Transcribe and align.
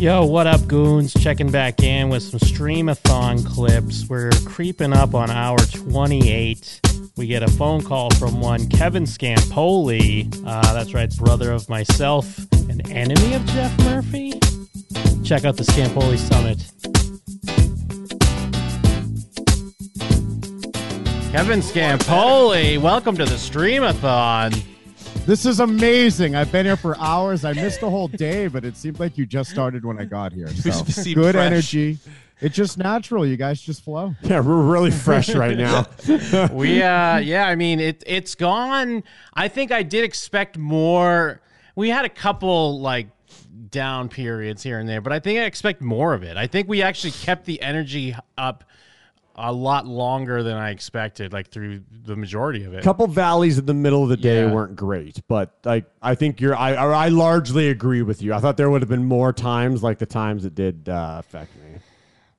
Yo, 0.00 0.24
what 0.24 0.46
up, 0.46 0.66
goons? 0.66 1.12
Checking 1.12 1.50
back 1.50 1.82
in 1.82 2.08
with 2.08 2.22
some 2.22 2.40
streamathon 2.40 3.46
clips. 3.46 4.08
We're 4.08 4.30
creeping 4.46 4.94
up 4.94 5.14
on 5.14 5.30
hour 5.30 5.58
28. 5.58 6.80
We 7.18 7.26
get 7.26 7.42
a 7.42 7.48
phone 7.48 7.82
call 7.82 8.08
from 8.14 8.40
one 8.40 8.66
Kevin 8.70 9.04
Scampoli. 9.04 10.34
Uh, 10.46 10.72
that's 10.72 10.94
right, 10.94 11.14
brother 11.16 11.52
of 11.52 11.68
myself, 11.68 12.38
an 12.70 12.80
enemy 12.90 13.34
of 13.34 13.44
Jeff 13.44 13.78
Murphy. 13.80 14.30
Check 15.22 15.44
out 15.44 15.58
the 15.58 15.64
Scampoli 15.64 16.16
Summit. 16.16 16.64
Kevin 21.30 21.60
Scampoli, 21.60 22.80
welcome 22.80 23.18
to 23.18 23.26
the 23.26 23.34
streamathon. 23.34 24.64
This 25.26 25.46
is 25.46 25.60
amazing. 25.60 26.34
I've 26.34 26.50
been 26.50 26.66
here 26.66 26.76
for 26.76 26.98
hours. 26.98 27.44
I 27.44 27.52
missed 27.52 27.82
a 27.82 27.90
whole 27.90 28.08
day, 28.08 28.48
but 28.48 28.64
it 28.64 28.76
seemed 28.76 28.98
like 28.98 29.16
you 29.16 29.26
just 29.26 29.50
started 29.50 29.84
when 29.84 30.00
I 30.00 30.04
got 30.04 30.32
here. 30.32 30.48
So 30.60 30.82
good 31.14 31.34
fresh. 31.34 31.46
energy. 31.46 31.98
It's 32.40 32.56
just 32.56 32.78
natural. 32.78 33.26
You 33.26 33.36
guys 33.36 33.60
just 33.60 33.84
flow. 33.84 34.14
Yeah, 34.22 34.40
we're 34.40 34.62
really 34.62 34.90
fresh 34.90 35.32
right 35.34 35.56
now. 35.56 35.86
we 36.52 36.82
uh 36.82 37.18
yeah 37.18 37.46
i 37.46 37.54
mean 37.54 37.80
it 37.80 38.02
it's 38.06 38.34
gone 38.34 39.02
i 39.34 39.46
think 39.48 39.70
i 39.70 39.82
did 39.82 40.04
expect 40.04 40.56
more 40.56 41.40
we 41.76 41.90
had 41.90 42.04
a 42.04 42.08
couple 42.08 42.80
like 42.80 43.08
down 43.70 44.08
periods 44.08 44.62
here 44.62 44.78
and 44.78 44.88
there 44.88 45.00
but 45.00 45.12
i 45.12 45.20
think 45.20 45.38
i 45.38 45.44
expect 45.44 45.80
more 45.82 46.14
of 46.14 46.22
it 46.22 46.36
i 46.36 46.46
think 46.46 46.68
we 46.68 46.82
actually 46.82 47.10
kept 47.10 47.44
the 47.44 47.60
energy 47.62 48.16
up 48.38 48.64
a 49.42 49.52
lot 49.52 49.86
longer 49.86 50.42
than 50.42 50.56
i 50.56 50.70
expected 50.70 51.32
like 51.32 51.48
through 51.48 51.80
the 52.04 52.14
majority 52.14 52.64
of 52.64 52.74
it 52.74 52.78
A 52.78 52.82
couple 52.82 53.06
valleys 53.06 53.58
in 53.58 53.66
the 53.66 53.74
middle 53.74 54.02
of 54.02 54.08
the 54.08 54.16
day 54.16 54.44
Yeah. 54.44 54.52
weren't 54.52 54.76
great, 54.76 55.20
but 55.28 55.54
like 55.64 55.84
I 56.02 56.14
think 56.14 56.40
you're 56.40 56.54
I 56.56 56.74
I 56.74 57.08
largely 57.08 57.68
agree 57.68 58.02
with 58.02 58.20
you. 58.22 58.32
I 58.34 58.38
thought 58.40 58.56
there 58.56 58.70
would 58.70 58.82
have 58.82 58.88
been 58.88 59.04
more 59.04 59.32
times 59.32 59.82
like 59.82 59.98
the 59.98 60.06
times 60.06 60.44
it 60.44 60.54
did 60.54 60.88
uh, 60.88 61.16
affect 61.18 61.54
me. 61.56 61.69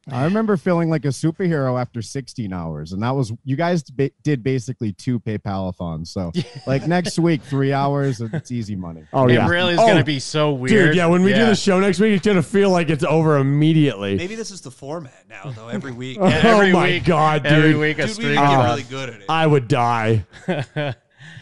I 0.09 0.23
remember 0.23 0.57
feeling 0.57 0.89
like 0.89 1.05
a 1.05 1.09
superhero 1.09 1.79
after 1.79 2.01
16 2.01 2.51
hours, 2.51 2.91
and 2.91 3.03
that 3.03 3.11
was 3.11 3.31
you 3.43 3.55
guys 3.55 3.83
ba- 3.83 4.09
did 4.23 4.41
basically 4.41 4.93
two 4.93 5.19
PayPal-a-thons. 5.19 6.11
So, 6.11 6.31
like 6.67 6.87
next 6.87 7.19
week, 7.19 7.43
three 7.43 7.71
hours, 7.71 8.19
it's 8.19 8.49
easy 8.51 8.75
money. 8.75 9.03
Oh 9.13 9.27
it 9.27 9.33
yeah, 9.33 9.47
really 9.47 9.73
is 9.73 9.79
oh, 9.79 9.85
gonna 9.85 10.03
be 10.03 10.19
so 10.19 10.53
weird 10.53 10.87
Dude, 10.87 10.95
yeah, 10.95 11.05
when 11.05 11.21
we 11.21 11.33
do 11.33 11.45
the 11.45 11.55
show 11.55 11.79
next 11.79 11.99
week, 11.99 12.13
it's 12.15 12.25
gonna 12.25 12.41
feel 12.41 12.71
like 12.71 12.89
it's 12.89 13.03
over 13.03 13.37
immediately. 13.37 14.15
Maybe 14.15 14.33
this 14.33 14.49
is 14.49 14.61
the 14.61 14.71
format 14.71 15.25
now, 15.29 15.51
though. 15.51 15.67
Every 15.67 15.91
week, 15.91 16.17
Oh 16.21 16.25
every 16.25 16.73
my 16.73 16.85
week 16.93 17.05
God, 17.05 17.45
every 17.45 17.73
dude. 17.73 17.81
week 17.81 17.99
a 17.99 18.07
dude, 18.07 18.17
we 18.17 18.23
stream 18.23 18.35
get 18.35 18.43
Uh, 18.43 18.63
really 18.63 18.83
good 18.83 19.09
at 19.09 19.21
it. 19.21 19.25
I 19.29 19.45
would 19.45 19.67
die. 19.67 20.25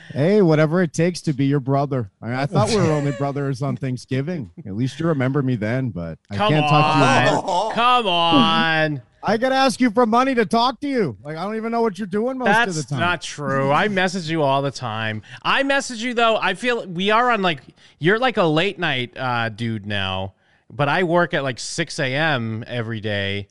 Hey, 0.09 0.41
whatever 0.41 0.81
it 0.81 0.93
takes 0.93 1.21
to 1.21 1.33
be 1.33 1.45
your 1.45 1.59
brother. 1.59 2.11
I, 2.21 2.25
mean, 2.27 2.35
I 2.35 2.45
thought 2.45 2.69
we 2.69 2.77
were 2.77 2.91
only 2.91 3.11
brothers 3.13 3.61
on 3.61 3.77
Thanksgiving. 3.77 4.51
At 4.65 4.75
least 4.75 4.99
you 4.99 5.07
remember 5.07 5.41
me 5.41 5.55
then, 5.55 5.89
but 5.89 6.19
I 6.29 6.35
come 6.35 6.51
can't 6.51 6.67
talk 6.67 7.27
to 7.27 7.31
you. 7.31 7.37
on 7.37 7.73
come 7.73 8.07
on 8.07 9.01
I 9.21 9.37
gotta 9.37 9.55
ask 9.55 9.81
you 9.81 9.91
for 9.91 10.05
money 10.05 10.33
to 10.35 10.45
talk 10.45 10.79
to 10.81 10.87
you. 10.87 11.17
Like 11.23 11.37
I 11.37 11.43
don't 11.43 11.55
even 11.55 11.71
know 11.71 11.81
what 11.81 11.97
you're 11.97 12.07
doing 12.07 12.37
most 12.37 12.49
of 12.49 12.67
the 12.67 12.73
That's 12.73 12.89
time. 12.89 12.99
not 12.99 13.21
true. 13.21 13.71
I 13.71 13.87
message 13.87 14.29
you 14.29 14.43
all 14.43 14.61
the 14.61 14.71
time. 14.71 15.21
I 15.41 15.63
message 15.63 16.01
you 16.01 16.13
though. 16.13 16.37
I 16.37 16.53
feel 16.53 16.87
we 16.87 17.11
are 17.11 17.29
on 17.29 17.41
like 17.41 17.61
you're 17.99 18.19
like 18.19 18.37
a 18.37 18.43
late 18.43 18.79
night 18.79 19.17
uh, 19.17 19.49
dude 19.49 19.85
now, 19.85 20.33
but 20.71 20.87
I 20.87 21.03
work 21.03 21.33
at 21.33 21.43
like 21.43 21.59
6 21.59 21.99
a.m. 21.99 22.63
every 22.65 23.01
day, 23.01 23.47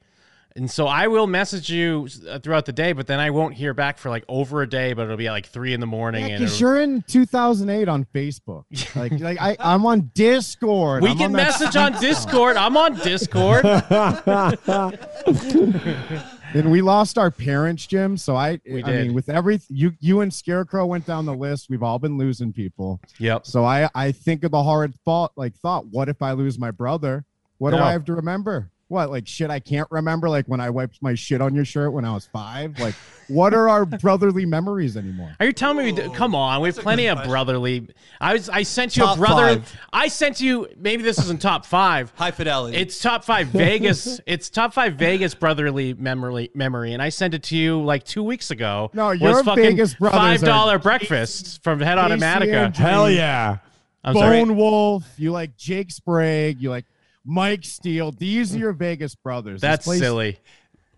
and 0.58 0.70
so 0.70 0.86
I 0.86 1.06
will 1.06 1.26
message 1.26 1.70
you 1.70 2.08
uh, 2.28 2.38
throughout 2.40 2.66
the 2.66 2.72
day. 2.72 2.92
But 2.92 3.06
then 3.06 3.18
I 3.20 3.30
won't 3.30 3.54
hear 3.54 3.72
back 3.72 3.96
for 3.96 4.10
like 4.10 4.24
over 4.28 4.60
a 4.60 4.68
day. 4.68 4.92
But 4.92 5.04
it'll 5.04 5.16
be 5.16 5.30
like 5.30 5.46
three 5.46 5.72
in 5.72 5.80
the 5.80 5.86
morning. 5.86 6.26
Yeah, 6.26 6.32
and 6.34 6.44
'cause 6.44 6.54
it'll- 6.60 6.74
you're 6.74 6.80
in 6.82 7.02
2008 7.08 7.88
on 7.88 8.04
Facebook. 8.14 8.64
Like, 8.94 9.12
like 9.20 9.38
I, 9.40 9.56
I'm 9.60 9.86
on 9.86 10.10
Discord. 10.14 11.02
we 11.02 11.10
I'm 11.10 11.16
can 11.16 11.26
on 11.26 11.32
message 11.32 11.76
on 11.84 11.92
Discord. 12.00 12.56
I'm 12.56 12.76
on 12.76 12.96
Discord. 12.96 13.64
And 16.54 16.70
we 16.70 16.80
lost 16.80 17.18
our 17.18 17.30
parents, 17.30 17.86
Jim. 17.86 18.16
So 18.16 18.34
I, 18.34 18.58
We 18.66 18.82
I 18.82 18.86
did. 18.90 19.06
mean, 19.08 19.14
with 19.14 19.28
every 19.28 19.60
you, 19.68 19.92
you 20.00 20.22
and 20.22 20.32
Scarecrow 20.32 20.86
went 20.86 21.04
down 21.04 21.26
the 21.26 21.34
list. 21.34 21.68
We've 21.68 21.82
all 21.82 21.98
been 21.98 22.16
losing 22.16 22.54
people. 22.54 23.00
yep. 23.18 23.44
So 23.46 23.66
I, 23.66 23.90
I 23.94 24.12
think 24.12 24.44
of 24.44 24.52
the 24.52 24.62
horrid 24.62 24.94
thought, 25.04 25.32
like 25.36 25.54
thought, 25.56 25.84
what 25.88 26.08
if 26.08 26.22
I 26.22 26.32
lose 26.32 26.58
my 26.58 26.70
brother? 26.70 27.26
What 27.58 27.72
do 27.72 27.76
I 27.76 27.92
have 27.92 28.06
to 28.06 28.14
remember? 28.14 28.70
What, 28.88 29.10
like 29.10 29.28
shit 29.28 29.50
I 29.50 29.60
can't 29.60 29.86
remember? 29.90 30.30
Like 30.30 30.46
when 30.46 30.60
I 30.60 30.70
wiped 30.70 31.02
my 31.02 31.14
shit 31.14 31.42
on 31.42 31.54
your 31.54 31.66
shirt 31.66 31.92
when 31.92 32.06
I 32.06 32.14
was 32.14 32.26
five? 32.32 32.78
Like, 32.78 32.94
what 33.28 33.52
are 33.52 33.68
our 33.68 33.84
brotherly 34.02 34.46
memories 34.46 34.96
anymore? 34.96 35.36
Are 35.38 35.44
you 35.44 35.52
telling 35.52 35.84
me? 35.84 35.92
We 35.92 36.14
come 36.14 36.34
on, 36.34 36.62
we 36.62 36.68
have 36.70 36.78
plenty 36.78 37.06
of 37.06 37.22
brotherly. 37.24 37.86
I 38.18 38.32
was. 38.32 38.48
I 38.48 38.62
sent 38.62 38.96
you 38.96 39.02
Top 39.02 39.16
a 39.16 39.20
brother. 39.20 39.56
five. 39.60 39.80
I 39.92 40.08
sent 40.08 40.40
you. 40.40 40.68
Maybe 40.78 41.02
this 41.02 41.18
isn't 41.18 41.42
top 41.42 41.66
five. 41.66 42.10
High 42.16 42.30
fidelity. 42.30 42.78
It's 42.78 42.98
top 42.98 43.24
five 43.24 43.48
Vegas. 43.48 44.20
it's 44.26 44.48
top 44.48 44.72
five 44.72 44.94
Vegas 44.94 45.34
brotherly 45.34 45.92
memory 45.92 46.50
memory, 46.54 46.94
and 46.94 47.02
I 47.02 47.10
sent 47.10 47.34
it 47.34 47.42
to 47.44 47.56
you 47.56 47.82
like 47.82 48.04
two 48.04 48.22
weeks 48.22 48.50
ago. 48.50 48.90
No, 48.94 49.08
Was 49.08 49.20
your 49.20 49.44
fucking 49.44 49.64
Vegas 49.64 49.94
brothers 49.96 50.18
five 50.18 50.42
are- 50.42 50.46
dollar 50.46 50.78
breakfast 50.78 51.62
from 51.62 51.80
Head 51.80 51.98
Casey 51.98 52.14
Automatica. 52.22 52.74
Hell 52.74 53.10
yeah. 53.10 53.58
I'm 54.02 54.14
sorry. 54.14 54.38
Bone 54.44 54.56
Wolf. 54.56 55.04
You 55.18 55.32
like 55.32 55.58
Jake 55.58 55.90
Sprague. 55.90 56.62
You 56.62 56.70
like 56.70 56.86
Mike 57.28 57.64
Steele. 57.64 58.10
These 58.10 58.56
are 58.56 58.58
your 58.58 58.72
Vegas 58.72 59.14
brothers. 59.14 59.60
That's 59.60 59.84
place- 59.84 60.00
silly. 60.00 60.38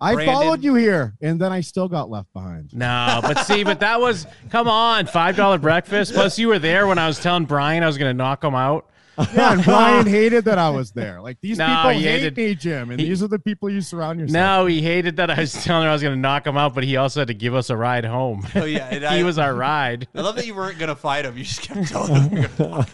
I 0.02 0.14
Brandon. 0.14 0.34
followed 0.34 0.64
you 0.64 0.76
here, 0.76 1.14
and 1.20 1.38
then 1.38 1.52
I 1.52 1.60
still 1.60 1.86
got 1.86 2.08
left 2.08 2.32
behind. 2.32 2.72
No, 2.72 3.18
but 3.20 3.40
see, 3.40 3.64
but 3.64 3.80
that 3.80 4.00
was 4.00 4.26
come 4.48 4.66
on, 4.66 5.04
five 5.04 5.36
dollar 5.36 5.58
breakfast. 5.58 6.14
Plus, 6.14 6.38
you 6.38 6.48
were 6.48 6.58
there 6.58 6.86
when 6.86 6.96
I 6.96 7.06
was 7.06 7.18
telling 7.18 7.44
Brian 7.44 7.82
I 7.82 7.86
was 7.86 7.98
going 7.98 8.08
to 8.08 8.16
knock 8.16 8.42
him 8.42 8.54
out. 8.54 8.88
Yeah, 9.34 9.52
and 9.52 9.64
Brian 9.64 10.06
hated 10.06 10.44
that 10.46 10.58
I 10.58 10.70
was 10.70 10.90
there. 10.92 11.20
Like 11.20 11.38
these 11.40 11.58
No, 11.58 11.66
people 11.66 11.90
hate 11.90 12.02
hated- 12.02 12.36
me, 12.36 12.54
Jim, 12.54 12.90
and 12.90 13.00
he- 13.00 13.08
these 13.08 13.22
are 13.22 13.28
the 13.28 13.38
people 13.38 13.70
you 13.70 13.80
surround 13.80 14.20
yourself. 14.20 14.32
No, 14.60 14.66
he 14.66 14.82
hated 14.82 15.16
that 15.16 15.30
I 15.30 15.40
was 15.40 15.52
telling 15.64 15.84
him 15.84 15.90
I 15.90 15.92
was 15.92 16.02
going 16.02 16.14
to 16.14 16.20
knock 16.20 16.46
him 16.46 16.56
out, 16.56 16.74
but 16.74 16.84
he 16.84 16.96
also 16.96 17.20
had 17.20 17.28
to 17.28 17.34
give 17.34 17.54
us 17.54 17.70
a 17.70 17.76
ride 17.76 18.04
home. 18.04 18.46
oh 18.54 18.64
yeah, 18.64 18.88
and 18.90 19.00
he 19.00 19.06
I, 19.06 19.22
was 19.22 19.38
our 19.38 19.54
ride. 19.54 20.08
I 20.14 20.20
love 20.20 20.36
that 20.36 20.46
you 20.46 20.54
weren't 20.54 20.78
gonna 20.78 20.94
fight 20.96 21.24
him. 21.24 21.36
You 21.36 21.44
just 21.44 21.62
kept 21.62 21.88
telling 21.88 22.30
him. 22.30 22.32
You're 22.42 22.48
gonna 22.56 22.86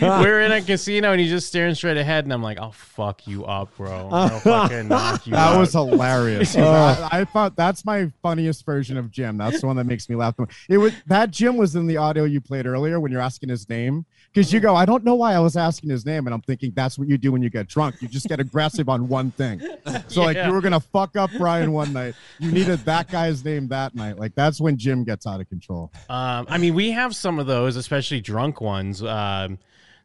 we 0.00 0.06
were 0.30 0.40
in 0.40 0.52
a 0.52 0.62
casino 0.62 1.12
and 1.12 1.20
he's 1.20 1.30
just 1.30 1.46
staring 1.48 1.74
straight 1.74 1.96
ahead, 1.96 2.24
and 2.24 2.32
I'm 2.32 2.42
like, 2.42 2.58
"I'll 2.58 2.72
fuck 2.72 3.26
you 3.26 3.44
up, 3.44 3.76
bro. 3.76 4.08
I'll 4.12 4.40
fucking 4.40 4.88
knock 4.88 5.26
you 5.26 5.32
That 5.32 5.54
out." 5.54 5.58
was 5.60 5.72
hilarious. 5.72 6.56
I, 6.56 7.08
I 7.12 7.24
thought 7.24 7.56
that's 7.56 7.84
my 7.84 8.10
funniest 8.22 8.64
version 8.64 8.96
of 8.96 9.10
Jim. 9.10 9.36
That's 9.38 9.60
the 9.60 9.66
one 9.66 9.76
that 9.76 9.84
makes 9.84 10.08
me 10.08 10.16
laugh. 10.16 10.36
the 10.36 10.42
most. 10.42 10.52
It 10.68 10.78
was 10.78 10.92
that 11.06 11.30
Jim 11.30 11.56
was 11.56 11.76
in 11.76 11.86
the 11.86 11.96
audio 11.96 12.24
you 12.24 12.40
played 12.40 12.66
earlier 12.66 13.00
when 13.00 13.12
you're 13.12 13.20
asking 13.20 13.48
his 13.48 13.68
name 13.68 14.04
because 14.32 14.52
you 14.52 14.60
go, 14.60 14.74
I 14.74 14.86
don't 14.86 15.04
know 15.04 15.14
why 15.14 15.34
I 15.34 15.40
was 15.40 15.56
asking 15.56 15.90
his 15.90 16.06
name, 16.06 16.26
and 16.26 16.32
I'm 16.32 16.40
thinking 16.40 16.72
that's 16.74 16.98
what 16.98 17.06
you 17.06 17.18
do 17.18 17.32
when 17.32 17.42
you 17.42 17.50
get 17.50 17.68
drunk. 17.68 18.00
You 18.00 18.08
just 18.08 18.28
get 18.28 18.40
aggressive 18.40 18.88
on 18.88 19.08
one 19.08 19.30
thing. 19.30 19.60
So 20.08 20.22
like 20.22 20.36
you 20.36 20.52
were 20.52 20.60
gonna 20.60 20.80
fuck 20.80 21.16
up 21.16 21.30
Brian 21.36 21.72
one 21.72 21.92
night. 21.92 22.14
You 22.38 22.50
needed 22.50 22.80
that 22.80 23.10
guy's 23.10 23.44
name 23.44 23.68
that 23.68 23.94
night. 23.94 24.18
Like 24.18 24.34
that's 24.34 24.60
when 24.60 24.78
Jim 24.78 25.04
gets 25.04 25.26
out 25.26 25.40
of 25.40 25.48
control. 25.48 25.92
Um, 26.08 26.46
I 26.48 26.58
mean, 26.58 26.74
we 26.74 26.92
have 26.92 27.14
some 27.14 27.38
of 27.38 27.46
those, 27.46 27.76
especially 27.76 28.20
drunk 28.20 28.60
ones. 28.60 29.02
Um, 29.02 29.58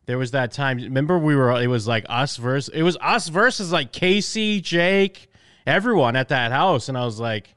there 0.08 0.18
was 0.18 0.32
that 0.32 0.52
time. 0.52 0.78
Remember, 0.78 1.18
we 1.18 1.36
were. 1.36 1.62
It 1.62 1.68
was 1.68 1.88
like 1.88 2.06
us 2.10 2.38
versus. 2.38 2.74
It 2.74 2.84
was 2.84 2.98
us 3.00 3.30
versus 3.30 3.72
like 3.72 3.92
Casey, 3.92 4.62
Jake, 4.62 5.30
everyone 5.66 6.16
at 6.16 6.30
that 6.30 6.52
house, 6.52 6.90
and 6.90 6.98
I 6.98 7.06
was 7.06 7.20
like, 7.20 7.54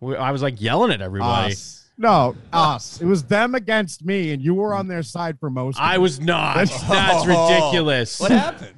we, 0.00 0.16
I 0.16 0.30
was 0.30 0.42
like 0.42 0.60
yelling 0.60 0.92
at 0.92 1.00
everybody. 1.00 1.52
Us. 1.52 1.81
No, 1.98 2.34
us. 2.52 3.00
It 3.00 3.06
was 3.06 3.22
them 3.24 3.54
against 3.54 4.04
me, 4.04 4.32
and 4.32 4.42
you 4.42 4.54
were 4.54 4.74
on 4.74 4.88
their 4.88 5.02
side 5.02 5.38
for 5.38 5.50
most. 5.50 5.76
of 5.78 5.84
I 5.84 5.98
was 5.98 6.20
not. 6.20 6.56
That's 6.88 7.26
ridiculous. 7.26 8.18
What 8.18 8.30
happened? 8.30 8.74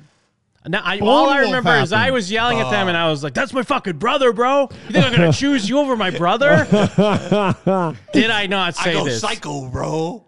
Now, 0.66 0.80
I, 0.82 0.98
all 1.00 1.28
I 1.28 1.40
Wolf 1.40 1.46
remember 1.48 1.74
is 1.76 1.92
I 1.92 2.10
was 2.10 2.30
yelling 2.30 2.58
at 2.58 2.70
them, 2.70 2.88
and 2.88 2.96
I 2.96 3.10
was 3.10 3.22
like, 3.22 3.34
"That's 3.34 3.52
my 3.52 3.62
fucking 3.62 3.98
brother, 3.98 4.32
bro. 4.32 4.62
You 4.88 4.92
think 4.94 5.04
I'm 5.04 5.12
gonna 5.14 5.32
choose 5.34 5.68
you 5.68 5.78
over 5.78 5.94
my 5.94 6.10
brother?" 6.10 6.64
Did 8.12 8.30
I 8.30 8.46
not 8.48 8.78
I 8.80 8.84
say 8.84 8.92
go 8.94 9.04
this? 9.04 9.20
psycho, 9.20 9.68
bro. 9.68 10.24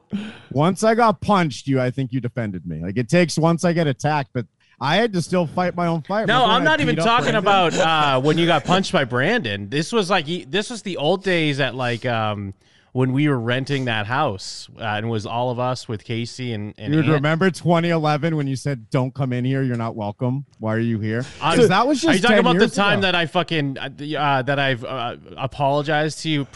Once 0.52 0.84
I 0.84 0.94
got 0.94 1.20
punched, 1.22 1.66
you, 1.66 1.80
I 1.80 1.90
think 1.90 2.12
you 2.12 2.20
defended 2.20 2.66
me. 2.66 2.80
Like 2.82 2.98
it 2.98 3.08
takes 3.08 3.38
once 3.38 3.64
I 3.64 3.72
get 3.72 3.86
attacked, 3.86 4.30
but 4.34 4.46
I 4.78 4.96
had 4.96 5.12
to 5.14 5.22
still 5.22 5.46
fight 5.46 5.74
my 5.74 5.86
own 5.86 6.02
fight. 6.02 6.26
No, 6.26 6.42
Remember 6.42 6.52
I'm 6.54 6.64
not 6.64 6.80
even 6.82 6.96
talking 6.96 7.30
Brandon? 7.32 7.36
about 7.36 7.74
uh, 7.74 8.20
when 8.20 8.36
you 8.36 8.44
got 8.46 8.64
punched 8.66 8.92
by 8.92 9.04
Brandon. 9.04 9.70
This 9.70 9.90
was 9.90 10.10
like 10.10 10.26
this 10.50 10.68
was 10.68 10.82
the 10.82 10.98
old 10.98 11.24
days 11.24 11.60
at 11.60 11.74
like 11.74 12.04
um, 12.04 12.52
when 12.96 13.12
we 13.12 13.28
were 13.28 13.38
renting 13.38 13.84
that 13.84 14.06
house, 14.06 14.70
uh, 14.80 14.82
and 14.82 15.04
it 15.04 15.08
was 15.10 15.26
all 15.26 15.50
of 15.50 15.58
us 15.58 15.86
with 15.86 16.02
Casey 16.02 16.54
and 16.54 16.72
and 16.78 16.94
Ant. 16.94 17.08
remember 17.08 17.50
2011 17.50 18.36
when 18.36 18.46
you 18.46 18.56
said, 18.56 18.88
"Don't 18.88 19.12
come 19.12 19.34
in 19.34 19.44
here. 19.44 19.62
You're 19.62 19.76
not 19.76 19.94
welcome. 19.94 20.46
Why 20.60 20.74
are 20.74 20.78
you 20.80 20.98
here?" 20.98 21.22
I'm- 21.42 21.58
'Cause 21.58 21.68
that 21.68 21.86
was 21.86 22.00
just. 22.00 22.08
Are 22.08 22.14
you 22.14 22.22
talking 22.22 22.38
about 22.38 22.58
the 22.58 22.68
time 22.68 23.00
ago. 23.00 23.02
that 23.02 23.14
I 23.14 23.26
fucking 23.26 23.76
uh, 23.76 23.90
uh, 24.18 24.42
that 24.42 24.58
I've 24.58 24.82
uh, 24.82 25.16
apologized 25.36 26.20
to 26.22 26.30
you 26.30 26.46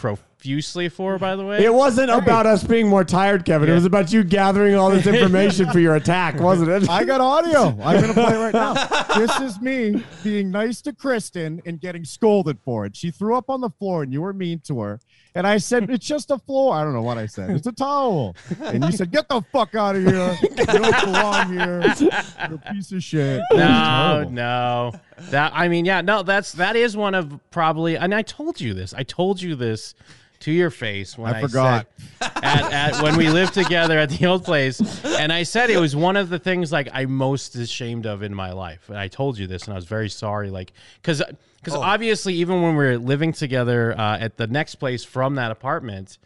profusely 0.41 0.89
for, 0.89 1.19
by 1.19 1.35
the 1.35 1.45
way. 1.45 1.63
It 1.63 1.71
wasn't 1.71 2.09
about 2.09 2.47
us 2.47 2.63
being 2.63 2.87
more 2.87 3.03
tired, 3.03 3.45
Kevin. 3.45 3.69
It 3.69 3.73
was 3.73 3.85
about 3.85 4.11
you 4.11 4.23
gathering 4.23 4.73
all 4.73 4.89
this 4.89 5.05
information 5.15 5.69
for 5.69 5.79
your 5.79 5.95
attack, 5.95 6.39
wasn't 6.39 6.69
it? 6.71 6.89
I 6.89 7.03
got 7.03 7.21
audio. 7.21 7.67
I'm 7.83 8.01
gonna 8.01 8.13
play 8.13 8.33
it 8.35 8.39
right 8.39 8.53
now. 8.53 8.73
This 9.21 9.39
is 9.41 9.59
me 9.61 10.03
being 10.23 10.51
nice 10.51 10.81
to 10.81 10.93
Kristen 10.93 11.61
and 11.65 11.79
getting 11.81 12.05
scolded 12.05 12.57
for 12.63 12.85
it. 12.85 12.95
She 12.95 13.11
threw 13.11 13.35
up 13.35 13.49
on 13.49 13.59
the 13.59 13.69
floor 13.69 14.03
and 14.03 14.13
you 14.13 14.21
were 14.21 14.31
mean 14.33 14.59
to 14.61 14.79
her. 14.79 14.99
And 15.35 15.45
I 15.45 15.57
said, 15.57 15.89
It's 15.89 16.05
just 16.05 16.31
a 16.31 16.37
floor. 16.37 16.73
I 16.73 16.83
don't 16.83 16.93
know 16.93 17.01
what 17.01 17.17
I 17.17 17.25
said. 17.25 17.51
It's 17.51 17.67
a 17.67 17.71
towel. 17.73 18.35
And 18.61 18.83
you 18.83 18.91
said, 18.91 19.11
Get 19.11 19.27
the 19.27 19.41
fuck 19.51 19.75
out 19.75 19.95
of 19.97 20.03
here. 20.03 20.37
You 20.41 20.65
don't 20.65 21.05
belong 21.05 21.53
here. 21.53 21.93
You're 21.99 22.55
a 22.55 22.73
piece 22.73 22.91
of 22.93 23.03
shit. 23.03 23.41
It 23.51 23.55
was 23.55 23.59
No, 23.59 24.23
no. 24.29 24.91
That 25.29 25.53
I 25.55 25.67
mean, 25.67 25.85
yeah, 25.85 26.01
no. 26.01 26.23
That's 26.23 26.53
that 26.53 26.75
is 26.75 26.97
one 26.97 27.15
of 27.15 27.39
probably, 27.51 27.97
and 27.97 28.13
I 28.13 28.21
told 28.21 28.59
you 28.59 28.73
this. 28.73 28.93
I 28.93 29.03
told 29.03 29.41
you 29.41 29.55
this 29.55 29.95
to 30.41 30.51
your 30.51 30.69
face 30.69 31.17
when 31.17 31.33
I 31.33 31.37
I, 31.37 31.41
forgot. 31.41 31.87
at, 32.19 32.73
at 32.73 33.01
when 33.03 33.15
we 33.15 33.29
lived 33.29 33.53
together 33.53 33.97
at 33.97 34.09
the 34.09 34.25
old 34.25 34.43
place, 34.43 34.81
and 35.05 35.31
I 35.31 35.43
said 35.43 35.69
it 35.69 35.79
was 35.79 35.95
one 35.95 36.17
of 36.17 36.29
the 36.29 36.39
things 36.39 36.71
like 36.71 36.89
I'm 36.91 37.11
most 37.11 37.55
ashamed 37.55 38.05
of 38.05 38.23
in 38.23 38.33
my 38.33 38.51
life. 38.51 38.89
And 38.89 38.97
I 38.97 39.07
told 39.07 39.37
you 39.37 39.47
this, 39.47 39.65
and 39.65 39.73
I 39.73 39.75
was 39.75 39.85
very 39.85 40.09
sorry, 40.09 40.49
like 40.49 40.73
because 41.01 41.21
because 41.57 41.75
obviously 41.75 42.33
even 42.35 42.61
when 42.61 42.75
we 42.75 42.83
were 42.85 42.97
living 42.97 43.33
together 43.33 43.97
uh, 43.97 44.17
at 44.17 44.37
the 44.37 44.47
next 44.47 44.75
place 44.75 45.03
from 45.03 45.35
that 45.35 45.51
apartment, 45.51 46.17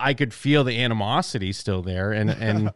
I 0.00 0.14
could 0.14 0.34
feel 0.34 0.64
the 0.64 0.82
animosity 0.82 1.52
still 1.52 1.82
there, 1.82 2.12
and 2.12 2.30
and 2.30 2.72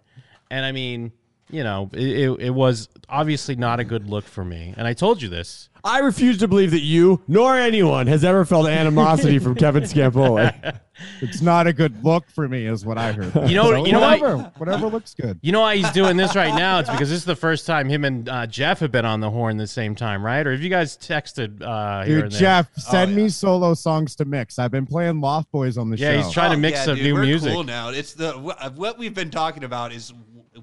and 0.50 0.64
I 0.64 0.72
mean, 0.72 1.12
you 1.50 1.64
know, 1.64 1.90
it, 1.92 2.00
it, 2.00 2.40
it 2.40 2.50
was 2.50 2.88
obviously 3.08 3.56
not 3.56 3.80
a 3.80 3.84
good 3.84 4.08
look 4.08 4.24
for 4.24 4.44
me, 4.44 4.74
and 4.76 4.86
I 4.86 4.92
told 4.94 5.20
you 5.22 5.28
this. 5.28 5.68
I 5.84 5.98
refuse 5.98 6.38
to 6.38 6.46
believe 6.48 6.70
that 6.70 6.80
you 6.82 7.20
nor 7.26 7.56
anyone 7.58 8.06
has 8.06 8.24
ever 8.24 8.44
felt 8.44 8.68
animosity 8.68 9.40
from 9.40 9.56
Kevin 9.56 9.82
Scampoli. 9.82 10.78
It's 11.20 11.40
not 11.40 11.66
a 11.66 11.72
good 11.72 12.04
look 12.04 12.28
for 12.30 12.46
me, 12.48 12.66
is 12.66 12.84
what 12.84 12.98
I 12.98 13.12
heard. 13.12 13.34
You 13.50 13.56
know- 13.56 13.70
So 13.72 13.86
you 13.86 13.92
know 13.92 13.98
what- 14.00 14.20
whatever, 14.20 14.52
whatever 14.58 14.86
looks 14.88 15.14
good. 15.14 15.38
You 15.42 15.50
know 15.50 15.62
why 15.62 15.76
he's 15.76 15.90
doing 15.90 16.16
this 16.18 16.36
right 16.36 16.54
now? 16.54 16.78
It's 16.80 16.90
because 16.90 17.08
this 17.08 17.18
is 17.18 17.24
the 17.24 17.34
first 17.34 17.66
time 17.66 17.88
him 17.88 18.04
and 18.04 18.28
uh, 18.28 18.46
Jeff 18.46 18.78
have 18.80 18.92
been 18.92 19.06
on 19.06 19.18
the 19.20 19.30
horn 19.30 19.56
the 19.56 19.66
same 19.66 19.94
time, 19.96 20.22
right? 20.24 20.46
Or 20.46 20.52
have 20.52 20.60
you 20.60 20.68
guys 20.68 20.96
texted 20.98 21.62
uh, 21.62 22.04
here 22.04 22.16
Dude, 22.16 22.24
and 22.24 22.32
there? 22.32 22.40
Jeff, 22.40 22.74
send 22.76 23.10
yeah. 23.12 23.16
me 23.16 23.28
solo 23.30 23.72
songs 23.74 24.14
to 24.16 24.26
mix. 24.26 24.58
I've 24.60 24.70
been 24.70 24.86
playing 24.86 25.20
Loft 25.22 25.50
Boys 25.50 25.78
on 25.78 25.88
the 25.90 25.96
Yeah, 25.96 26.08
show. 26.08 26.12
Yeah, 26.18 26.22
he's 26.24 26.32
trying 26.32 26.50
to 26.50 26.56
Oh, 26.56 26.60
mix 26.60 26.78
yeah, 26.78 26.84
some 26.84 26.94
dude, 26.96 27.04
new 27.06 27.14
we're 27.14 27.24
music. 27.24 27.52
Cool 27.52 27.64
now. 27.64 27.88
It's 27.88 28.12
the 28.12 28.32
what 28.34 28.98
we've 28.98 29.14
been 29.14 29.30
talking 29.30 29.64
about 29.64 29.92
is 29.92 30.12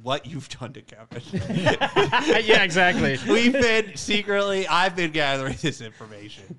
what 0.01 0.25
you've 0.25 0.49
done 0.49 0.73
to 0.73 0.81
Kevin. 0.81 1.21
yeah, 2.45 2.63
exactly. 2.63 3.17
we've 3.27 3.53
been 3.53 3.95
secretly. 3.95 4.67
I've 4.67 4.95
been 4.95 5.11
gathering 5.11 5.57
this 5.61 5.81
information. 5.81 6.57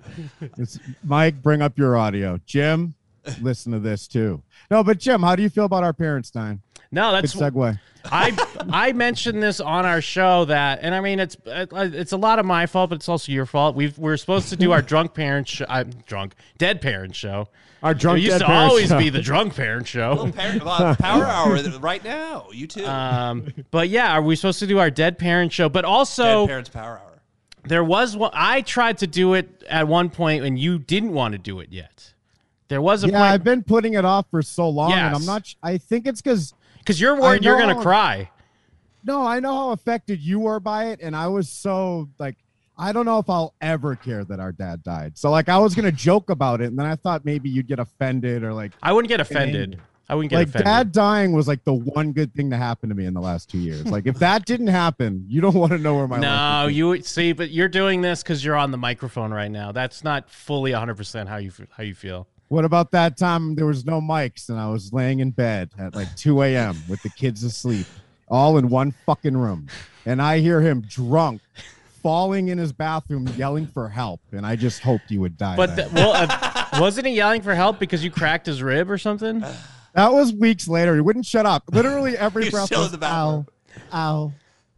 It's, 0.57 0.79
Mike, 1.03 1.41
bring 1.41 1.61
up 1.61 1.77
your 1.77 1.97
audio. 1.97 2.39
Jim, 2.45 2.93
listen 3.41 3.71
to 3.71 3.79
this 3.79 4.07
too. 4.07 4.41
No, 4.69 4.83
but 4.83 4.99
Jim, 4.99 5.21
how 5.21 5.35
do 5.35 5.43
you 5.43 5.49
feel 5.49 5.65
about 5.65 5.83
our 5.83 5.93
parents 5.93 6.31
dying? 6.31 6.61
No, 6.91 7.11
Good 7.11 7.23
that's 7.23 7.35
segue. 7.35 7.79
I 8.05 8.35
I 8.71 8.93
mentioned 8.93 9.41
this 9.43 9.59
on 9.59 9.85
our 9.85 10.01
show 10.01 10.45
that, 10.45 10.79
and 10.81 10.93
I 10.95 11.01
mean 11.01 11.19
it's 11.19 11.37
it's 11.45 12.11
a 12.11 12.17
lot 12.17 12.39
of 12.39 12.45
my 12.45 12.65
fault, 12.65 12.89
but 12.89 12.95
it's 12.97 13.07
also 13.09 13.31
your 13.31 13.45
fault. 13.45 13.75
We've 13.75 13.97
we're 13.97 14.17
supposed 14.17 14.49
to 14.49 14.55
do 14.55 14.71
our 14.71 14.81
drunk 14.81 15.13
parent 15.13 15.47
show. 15.47 15.65
I'm 15.69 15.91
drunk, 16.07 16.33
dead 16.57 16.81
parent 16.81 17.15
show. 17.15 17.47
Our 17.83 17.93
drunk 17.93 18.19
it 18.19 18.23
used 18.23 18.39
dead 18.39 18.45
to 18.45 18.51
always 18.51 18.89
show. 18.89 18.97
be 18.99 19.09
the 19.09 19.21
drunk 19.21 19.55
parent 19.55 19.87
show. 19.87 20.31
Power, 20.35 20.59
uh, 20.65 20.95
power 20.95 21.23
hour 21.25 21.55
right 21.79 22.03
now. 22.03 22.47
You 22.51 22.67
too. 22.67 22.85
Um, 22.85 23.51
but 23.71 23.89
yeah, 23.89 24.13
are 24.13 24.21
we 24.21 24.35
supposed 24.35 24.59
to 24.59 24.67
do 24.67 24.79
our 24.79 24.89
dead 24.91 25.17
parent 25.17 25.51
show? 25.51 25.69
But 25.69 25.85
also, 25.85 26.41
Dead 26.43 26.47
parents 26.49 26.69
power 26.69 26.99
hour. 26.99 27.21
there 27.65 27.83
was 27.83 28.17
one. 28.17 28.31
I 28.33 28.61
tried 28.61 28.97
to 28.99 29.07
do 29.07 29.33
it 29.35 29.63
at 29.69 29.87
one 29.87 30.09
point, 30.09 30.43
and 30.43 30.57
you 30.59 30.79
didn't 30.79 31.13
want 31.13 31.31
to 31.33 31.37
do 31.37 31.59
it 31.59 31.69
yet. 31.71 32.13
There 32.67 32.81
was 32.81 33.03
a 33.03 33.07
Yeah, 33.07 33.13
point 33.19 33.31
I've 33.31 33.43
been 33.43 33.63
putting 33.63 33.93
it 33.95 34.05
off 34.05 34.25
for 34.31 34.41
so 34.41 34.69
long, 34.69 34.93
and 34.93 35.15
I'm 35.15 35.25
not. 35.25 35.53
I 35.61 35.77
think 35.77 36.07
it's 36.07 36.21
because 36.21 36.53
because 36.91 37.01
you're 37.01 37.19
worried 37.19 37.43
you're 37.43 37.57
gonna 37.57 37.75
how- 37.75 37.81
cry. 37.81 38.29
no, 39.03 39.25
I 39.25 39.39
know 39.39 39.55
how 39.55 39.71
affected 39.71 40.19
you 40.21 40.39
were 40.39 40.59
by 40.59 40.85
it, 40.89 40.99
and 41.01 41.15
I 41.15 41.27
was 41.27 41.49
so 41.49 42.09
like, 42.19 42.35
I 42.77 42.91
don't 42.91 43.05
know 43.05 43.19
if 43.19 43.29
I'll 43.29 43.53
ever 43.61 43.95
care 43.95 44.23
that 44.25 44.39
our 44.39 44.51
dad 44.51 44.83
died. 44.83 45.17
So 45.17 45.31
like, 45.31 45.49
I 45.49 45.57
was 45.57 45.75
gonna 45.75 45.91
joke 45.91 46.29
about 46.29 46.61
it, 46.61 46.65
and 46.65 46.77
then 46.77 46.85
I 46.85 46.95
thought 46.95 47.25
maybe 47.25 47.49
you'd 47.49 47.67
get 47.67 47.79
offended 47.79 48.43
or 48.43 48.53
like, 48.53 48.73
I 48.83 48.93
wouldn't 48.93 49.09
get 49.09 49.19
offended. 49.21 49.79
I 50.09 50.15
wouldn't 50.15 50.29
get 50.29 50.35
like 50.35 50.47
offended. 50.49 50.65
dad 50.65 50.91
dying 50.91 51.31
was 51.31 51.47
like 51.47 51.63
the 51.63 51.73
one 51.73 52.11
good 52.11 52.33
thing 52.33 52.49
to 52.49 52.57
happen 52.57 52.89
to 52.89 52.95
me 52.95 53.05
in 53.05 53.13
the 53.13 53.21
last 53.21 53.49
two 53.49 53.59
years. 53.59 53.85
Like, 53.85 54.05
if 54.07 54.19
that 54.19 54.45
didn't 54.45 54.67
happen, 54.67 55.25
you 55.29 55.39
don't 55.39 55.55
want 55.55 55.71
to 55.71 55.77
know 55.77 55.95
where 55.95 56.07
my 56.07 56.17
life 56.17 56.21
no, 56.21 56.65
would 56.65 56.75
you 56.75 57.01
see, 57.03 57.31
but 57.31 57.49
you're 57.51 57.69
doing 57.69 58.01
this 58.01 58.21
because 58.21 58.43
you're 58.43 58.57
on 58.57 58.71
the 58.71 58.77
microphone 58.77 59.31
right 59.31 59.49
now. 59.49 59.71
That's 59.71 60.03
not 60.03 60.29
fully 60.29 60.71
100 60.71 60.97
percent 60.97 61.29
how 61.29 61.37
you 61.37 61.51
how 61.77 61.83
you 61.83 61.95
feel. 61.95 62.27
What 62.51 62.65
about 62.65 62.91
that 62.91 63.15
time 63.15 63.55
there 63.55 63.65
was 63.65 63.85
no 63.85 64.01
mics 64.01 64.49
and 64.49 64.59
I 64.59 64.67
was 64.67 64.91
laying 64.91 65.21
in 65.21 65.31
bed 65.31 65.71
at 65.79 65.95
like 65.95 66.13
2 66.17 66.41
a.m. 66.41 66.75
with 66.89 67.01
the 67.01 67.07
kids 67.07 67.45
asleep, 67.45 67.85
all 68.27 68.57
in 68.57 68.67
one 68.67 68.91
fucking 69.05 69.37
room. 69.37 69.69
And 70.05 70.21
I 70.21 70.39
hear 70.39 70.59
him 70.59 70.81
drunk, 70.81 71.41
falling 72.03 72.49
in 72.49 72.57
his 72.57 72.73
bathroom, 72.73 73.25
yelling 73.37 73.67
for 73.67 73.87
help. 73.87 74.19
And 74.33 74.45
I 74.45 74.57
just 74.57 74.81
hoped 74.81 75.05
he 75.07 75.17
would 75.17 75.37
die. 75.37 75.55
But 75.55 75.77
that, 75.77 75.91
the, 75.91 75.95
well, 75.95 76.11
uh, 76.13 76.81
wasn't 76.81 77.07
he 77.07 77.13
yelling 77.13 77.41
for 77.41 77.55
help 77.55 77.79
because 77.79 78.03
you 78.03 78.11
cracked 78.11 78.47
his 78.47 78.61
rib 78.61 78.91
or 78.91 78.97
something? 78.97 79.39
That 79.93 80.11
was 80.11 80.33
weeks 80.33 80.67
later. 80.67 80.93
He 80.93 80.99
wouldn't 80.99 81.25
shut 81.25 81.45
up. 81.45 81.63
Literally 81.71 82.17
every 82.17 82.43
He's 82.43 82.51
breath 82.51 82.65
still 82.65 82.79
in 82.79 82.83
was 82.83 82.91
the 82.91 82.97
bathroom. 82.97 83.47
ow, 83.93 84.31
ow, 84.33 84.33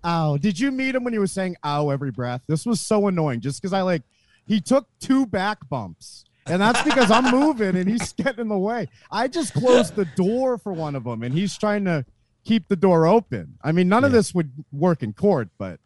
ow. 0.05 0.37
Did 0.37 0.59
you 0.59 0.69
meet 0.69 0.93
him 0.93 1.03
when 1.03 1.13
he 1.13 1.17
was 1.17 1.31
saying 1.31 1.55
ow 1.65 1.89
every 1.89 2.11
breath? 2.11 2.41
This 2.45 2.67
was 2.67 2.79
so 2.79 3.07
annoying 3.07 3.41
just 3.41 3.59
because 3.59 3.73
I 3.73 3.81
like, 3.81 4.03
he 4.45 4.61
took 4.61 4.87
two 4.99 5.25
back 5.25 5.67
bumps. 5.69 6.25
And 6.45 6.61
that's 6.61 6.81
because 6.83 7.09
I'm 7.09 7.31
moving 7.31 7.75
and 7.75 7.89
he's 7.89 8.11
getting 8.13 8.41
in 8.41 8.47
the 8.49 8.57
way. 8.57 8.87
I 9.11 9.27
just 9.27 9.53
closed 9.53 9.95
the 9.95 10.05
door 10.05 10.57
for 10.57 10.73
one 10.73 10.95
of 10.95 11.03
them 11.05 11.23
and 11.23 11.33
he's 11.33 11.57
trying 11.57 11.85
to 11.85 12.05
keep 12.43 12.67
the 12.67 12.75
door 12.75 13.07
open. 13.07 13.57
I 13.63 13.71
mean, 13.71 13.87
none 13.87 14.03
of 14.03 14.11
this 14.11 14.33
would 14.33 14.51
work 14.71 15.01
in 15.03 15.13
court, 15.13 15.47
but 15.57 15.79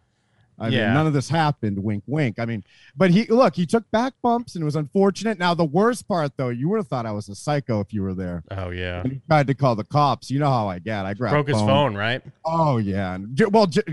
I 0.60 0.70
Yeah. 0.70 0.86
mean, 0.86 0.94
none 0.96 1.06
of 1.08 1.14
this 1.14 1.30
happened. 1.30 1.78
Wink, 1.84 2.04
wink. 2.08 2.40
I 2.40 2.46
mean, 2.46 2.64
but 2.96 3.12
he 3.12 3.26
look, 3.28 3.56
he 3.56 3.68
took 3.68 3.90
back 3.92 4.14
bumps 4.24 4.56
and 4.56 4.64
it 4.64 4.66
was 4.66 4.76
unfortunate. 4.76 5.38
Now, 5.38 5.54
the 5.54 5.64
worst 5.64 6.08
part 6.08 6.32
though, 6.36 6.50
you 6.50 6.68
would 6.70 6.78
have 6.78 6.88
thought 6.88 7.06
I 7.06 7.12
was 7.12 7.30
a 7.30 7.36
psycho 7.36 7.80
if 7.80 7.94
you 7.94 8.02
were 8.02 8.16
there. 8.16 8.44
Oh 8.50 8.72
yeah, 8.72 9.04
When 9.04 9.12
he 9.12 9.22
tried 9.28 9.46
to 9.46 9.54
call 9.54 9.76
the 9.76 9.84
cops, 9.84 10.32
you 10.32 10.40
know 10.40 10.50
how 10.50 10.68
I 10.68 10.80
get. 10.80 11.06
I 11.06 11.14
grabbed 11.14 11.34
broke 11.34 11.48
his 11.50 11.60
phone, 11.60 11.94
right? 11.96 12.24
Oh 12.44 12.78
yeah. 12.78 13.20
Well, 13.52 13.68
j- 13.68 13.84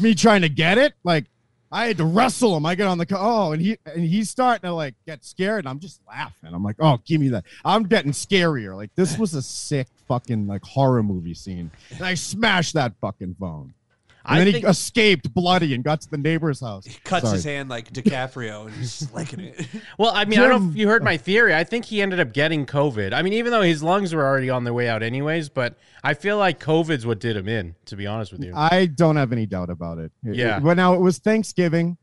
me 0.00 0.14
trying 0.14 0.40
to 0.40 0.48
get 0.48 0.78
it, 0.78 0.94
like 1.04 1.26
I 1.70 1.86
had 1.86 1.96
to 1.98 2.04
wrestle 2.04 2.56
him. 2.56 2.64
I 2.64 2.74
get 2.74 2.86
on 2.86 2.98
the 2.98 3.06
oh, 3.18 3.52
and 3.52 3.60
he 3.60 3.76
and 3.86 4.04
he's 4.04 4.30
starting 4.30 4.68
to 4.68 4.74
like 4.74 4.94
get 5.06 5.24
scared, 5.24 5.60
and 5.60 5.68
I'm 5.68 5.80
just 5.80 6.00
laughing. 6.06 6.54
I'm 6.54 6.62
like, 6.62 6.76
oh, 6.78 7.00
give 7.04 7.20
me 7.20 7.28
that. 7.30 7.44
I'm 7.64 7.84
getting 7.84 8.12
scarier. 8.12 8.76
Like 8.76 8.90
this 8.94 9.18
was 9.18 9.34
a 9.34 9.42
sick 9.42 9.88
fucking 10.06 10.46
like 10.46 10.62
horror 10.62 11.02
movie 11.02 11.34
scene, 11.34 11.70
and 11.90 12.02
I 12.02 12.14
smashed 12.14 12.74
that 12.74 12.92
fucking 13.00 13.36
phone. 13.38 13.74
And 14.28 14.34
I 14.40 14.44
then 14.44 14.52
think- 14.52 14.64
he 14.64 14.70
escaped 14.70 15.32
bloody 15.32 15.72
and 15.74 15.84
got 15.84 16.00
to 16.02 16.10
the 16.10 16.18
neighbor's 16.18 16.60
house. 16.60 16.84
He 16.84 16.98
cuts 17.04 17.24
Sorry. 17.26 17.36
his 17.36 17.44
hand 17.44 17.68
like 17.68 17.92
DiCaprio 17.92 18.66
and 18.66 18.74
he's 18.74 18.98
just 18.98 19.14
licking 19.14 19.40
it. 19.40 19.66
Well, 19.98 20.10
I 20.14 20.24
mean, 20.24 20.38
I 20.40 20.48
don't 20.48 20.64
know 20.64 20.70
if 20.70 20.76
you 20.76 20.88
heard 20.88 21.02
my 21.04 21.16
theory. 21.16 21.54
I 21.54 21.64
think 21.64 21.84
he 21.86 22.02
ended 22.02 22.20
up 22.20 22.32
getting 22.32 22.66
COVID. 22.66 23.12
I 23.12 23.22
mean, 23.22 23.32
even 23.34 23.52
though 23.52 23.62
his 23.62 23.82
lungs 23.82 24.14
were 24.14 24.24
already 24.24 24.50
on 24.50 24.64
their 24.64 24.74
way 24.74 24.88
out 24.88 25.02
anyways, 25.02 25.48
but 25.48 25.78
I 26.04 26.14
feel 26.14 26.36
like 26.38 26.60
COVID's 26.60 27.06
what 27.06 27.18
did 27.20 27.36
him 27.36 27.48
in. 27.48 27.74
To 27.86 27.96
be 27.96 28.06
honest 28.06 28.32
with 28.32 28.42
you. 28.42 28.52
I 28.54 28.86
don't 28.86 29.16
have 29.16 29.32
any 29.32 29.46
doubt 29.46 29.70
about 29.70 29.98
it. 29.98 30.12
It- 30.24 30.36
Yeah. 30.36 30.56
it- 30.58 30.62
But 30.64 30.76
now 30.76 30.94
it 30.94 31.00
was 31.00 31.18
Thanksgiving, 31.18 31.96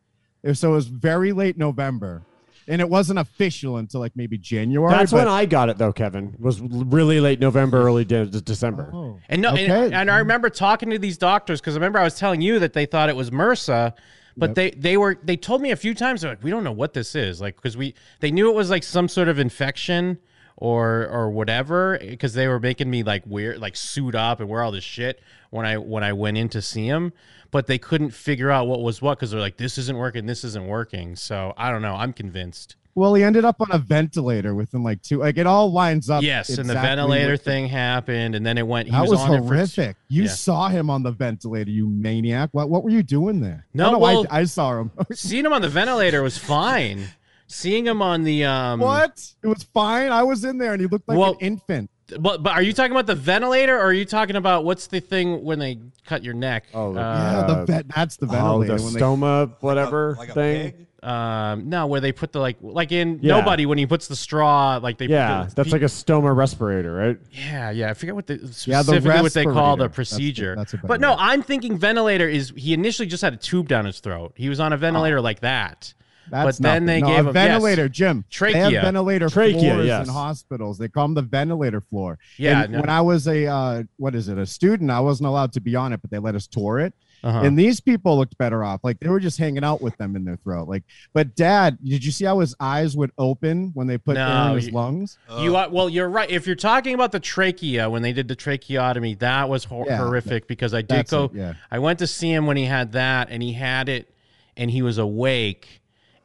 so 0.53 0.71
it 0.71 0.75
was 0.75 0.87
very 0.87 1.31
late 1.33 1.57
November, 1.57 2.23
and 2.67 2.81
it 2.81 2.89
wasn't 2.89 3.19
official 3.19 3.77
until 3.77 3.99
like 3.99 4.13
maybe 4.15 4.37
January. 4.37 4.91
That's 4.91 5.11
but- 5.11 5.19
when 5.19 5.27
I 5.27 5.45
got 5.45 5.69
it 5.69 5.77
though, 5.77 5.93
Kevin. 5.93 6.35
Was 6.39 6.61
really 6.61 7.19
late 7.19 7.39
November, 7.39 7.81
early 7.81 8.05
de- 8.05 8.25
December. 8.25 8.89
Oh. 8.93 9.19
And 9.29 9.41
no, 9.41 9.51
Okay. 9.53 9.65
and, 9.65 9.93
and 9.93 10.11
I 10.11 10.19
remember 10.19 10.49
talking 10.49 10.89
to 10.91 10.99
these 10.99 11.17
doctors 11.17 11.59
because 11.61 11.75
I 11.75 11.77
remember 11.77 11.99
I 11.99 12.03
was 12.03 12.17
telling 12.17 12.41
you 12.41 12.59
that 12.59 12.73
they 12.73 12.85
thought 12.85 13.09
it 13.09 13.15
was 13.15 13.29
MRSA, 13.31 13.93
but 14.37 14.55
they 14.55 14.71
they 14.71 14.97
were 14.97 15.17
they 15.23 15.37
told 15.37 15.61
me 15.61 15.71
a 15.71 15.75
few 15.75 15.93
times 15.93 16.21
they're 16.21 16.31
like 16.31 16.43
we 16.43 16.49
don't 16.51 16.63
know 16.63 16.71
what 16.71 16.93
this 16.93 17.13
is 17.15 17.39
like 17.39 17.55
because 17.55 17.77
we 17.77 17.93
they 18.19 18.31
knew 18.31 18.49
it 18.49 18.55
was 18.55 18.69
like 18.69 18.83
some 18.83 19.07
sort 19.07 19.27
of 19.27 19.37
infection 19.39 20.17
or 20.63 21.09
or 21.09 21.29
whatever 21.29 21.97
because 21.99 22.33
they 22.35 22.47
were 22.47 22.57
making 22.59 22.89
me 22.89 23.03
like 23.03 23.21
weird 23.25 23.59
like 23.59 23.75
suit 23.75 24.15
up 24.15 24.39
and 24.39 24.47
wear 24.47 24.61
all 24.63 24.71
this 24.71 24.83
shit 24.83 25.19
when 25.49 25.65
I 25.65 25.77
when 25.77 26.05
I 26.05 26.13
went 26.13 26.37
in 26.37 26.47
to 26.49 26.61
see 26.61 26.87
him, 26.87 27.11
but 27.51 27.67
they 27.67 27.77
couldn't 27.77 28.11
figure 28.11 28.49
out 28.49 28.65
what 28.67 28.79
was 28.81 29.01
what 29.01 29.17
because 29.19 29.31
they're 29.31 29.41
like 29.41 29.57
this 29.57 29.77
isn't 29.77 29.97
working, 29.97 30.25
this 30.25 30.45
isn't 30.45 30.65
working. 30.65 31.17
So 31.17 31.53
I 31.57 31.69
don't 31.69 31.81
know. 31.81 31.95
I'm 31.95 32.13
convinced. 32.13 32.77
Well, 32.95 33.13
he 33.15 33.23
ended 33.23 33.43
up 33.43 33.59
on 33.59 33.67
a 33.71 33.77
ventilator 33.79 34.53
within 34.55 34.83
like 34.83 35.01
two. 35.01 35.17
Like 35.17 35.37
it 35.37 35.47
all 35.47 35.69
lines 35.71 36.09
up. 36.09 36.23
yes, 36.23 36.47
and 36.57 36.69
the 36.69 36.75
ventilator 36.75 37.35
thing 37.35 37.67
happened, 37.67 38.33
and 38.35 38.45
then 38.45 38.57
it 38.57 38.65
went. 38.65 38.85
He 38.87 38.91
That 38.93 39.01
was, 39.01 39.11
was, 39.11 39.19
on 39.21 39.33
it 39.33 39.37
for- 39.39 39.43
horrific. 39.55 39.97
you 40.07 40.23
yeah. 40.23 40.29
saw 40.29 40.69
him 40.69 40.89
on 40.91 41.03
the 41.03 41.11
ventilator, 41.11 41.71
you 41.71 41.87
maniac. 41.89 42.51
What 42.53 42.69
what 42.69 42.83
were 42.83 42.91
you 42.91 43.03
doing 43.03 43.41
there? 43.41 43.65
No, 43.73 43.87
Oh, 43.87 43.91
no, 43.93 43.97
well- 43.97 44.25
I, 44.29 44.41
I 44.41 44.43
saw 44.45 44.79
him. 44.79 44.91
Seeing 45.11 45.43
him 45.45 45.51
on 45.51 45.61
the 45.61 45.69
ventilator 45.69 46.21
was 46.23 46.37
fine. 46.37 47.07
Seeing 47.53 47.85
him 47.85 48.01
on 48.01 48.23
the 48.23 48.45
um 48.45 48.79
what? 48.79 49.23
It 49.43 49.47
was 49.47 49.63
fine. 49.63 50.11
I 50.11 50.23
was 50.23 50.43
in 50.43 50.57
there, 50.57 50.73
and 50.73 50.81
he 50.81 50.87
looked 50.87 51.07
like 51.07 51.17
Well- 51.17 51.33
an 51.33 51.37
infant. 51.39 51.89
But, 52.19 52.43
but 52.43 52.51
are 52.51 52.61
you 52.61 52.73
talking 52.73 52.91
about 52.91 53.07
the 53.07 53.15
ventilator 53.15 53.75
or 53.75 53.81
are 53.85 53.93
you 53.93 54.03
talking 54.05 54.35
about 54.35 54.65
what's 54.65 54.87
the 54.87 54.99
thing 54.99 55.43
when 55.43 55.57
they 55.57 55.79
cut 56.05 56.21
your 56.23 56.33
neck? 56.33 56.65
Oh, 56.73 56.91
Uh, 56.91 56.93
yeah, 56.95 57.43
the 57.55 57.65
vet. 57.65 57.85
That's 57.95 58.17
the 58.17 58.25
ventilator. 58.27 58.73
Oh, 58.73 58.77
the 58.77 58.83
when 58.83 58.93
they- 58.93 58.99
stoma, 58.99 59.51
whatever 59.61 60.15
like 60.19 60.29
a 60.29 60.33
thing. 60.33 60.71
pig. 60.73 60.87
Um, 61.09 61.69
no, 61.69 61.87
where 61.87 62.01
they 62.01 62.11
put 62.11 62.31
the 62.33 62.39
like, 62.39 62.57
like 62.61 62.91
in 62.91 63.19
Yeah. 63.21 63.37
nobody 63.39 63.65
when 63.65 63.77
he 63.77 63.85
puts 63.87 64.07
the 64.09 64.15
straw, 64.17 64.79
like 64.83 64.97
they. 64.97 65.07
Yeah, 65.07 65.43
put 65.43 65.49
the, 65.49 65.55
that's 65.55 65.71
like 65.71 65.81
a 65.81 65.85
stoma 65.85 66.35
respirator, 66.35 66.93
right? 66.93 67.17
Yeah, 67.31 67.71
yeah. 67.71 67.89
I 67.89 67.93
forget 67.93 68.15
what 68.15 68.27
the 68.27 68.35
Yeah, 68.35 68.39
the 68.41 68.53
specifically 68.53 69.21
what 69.21 69.33
they 69.33 69.45
call 69.45 69.77
the 69.77 69.87
respirator. 69.87 69.87
That's 69.87 69.95
procedure. 69.95 70.55
that's 70.57 70.75
but 70.83 70.99
no. 71.01 71.15
I'm 71.17 71.41
thinking 71.41 71.77
ventilator 71.77 72.27
is 72.27 72.51
he 72.55 72.73
initially 72.73 73.07
just 73.07 73.21
had 73.23 73.33
a 73.33 73.37
tube 73.37 73.69
down 73.69 73.85
his 73.85 73.99
throat. 74.01 74.33
He 74.35 74.49
was 74.49 74.59
on 74.59 74.71
a 74.73 74.77
ventilator 74.77 75.21
like 75.21 75.39
that. 75.39 75.93
That's 76.29 76.57
but 76.57 76.63
then 76.63 76.85
nothing. 76.85 77.01
they 77.01 77.01
no, 77.01 77.07
gave 77.07 77.25
a 77.25 77.29
him 77.29 77.35
yes. 77.35 77.45
ventilator, 77.47 77.89
Jim. 77.89 78.17
They 78.29 78.33
Trachea. 78.35 78.57
have 78.61 78.71
ventilator 78.83 79.29
Trachea, 79.29 79.59
floors 79.59 79.85
yes. 79.87 80.07
in 80.07 80.13
hospitals. 80.13 80.77
They 80.77 80.87
call 80.87 81.05
them 81.05 81.13
the 81.15 81.21
ventilator 81.21 81.81
floor. 81.81 82.17
Yeah, 82.37 82.63
And 82.63 82.73
no. 82.73 82.79
when 82.81 82.89
I 82.89 83.01
was 83.01 83.27
a 83.27 83.45
uh, 83.45 83.83
what 83.97 84.15
is 84.15 84.29
it, 84.29 84.37
a 84.37 84.45
student, 84.45 84.89
I 84.91 84.99
wasn't 84.99 85.27
allowed 85.27 85.53
to 85.53 85.61
be 85.61 85.75
on 85.75 85.93
it, 85.93 86.01
but 86.01 86.11
they 86.11 86.19
let 86.19 86.35
us 86.35 86.47
tour 86.47 86.79
it. 86.79 86.93
Uh-huh. 87.23 87.39
And 87.39 87.57
these 87.57 87.79
people 87.79 88.17
looked 88.17 88.37
better 88.37 88.65
off. 88.65 88.81
Like 88.83 88.99
they 88.99 89.07
were 89.07 89.19
just 89.21 89.37
hanging 89.37 89.63
out 89.63 89.81
with 89.81 89.95
them 89.95 90.17
in 90.17 90.25
their 90.25 90.35
throat. 90.35 90.67
Like, 90.67 90.83
but 91.13 91.35
Dad, 91.35 91.77
did 91.81 92.03
you 92.03 92.11
see 92.11 92.25
how 92.25 92.39
his 92.39 92.53
eyes 92.59 92.97
would 92.97 93.11
open 93.17 93.71
when 93.73 93.87
they 93.87 93.97
put 93.97 94.17
air 94.17 94.49
in 94.49 94.55
his 94.55 94.67
you- 94.67 94.73
lungs? 94.73 95.17
You 95.39 95.55
are, 95.55 95.69
well, 95.69 95.87
you're 95.89 96.09
right. 96.09 96.29
If 96.29 96.47
you're 96.47 96.57
talking 96.57 96.93
about 96.93 97.13
the 97.13 97.21
trachea 97.21 97.89
when 97.89 98.01
they 98.01 98.11
did 98.11 98.27
the 98.27 98.35
tracheotomy, 98.35 99.15
that 99.15 99.47
was 99.47 99.63
hor- 99.63 99.85
Yeah, 99.87 99.97
horrific 99.99 100.47
because 100.47 100.73
I 100.73 100.81
did 100.81 101.07
go. 101.07 101.25
it, 101.25 101.31
yeah. 101.33 101.53
I 101.71 101.79
went 101.79 101.99
to 101.99 102.07
see 102.07 102.29
him 102.29 102.45
when 102.45 102.57
he 102.57 102.65
had 102.65 102.91
that, 102.91 103.29
and 103.29 103.41
he 103.41 103.53
had 103.53 103.87
it, 103.87 104.13
and 104.57 104.69
he 104.69 104.81
was 104.81 104.97
awake, 104.97 105.81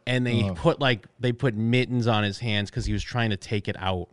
and 0.08 0.26
they 0.26 0.42
Oh. 0.42 0.54
put 0.54 0.80
like 0.80 1.06
they 1.20 1.32
put 1.32 1.54
mittens 1.54 2.06
on 2.08 2.24
his 2.24 2.38
hands 2.38 2.70
because 2.70 2.84
he 2.86 2.92
was 2.92 3.02
trying 3.02 3.30
to 3.30 3.36
take 3.36 3.68
it 3.68 3.76
out. 3.78 4.08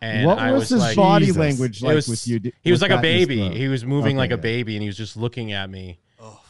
And 0.00 0.26
what 0.26 0.38
I 0.38 0.52
was, 0.52 0.60
was, 0.62 0.68
his 0.70 0.80
like, 0.80 0.96
body 0.96 1.26
Jesus. 1.26 1.38
language 1.40 1.82
like 1.82 1.94
was- 1.96 2.08
with 2.08 2.28
you? 2.28 2.38
Did- 2.38 2.52
He 2.62 2.70
was 2.70 2.82
like 2.82 2.90
a 2.90 2.96
that 2.96 3.04
in 3.04 3.18
his 3.18 3.26
baby. 3.28 3.56
He 3.58 3.68
was 3.68 3.84
moving 3.84 4.16
Okay, 4.16 4.18
like 4.18 4.30
a 4.30 4.34
yeah. 4.34 4.40
baby, 4.40 4.76
and 4.76 4.82
he 4.82 4.88
was 4.88 4.96
just 4.98 5.16
looking 5.16 5.52
at 5.52 5.70
me, 5.70 5.98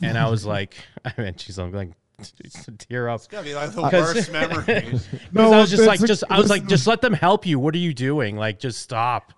and 0.02 0.19
I 0.19 0.28
was 0.28 0.45
like, 0.45 0.75
I 1.04 1.12
mean, 1.16 1.35
she's 1.37 1.57
like, 1.59 1.90
tear 2.78 3.09
up. 3.09 3.16
It's 3.21 3.26
gotta 3.28 3.45
be 3.45 3.54
like 3.54 3.71
the 3.73 3.83
worst 3.93 4.33
memories. 4.33 5.07
Because 5.07 5.09
No, 5.33 5.52
I 5.52 5.61
was 5.61 5.71
just 5.71 5.85
like, 5.87 6.00
a- 6.00 6.07
just 6.07 6.25
I 6.28 6.38
was 6.38 6.50
like, 6.50 6.66
just 6.66 6.87
let 6.88 7.00
them 7.00 7.12
help 7.12 7.47
you. 7.47 7.59
What 7.61 7.75
are 7.75 7.78
you 7.78 7.95
doing? 7.95 8.37
Like, 8.37 8.59
just 8.59 8.81
stop. 8.81 9.33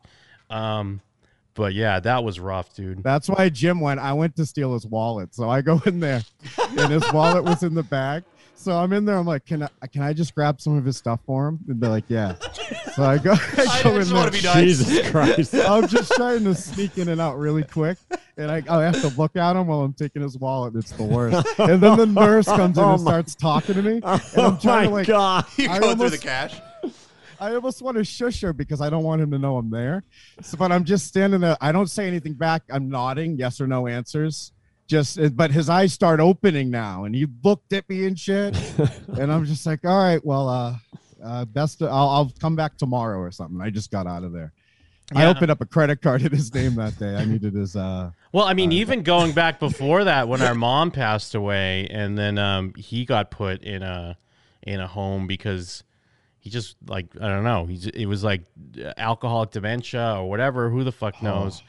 Um, 0.48 1.00
but 1.54 1.74
yeah, 1.74 2.00
that 2.00 2.22
was 2.24 2.38
rough, 2.40 2.74
dude. 2.74 3.02
That's 3.02 3.28
why 3.28 3.48
Jim 3.50 3.80
went. 3.80 3.98
I 4.00 4.12
went 4.14 4.36
to 4.36 4.46
steal 4.46 4.72
his 4.74 4.86
wallet, 4.86 5.34
so 5.34 5.48
I 5.50 5.60
go 5.62 5.80
in 5.86 6.00
there, 6.00 6.22
and 6.78 6.92
his 6.92 7.12
wallet 7.12 7.44
was 7.44 7.62
in 7.62 7.74
the 7.74 7.82
bag. 7.82 8.24
So 8.58 8.72
I'm 8.72 8.92
in 8.92 9.04
there. 9.04 9.16
I'm 9.16 9.26
like, 9.26 9.44
can 9.46 9.62
I 9.62 9.86
can 9.86 10.02
I 10.02 10.12
just 10.12 10.34
grab 10.34 10.60
some 10.60 10.76
of 10.76 10.84
his 10.84 10.96
stuff 10.96 11.20
for 11.26 11.46
him? 11.48 11.60
And 11.68 11.80
they're 11.80 11.90
like, 11.90 12.06
yeah. 12.08 12.34
So 12.94 13.04
I 13.04 13.18
go. 13.18 13.32
I 13.58 13.66
I 13.68 13.82
go 13.82 13.90
in 13.90 13.96
just 14.00 14.10
there. 14.10 14.18
want 14.18 14.34
to 14.34 14.40
be 14.40 14.44
nice. 14.44 14.54
Jesus 14.56 15.10
Christ. 15.10 15.54
I'm 15.68 15.86
just 15.86 16.10
trying 16.12 16.42
to 16.44 16.54
sneak 16.54 16.98
in 16.98 17.08
and 17.08 17.20
out 17.20 17.38
really 17.38 17.62
quick, 17.62 17.98
and 18.36 18.50
I, 18.50 18.62
I 18.68 18.82
have 18.84 19.00
to 19.02 19.08
look 19.08 19.36
at 19.36 19.54
him 19.56 19.66
while 19.66 19.82
I'm 19.82 19.92
taking 19.92 20.22
his 20.22 20.38
wallet. 20.38 20.74
It's 20.74 20.90
the 20.92 21.04
worst. 21.04 21.46
And 21.58 21.80
then 21.80 21.98
the 21.98 22.06
nurse 22.20 22.46
comes 22.46 22.78
in 22.78 22.82
Oh 22.84 22.92
and 22.92 23.00
starts 23.00 23.34
talking 23.34 23.74
to 23.76 23.82
me, 23.82 23.92
and 23.96 24.04
I'm 24.04 24.20
Oh 24.36 24.58
trying 24.60 24.64
my 24.64 24.84
to 24.86 24.90
like, 24.90 25.06
god. 25.06 25.44
You 25.58 25.70
I 25.70 25.78
go 25.78 25.94
through 25.94 26.10
the 26.10 26.18
cash. 26.18 26.58
I 27.38 27.54
almost 27.54 27.82
want 27.82 27.98
to 27.98 28.04
shush 28.04 28.40
her 28.40 28.54
because 28.54 28.80
I 28.80 28.88
don't 28.88 29.04
want 29.04 29.20
him 29.20 29.30
to 29.32 29.38
know 29.38 29.58
I'm 29.58 29.70
there. 29.70 30.02
So, 30.40 30.56
but 30.56 30.72
I'm 30.72 30.84
just 30.84 31.06
standing 31.06 31.40
there. 31.40 31.56
I 31.60 31.70
don't 31.70 31.88
say 31.90 32.06
anything 32.08 32.32
back. 32.32 32.62
I'm 32.70 32.88
nodding, 32.88 33.36
yes 33.36 33.60
or 33.60 33.66
no 33.66 33.86
answers. 33.86 34.52
Just, 34.86 35.36
but 35.36 35.50
his 35.50 35.68
eyes 35.68 35.92
start 35.92 36.20
opening 36.20 36.70
now, 36.70 37.04
and 37.04 37.14
he 37.14 37.26
looked 37.42 37.72
at 37.72 37.88
me 37.88 38.06
and 38.06 38.18
shit, 38.18 38.56
and 39.18 39.32
I'm 39.32 39.44
just 39.44 39.66
like, 39.66 39.84
all 39.84 39.98
right, 39.98 40.24
well, 40.24 40.48
uh, 40.48 40.76
uh 41.24 41.44
best. 41.44 41.82
I'll, 41.82 41.90
I'll 41.90 42.32
come 42.40 42.54
back 42.54 42.76
tomorrow 42.76 43.18
or 43.18 43.30
something. 43.32 43.60
I 43.60 43.70
just 43.70 43.90
got 43.90 44.06
out 44.06 44.22
of 44.22 44.32
there. 44.32 44.52
I 45.14 45.26
opened 45.26 45.50
up 45.50 45.60
a 45.60 45.66
credit 45.66 46.02
card 46.02 46.22
in 46.22 46.32
his 46.32 46.52
name 46.52 46.74
that 46.76 46.98
day. 46.98 47.14
I 47.14 47.24
needed 47.24 47.54
his. 47.54 47.76
uh 47.76 48.10
Well, 48.32 48.44
I 48.44 48.54
mean, 48.54 48.72
even 48.72 49.02
going 49.02 49.32
back 49.32 49.60
before 49.60 50.04
that, 50.04 50.28
when 50.28 50.42
our 50.42 50.54
mom 50.54 50.90
passed 50.90 51.34
away, 51.34 51.86
and 51.90 52.18
then 52.18 52.38
um, 52.38 52.74
he 52.74 53.04
got 53.04 53.30
put 53.30 53.62
in 53.62 53.82
a 53.82 54.16
in 54.62 54.80
a 54.80 54.86
home 54.88 55.26
because 55.28 55.84
he 56.40 56.50
just 56.50 56.76
like 56.88 57.06
I 57.20 57.28
don't 57.28 57.44
know, 57.44 57.66
he's 57.66 57.86
it 57.86 58.06
was 58.06 58.24
like 58.24 58.42
alcoholic 58.96 59.50
dementia 59.50 60.16
or 60.16 60.28
whatever. 60.28 60.70
Who 60.70 60.82
the 60.82 60.92
fuck 60.92 61.22
knows? 61.22 61.62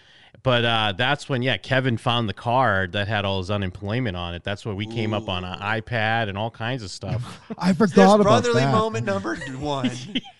But 0.47 0.63
uh, 0.63 0.93
that's 0.95 1.27
when 1.27 1.41
yeah, 1.41 1.57
Kevin 1.57 1.97
found 1.97 2.29
the 2.29 2.33
card 2.33 2.93
that 2.93 3.09
had 3.09 3.25
all 3.25 3.39
his 3.39 3.51
unemployment 3.51 4.15
on 4.15 4.33
it. 4.33 4.45
That's 4.45 4.65
when 4.65 4.77
we 4.77 4.85
came 4.85 5.13
up 5.13 5.27
on 5.27 5.43
an 5.43 5.59
iPad 5.59 6.29
and 6.29 6.37
all 6.37 6.51
kinds 6.51 6.83
of 6.83 6.89
stuff. 6.89 7.41
I 7.57 7.73
There's 7.73 7.91
forgot 7.91 8.21
about 8.21 8.43
brotherly 8.43 8.61
that. 8.61 8.71
moment 8.71 9.05
number 9.05 9.35
one. 9.59 9.91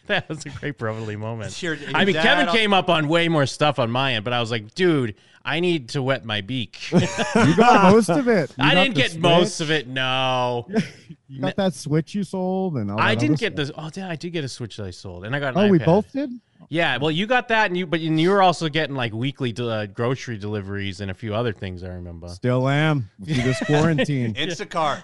that 0.13 0.27
was 0.29 0.45
a 0.45 0.49
great 0.49 0.77
brotherly 0.77 1.15
moment. 1.15 1.61
Your- 1.61 1.77
I 1.93 2.05
mean, 2.05 2.15
your 2.15 2.23
Kevin 2.23 2.45
dad- 2.47 2.55
came 2.55 2.73
up 2.73 2.89
on 2.89 3.07
way 3.07 3.27
more 3.29 3.45
stuff 3.45 3.79
on 3.79 3.91
my 3.91 4.13
end, 4.13 4.23
but 4.23 4.33
I 4.33 4.39
was 4.39 4.51
like, 4.51 4.73
dude, 4.75 5.15
I 5.45 5.59
need 5.61 5.89
to 5.89 6.01
wet 6.01 6.25
my 6.25 6.41
beak. 6.41 6.77
You 6.91 7.55
got 7.55 7.91
most 7.93 8.09
of 8.09 8.27
it. 8.27 8.49
You 8.57 8.63
I 8.65 8.73
didn't 8.75 8.95
the 8.95 9.01
get 9.01 9.17
most 9.19 9.61
of 9.61 9.71
it. 9.71 9.87
No, 9.87 10.67
You 11.29 11.41
got 11.41 11.55
that 11.57 11.73
switch 11.73 12.15
you 12.15 12.23
sold, 12.23 12.77
and 12.77 12.89
all 12.89 12.99
I 12.99 13.13
didn't 13.15 13.39
get 13.39 13.53
stuff. 13.53 13.67
this. 13.67 13.71
Oh, 13.77 13.89
yeah, 13.95 14.09
I 14.09 14.15
did 14.15 14.31
get 14.31 14.43
a 14.45 14.49
Switch 14.49 14.77
that 14.77 14.85
I 14.85 14.91
sold, 14.91 15.25
and 15.25 15.35
I 15.35 15.39
got. 15.39 15.55
An 15.57 15.59
Oh, 15.67 15.69
we 15.69 15.77
both 15.77 16.09
did. 16.13 16.31
Yeah, 16.69 16.97
well, 16.97 17.11
you 17.11 17.27
got 17.27 17.49
that, 17.49 17.67
and 17.67 17.77
you, 17.77 17.85
but 17.85 17.99
you, 17.99 18.13
you 18.13 18.29
were 18.29 18.41
also 18.41 18.67
getting 18.69 18.95
like 18.95 19.13
weekly 19.13 19.53
uh, 19.57 19.85
grocery 19.87 20.37
deliveries 20.37 20.99
and 21.01 21.11
a 21.11 21.13
few 21.13 21.33
other 21.35 21.51
things. 21.53 21.83
I 21.83 21.89
remember. 21.89 22.27
Still 22.29 22.67
am 22.69 23.09
through 23.23 23.35
this 23.35 23.59
quarantine. 23.65 24.33
Instacart. 24.35 25.03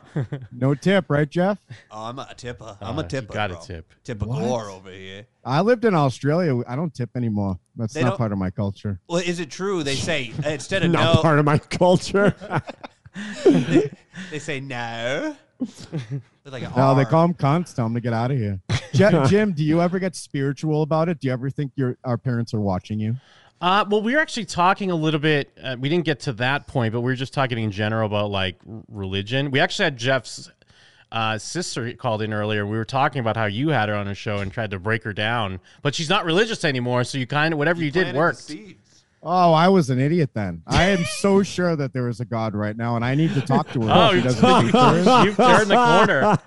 No 0.51 0.73
tip, 0.75 1.05
right, 1.09 1.29
Jeff? 1.29 1.59
Oh, 1.91 2.05
I'm 2.05 2.19
a 2.19 2.33
tipper. 2.35 2.63
Uh, 2.63 2.75
I'm 2.81 2.99
a 2.99 3.03
you 3.03 3.07
tipper. 3.09 3.33
gotta 3.33 3.53
bro. 3.55 3.63
tip. 3.63 3.93
Tipper 4.03 4.25
What? 4.25 4.39
galore 4.39 4.69
over 4.69 4.91
here. 4.93 5.25
I 5.43 5.61
lived 5.61 5.85
in 5.85 5.93
Australia. 5.93 6.61
I 6.67 6.75
don't 6.75 6.93
tip 6.93 7.09
anymore. 7.15 7.59
That's 7.75 7.93
They 7.93 8.01
not 8.03 8.09
don't- 8.11 8.17
part 8.17 8.31
of 8.31 8.37
my 8.37 8.49
culture. 8.49 8.99
Well, 9.07 9.19
is 9.19 9.39
it 9.39 9.49
true? 9.49 9.83
They 9.83 9.95
say 9.95 10.31
instead 10.45 10.83
of 10.83 10.91
Not 10.91 11.15
no, 11.15 11.21
part 11.21 11.39
of 11.39 11.45
my 11.45 11.57
culture. 11.57 12.35
they 13.45 14.39
say 14.39 14.59
no. 14.59 15.35
They're 15.59 16.19
like 16.51 16.63
an 16.63 16.71
No, 16.75 16.93
they 16.95 17.03
R. 17.03 17.09
call 17.09 17.27
them 17.27 17.33
cunts. 17.35 17.73
Tell 17.73 17.85
them 17.85 17.93
to 17.93 18.01
get 18.01 18.13
out 18.13 18.31
of 18.31 18.37
here. 18.37 18.59
Je- 18.93 19.25
Jim, 19.27 19.53
do 19.53 19.63
you 19.63 19.81
ever 19.81 19.99
get 19.99 20.15
spiritual 20.15 20.81
about 20.83 21.09
it? 21.09 21.19
Do 21.19 21.27
you 21.27 21.33
ever 21.33 21.49
think 21.49 21.71
your 21.75 21.97
our 22.03 22.17
parents 22.17 22.53
are 22.53 22.59
watching 22.59 22.99
you? 22.99 23.15
Uh, 23.61 23.85
well, 23.89 24.01
we 24.01 24.13
were 24.13 24.19
actually 24.19 24.43
talking 24.45 24.91
a 24.91 24.95
little 24.95 25.21
bit. 25.21 25.57
Uh, 25.63 25.77
we 25.79 25.87
didn't 25.87 26.03
get 26.03 26.19
to 26.21 26.33
that 26.33 26.67
point, 26.67 26.91
but 26.91 26.99
we 26.99 27.05
were 27.05 27.15
just 27.15 27.33
talking 27.33 27.57
in 27.57 27.71
general 27.71 28.05
about 28.07 28.29
like 28.29 28.57
r- 28.69 28.81
religion. 28.89 29.51
We 29.51 29.61
actually 29.61 29.85
had 29.85 29.97
Jeff's 29.97 30.51
uh, 31.13 31.37
sister 31.37 31.93
called 31.93 32.23
in 32.23 32.33
earlier. 32.33 32.65
We 32.65 32.75
were 32.75 32.85
talking 32.85 33.19
about 33.19 33.37
how 33.37 33.45
you 33.45 33.69
had 33.69 33.87
her 33.87 33.95
on 33.95 34.07
a 34.07 34.15
show 34.15 34.39
and 34.39 34.51
tried 34.51 34.71
to 34.71 34.79
break 34.79 35.03
her 35.03 35.13
down, 35.13 35.59
but 35.83 35.93
she's 35.93 36.09
not 36.09 36.25
religious 36.25 36.65
anymore. 36.65 37.03
So 37.03 37.19
you 37.19 37.27
kind 37.27 37.53
of 37.53 37.59
whatever 37.59 37.81
you, 37.81 37.91
did 37.91 38.11
Planted 38.11 38.15
the 38.15 38.19
worked. 38.19 38.51
Oh, 39.25 39.53
I 39.53 39.69
was 39.69 39.89
an 39.89 39.99
idiot 39.99 40.31
then. 40.33 40.61
I 40.67 40.89
am 40.89 41.05
so 41.05 41.43
sure 41.43 41.77
that 41.77 41.93
there 41.93 42.09
is 42.09 42.19
a 42.19 42.25
God 42.25 42.53
right 42.53 42.75
now, 42.75 42.97
and 42.97 43.05
I 43.05 43.15
need 43.15 43.33
to 43.35 43.41
talk 43.41 43.71
to 43.71 43.81
her. 43.83 43.89
Oh, 43.89 44.09
She 44.09 44.15
you've, 44.15 44.23
doesn't 44.25 44.61
think 44.61 44.71
there 44.73 44.97
is. 44.97 45.05
you've 45.25 45.37
turned 45.37 45.71
the 45.71 45.75
corner. 45.75 46.21
Well, 46.21 46.39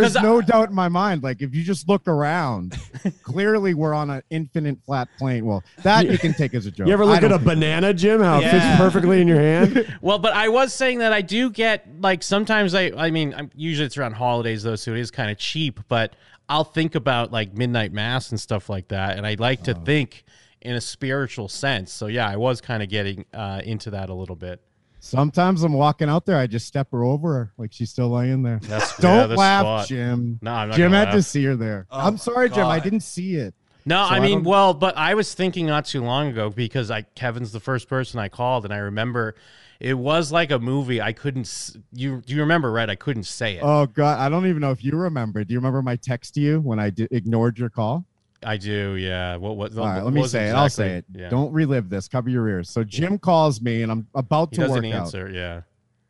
There's 0.00 0.14
'cause 0.14 0.16
I- 0.16 0.22
no 0.22 0.40
doubt 0.40 0.70
in 0.70 0.74
my 0.74 0.88
mind. 0.88 1.22
Like 1.22 1.42
if 1.42 1.54
you 1.54 1.62
just 1.62 1.88
look 1.88 2.08
around, 2.08 2.76
clearly 3.22 3.74
we're 3.74 3.94
on 3.94 4.10
an 4.10 4.22
infinite 4.30 4.78
flat 4.84 5.08
plane. 5.16 5.46
Well, 5.46 5.62
that 5.84 6.10
you 6.10 6.18
can 6.18 6.34
take 6.34 6.54
as 6.54 6.66
a 6.66 6.72
joke. 6.72 6.88
You 6.88 6.92
ever 6.92 7.06
look 7.06 7.22
at 7.22 7.30
a 7.30 7.36
think- 7.36 7.44
banana, 7.44 7.94
Jim? 7.94 8.20
How 8.20 8.40
it 8.40 8.50
fits 8.50 8.76
perfectly 8.76 9.20
in 9.20 9.28
your 9.28 9.40
hand? 9.40 9.96
Well, 10.00 10.18
but 10.18 10.32
I 10.34 10.48
was 10.48 10.74
saying 10.74 10.98
that 10.98 11.12
I 11.12 11.22
do 11.22 11.50
get 11.50 11.86
like 12.00 12.24
sometimes 12.24 12.74
I 12.74 12.90
I 12.96 13.10
mean 13.12 13.32
I'm, 13.34 13.50
usually 13.54 13.86
it's 13.86 13.96
around 13.96 14.14
holidays 14.14 14.64
though, 14.64 14.76
so 14.76 14.92
it 14.92 14.98
is 14.98 15.12
kind 15.12 15.30
of 15.30 15.38
cheap. 15.38 15.78
But 15.88 16.16
I'll 16.48 16.64
think 16.64 16.96
about 16.96 17.30
like 17.30 17.54
midnight 17.54 17.92
mass 17.92 18.30
and 18.30 18.40
stuff 18.40 18.68
like 18.68 18.88
that, 18.88 19.16
and 19.16 19.26
I'd 19.26 19.40
like 19.40 19.62
to 19.64 19.76
oh. 19.76 19.84
think 19.84 20.24
in 20.62 20.74
a 20.74 20.80
spiritual 20.80 21.48
sense. 21.48 21.92
So 21.92 22.06
yeah, 22.06 22.28
I 22.28 22.36
was 22.36 22.60
kind 22.60 22.82
of 22.82 22.88
getting 22.88 23.24
uh, 23.32 23.60
into 23.64 23.90
that 23.90 24.10
a 24.10 24.14
little 24.14 24.36
bit. 24.36 24.60
Sometimes 25.00 25.62
I'm 25.62 25.72
walking 25.74 26.08
out 26.08 26.26
there, 26.26 26.36
I 26.36 26.46
just 26.48 26.66
step 26.66 26.88
her 26.90 27.04
over 27.04 27.32
her 27.34 27.52
like 27.56 27.72
she's 27.72 27.90
still 27.90 28.10
laying 28.10 28.42
there. 28.42 28.58
That's 28.62 28.96
Don't 28.98 29.30
yeah, 29.30 29.36
laugh, 29.36 29.62
spot. 29.62 29.88
Jim. 29.88 30.38
No, 30.42 30.52
I'm 30.52 30.68
not 30.70 30.76
Jim 30.76 30.90
gonna 30.90 31.06
had 31.06 31.12
to 31.14 31.22
see 31.22 31.44
her 31.44 31.54
there. 31.56 31.86
Oh 31.90 31.98
I'm 32.00 32.14
my 32.14 32.18
sorry, 32.18 32.50
Jim. 32.50 32.66
I 32.66 32.80
didn't 32.80 33.00
see 33.00 33.36
it. 33.36 33.54
No, 33.86 34.04
So 34.08 34.14
I 34.14 34.16
I 34.16 34.20
mean, 34.20 34.38
don't- 34.38 34.44
well, 34.44 34.74
but 34.74 34.96
I 34.96 35.14
was 35.14 35.32
thinking 35.34 35.66
not 35.66 35.84
too 35.86 36.02
long 36.02 36.28
ago 36.28 36.50
because 36.50 36.90
I 36.90 37.02
Kevin's 37.02 37.52
the 37.52 37.60
first 37.60 37.88
person 37.88 38.18
I 38.18 38.28
called, 38.28 38.64
and 38.64 38.74
I 38.74 38.78
remember 38.78 39.36
it 39.78 39.94
was 39.94 40.32
like 40.32 40.50
a 40.50 40.58
movie. 40.58 41.00
I 41.00 41.12
couldn't. 41.12 41.76
You 41.92 42.20
do 42.26 42.34
you 42.34 42.40
remember? 42.40 42.72
Right? 42.72 42.90
I 42.90 42.96
couldn't 42.96 43.22
say 43.22 43.54
it. 43.56 43.60
Oh 43.62 43.86
God, 43.86 44.18
I 44.18 44.28
don't 44.28 44.46
even 44.46 44.60
know 44.60 44.72
if 44.72 44.82
you 44.84 44.90
remember. 44.96 45.44
Do 45.44 45.54
you 45.54 45.58
remember 45.60 45.80
my 45.80 45.94
text 45.94 46.34
to 46.34 46.40
you 46.40 46.60
when 46.60 46.80
I 46.80 46.90
di- 46.90 47.06
ignored 47.12 47.56
your 47.58 47.70
call? 47.70 48.04
I 48.42 48.56
do. 48.56 48.94
Yeah. 48.96 49.36
What? 49.36 49.56
What? 49.56 49.76
All 49.76 49.84
right, 49.84 49.96
what 49.96 50.04
let 50.06 50.12
me 50.14 50.20
was 50.22 50.30
say 50.32 50.48
it. 50.48 50.52
I'll 50.54 50.68
say 50.70 50.96
it. 50.98 51.04
Yeah. 51.12 51.28
Don't 51.28 51.52
relive 51.52 51.88
this. 51.88 52.06
Cover 52.08 52.30
your 52.30 52.48
ears. 52.48 52.70
So 52.70 52.84
Jim 52.84 53.18
calls 53.18 53.60
me, 53.60 53.82
and 53.82 53.90
I'm 53.90 54.06
about 54.14 54.50
He 54.50 54.56
to 54.56 54.60
doesn't 54.62 54.84
work 54.84 54.94
out. 54.94 55.00
answer. 55.02 55.28
Yeah. 55.30 55.62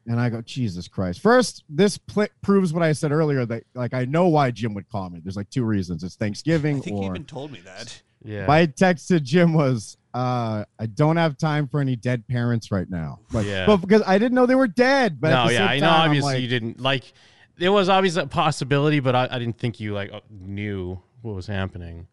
And 0.06 0.18
I 0.18 0.30
go, 0.30 0.40
Jesus 0.40 0.88
Christ. 0.88 1.20
First, 1.20 1.64
this 1.68 1.98
pl- 1.98 2.28
proves 2.40 2.72
what 2.72 2.82
I 2.82 2.92
said 2.92 3.12
earlier 3.12 3.44
that, 3.44 3.64
like, 3.74 3.92
I 3.92 4.06
know 4.06 4.28
why 4.28 4.50
Jim 4.50 4.72
would 4.72 4.88
call 4.88 5.10
me. 5.10 5.20
There's 5.22 5.36
like 5.36 5.50
two 5.50 5.64
reasons. 5.64 6.02
It's 6.02 6.16
Thanksgiving 6.16 6.78
I 6.78 6.80
think 6.80 6.96
you 6.96 7.02
or 7.08 7.10
even 7.14 7.24
told 7.26 7.52
me 7.52 7.60
that. 7.66 8.02
Yeah. 8.24 8.46
my 8.46 8.64
text 8.66 9.08
to 9.08 9.20
Jim 9.20 9.52
was, 9.52 9.96
uh, 10.14 10.64
I 10.78 10.86
don't 10.86 11.18
have 11.18 11.36
time 11.36 11.68
for 11.68 11.80
any 11.80 11.94
dead 11.94 12.26
parents 12.26 12.70
right 12.72 12.88
now. 12.88 13.20
Like, 13.32 13.46
Yeah. 13.46 13.66
but 13.66 13.76
because 13.78 14.02
I 14.06 14.16
didn't 14.18 14.34
know 14.34 14.46
they 14.46 14.54
were 14.54 14.66
dead. 14.66 15.20
But 15.20 15.32
at 15.32 15.44
no, 15.44 15.50
yeah, 15.50 15.58
same 15.58 15.68
I 15.68 15.78
know. 15.80 15.90
Obviously, 15.90 16.32
like, 16.34 16.42
you 16.42 16.48
didn't 16.48 16.80
like. 16.80 17.12
There 17.58 17.70
was 17.72 17.88
obviously 17.90 18.22
a 18.22 18.26
possibility, 18.26 19.00
but 19.00 19.14
I, 19.14 19.28
I 19.30 19.38
didn't 19.38 19.58
think 19.58 19.78
you 19.78 19.92
like 19.92 20.10
uh, 20.12 20.20
knew 20.30 20.98
what 21.20 21.34
was 21.34 21.46
happening. 21.46 22.06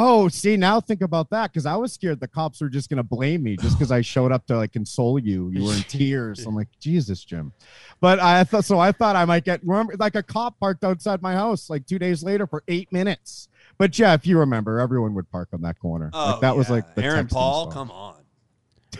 Oh, 0.00 0.28
see, 0.28 0.56
now 0.56 0.80
think 0.80 1.02
about 1.02 1.28
that 1.30 1.52
because 1.52 1.66
I 1.66 1.74
was 1.74 1.92
scared 1.92 2.20
the 2.20 2.28
cops 2.28 2.60
were 2.60 2.68
just 2.68 2.88
gonna 2.88 3.02
blame 3.02 3.42
me 3.42 3.56
just 3.56 3.76
because 3.76 3.90
I 3.90 4.00
showed 4.00 4.30
up 4.30 4.46
to 4.46 4.56
like 4.56 4.72
console 4.72 5.18
you. 5.18 5.50
You 5.50 5.64
were 5.64 5.74
in 5.74 5.82
tears. 5.88 6.46
I'm 6.46 6.54
like, 6.54 6.68
Jesus, 6.78 7.24
Jim. 7.24 7.52
But 8.00 8.20
I 8.20 8.44
thought 8.44 8.64
so. 8.64 8.78
I 8.78 8.92
thought 8.92 9.16
I 9.16 9.24
might 9.24 9.44
get 9.44 9.60
remember 9.64 9.96
like 9.98 10.14
a 10.14 10.22
cop 10.22 10.60
parked 10.60 10.84
outside 10.84 11.20
my 11.20 11.34
house 11.34 11.68
like 11.68 11.84
two 11.84 11.98
days 11.98 12.22
later 12.22 12.46
for 12.46 12.62
eight 12.68 12.92
minutes. 12.92 13.48
But 13.76 13.98
yeah, 13.98 14.14
if 14.14 14.24
you 14.24 14.38
remember 14.38 14.78
everyone 14.78 15.14
would 15.14 15.28
park 15.30 15.48
on 15.52 15.62
that 15.62 15.80
corner. 15.80 16.10
Oh, 16.12 16.30
like 16.32 16.40
that 16.42 16.56
was 16.56 16.70
like 16.70 16.94
the 16.94 17.02
Aaron 17.02 17.26
Paul. 17.26 17.64
song. 17.64 17.72
Come 17.72 17.90
on. 17.90 18.14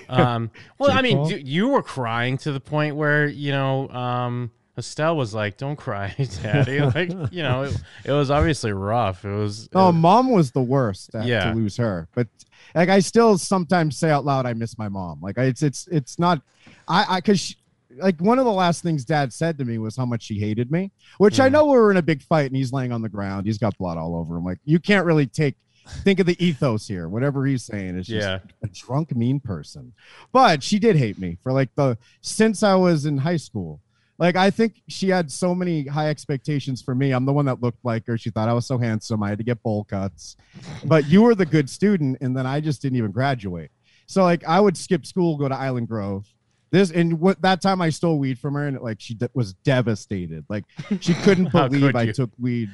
Um, 0.09 0.51
well, 0.79 0.91
I 0.91 1.03
mean, 1.03 1.19
Paul? 1.19 1.31
you, 1.31 1.37
you 1.37 1.69
were 1.69 1.83
crying 1.83 2.39
to 2.39 2.53
the 2.53 2.61
point 2.61 2.97
where 2.97 3.27
you 3.27 3.53
know 3.53 3.89
um, 3.91 4.51
Estelle 4.79 5.17
was 5.17 5.35
like, 5.35 5.57
"Don't 5.57 5.77
cry, 5.77 6.15
Daddy." 6.43 6.81
like, 6.95 7.11
you 7.33 7.43
know, 7.43 7.65
it, 7.65 7.77
it 8.05 8.13
was 8.13 8.31
obviously 8.31 8.73
rough. 8.73 9.25
It 9.25 9.35
was. 9.35 9.69
Oh, 9.75 9.89
it- 9.91 9.93
mom 9.93 10.31
was 10.31 10.53
the 10.53 10.63
worst 10.63 11.11
to, 11.13 11.25
Yeah. 11.25 11.51
to 11.53 11.55
lose 11.57 11.77
her. 11.77 12.09
But 12.15 12.29
like, 12.75 12.89
I 12.89 13.01
still 13.01 13.37
sometimes 13.39 13.97
say 13.99 14.11
out 14.11 14.25
loud, 14.25 14.47
I 14.47 14.55
miss 14.55 14.79
my 14.79 14.89
mom. 14.89 15.21
Like, 15.21 15.39
I, 15.39 15.45
it's 15.45 15.63
it's 15.63 15.87
it's 15.89 16.19
not, 16.19 16.41
I 16.87 17.05
I 17.09 17.17
because 17.21 17.55
like 17.97 18.21
one 18.21 18.39
of 18.39 18.45
the 18.45 18.53
last 18.53 18.83
things 18.83 19.05
Dad 19.05 19.33
said 19.33 19.59
to 19.59 19.65
me 19.65 19.79
was 19.79 19.97
how 19.97 20.07
much 20.07 20.23
she 20.23 20.39
hated 20.39 20.71
me, 20.71 20.93
which 21.19 21.41
I 21.41 21.49
Mm. 21.49 21.53
know 21.53 21.65
we 21.67 21.73
were 21.79 21.91
in 21.91 21.97
a 21.97 22.03
big 22.03 22.23
fight 22.23 22.47
and 22.47 22.55
he's 22.57 22.73
laying 22.73 22.93
on 22.93 23.03
the 23.03 23.09
ground. 23.09 23.47
He's 23.47 23.59
got 23.59 23.77
blood 23.79 23.99
all 23.99 24.15
over 24.15 24.37
him. 24.37 24.45
Like, 24.45 24.59
you 24.65 24.79
can't 24.79 25.05
really 25.07 25.27
take. 25.27 25.57
Think 26.05 26.21
of 26.21 26.27
the 26.27 26.37
ethos 26.45 26.87
here. 26.87 27.09
Whatever 27.09 27.47
he's 27.47 27.65
saying 27.65 27.97
is 27.97 28.07
just 28.09 28.27
Yeah. 28.27 28.41
a 28.63 28.69
drunk, 28.69 29.17
mean 29.17 29.41
person. 29.41 29.95
But 30.35 30.63
she 30.63 30.79
did 30.79 30.97
hate 30.97 31.19
me 31.19 31.39
for 31.43 31.51
like 31.51 31.75
the 31.77 31.97
since 32.21 32.63
I 32.63 32.75
was 32.75 33.07
in 33.07 33.17
high 33.17 33.39
school. 33.39 33.81
Like 34.19 34.35
I 34.35 34.51
think 34.51 34.83
she 34.89 35.09
had 35.09 35.31
so 35.31 35.55
many 35.55 35.87
high 35.87 36.09
expectations 36.09 36.83
for 36.83 36.95
me. 36.95 37.13
I'm 37.13 37.25
the 37.25 37.33
one 37.33 37.45
that 37.47 37.63
looked 37.63 37.85
like 37.85 38.07
her. 38.07 38.19
She 38.19 38.31
thought 38.31 38.49
I 38.49 38.53
was 38.53 38.67
so 38.67 38.77
handsome. 38.77 39.23
I 39.23 39.29
had 39.29 39.39
to 39.39 39.45
get 39.45 39.63
bowl 39.63 39.85
cuts. 39.85 40.37
But 40.85 41.07
you 41.07 41.23
were 41.23 41.37
the 41.37 41.47
good 41.47 41.71
student, 41.71 42.19
and 42.21 42.37
then 42.37 42.47
I 42.47 42.61
just 42.61 42.83
didn't 42.83 42.99
even 42.99 43.13
graduate. 43.13 43.71
So 44.07 44.25
like 44.25 44.45
I 44.45 44.59
would 44.59 44.77
skip 44.77 45.07
school, 45.07 45.37
go 45.37 45.49
to 45.49 45.55
Island 45.55 45.89
Grove. 45.89 46.27
This 46.71 46.91
and 46.91 47.21
what 47.21 47.41
that 47.43 47.63
time 47.63 47.81
I 47.81 47.91
stole 47.91 48.19
weed 48.19 48.39
from 48.39 48.55
her, 48.55 48.67
and 48.67 48.81
like 48.81 49.01
she 49.01 49.15
de- 49.15 49.31
was 49.35 49.55
devastated. 49.55 50.45
Like 50.49 50.65
she 51.01 51.15
couldn't 51.15 51.53
believe 51.53 51.81
could 51.81 51.97
I 51.97 52.11
took 52.11 52.31
weed, 52.39 52.71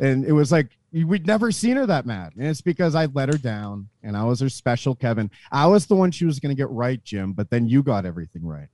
and 0.00 0.24
it 0.24 0.32
was 0.32 0.50
like 0.50 0.76
we'd 0.92 1.26
never 1.26 1.52
seen 1.52 1.76
her 1.76 1.86
that 1.86 2.06
mad. 2.06 2.32
And 2.36 2.46
it's 2.46 2.60
because 2.60 2.94
I 2.94 3.06
let 3.06 3.28
her 3.28 3.38
down, 3.38 3.88
and 4.02 4.16
I 4.16 4.24
was 4.24 4.40
her 4.40 4.48
special 4.48 4.94
Kevin. 4.94 5.30
I 5.52 5.66
was 5.66 5.86
the 5.86 5.94
one 5.94 6.10
she 6.10 6.24
was 6.24 6.40
gonna 6.40 6.54
get 6.54 6.68
right, 6.70 7.02
Jim. 7.04 7.32
But 7.32 7.50
then 7.50 7.68
you 7.68 7.82
got 7.82 8.04
everything 8.04 8.44
right. 8.44 8.68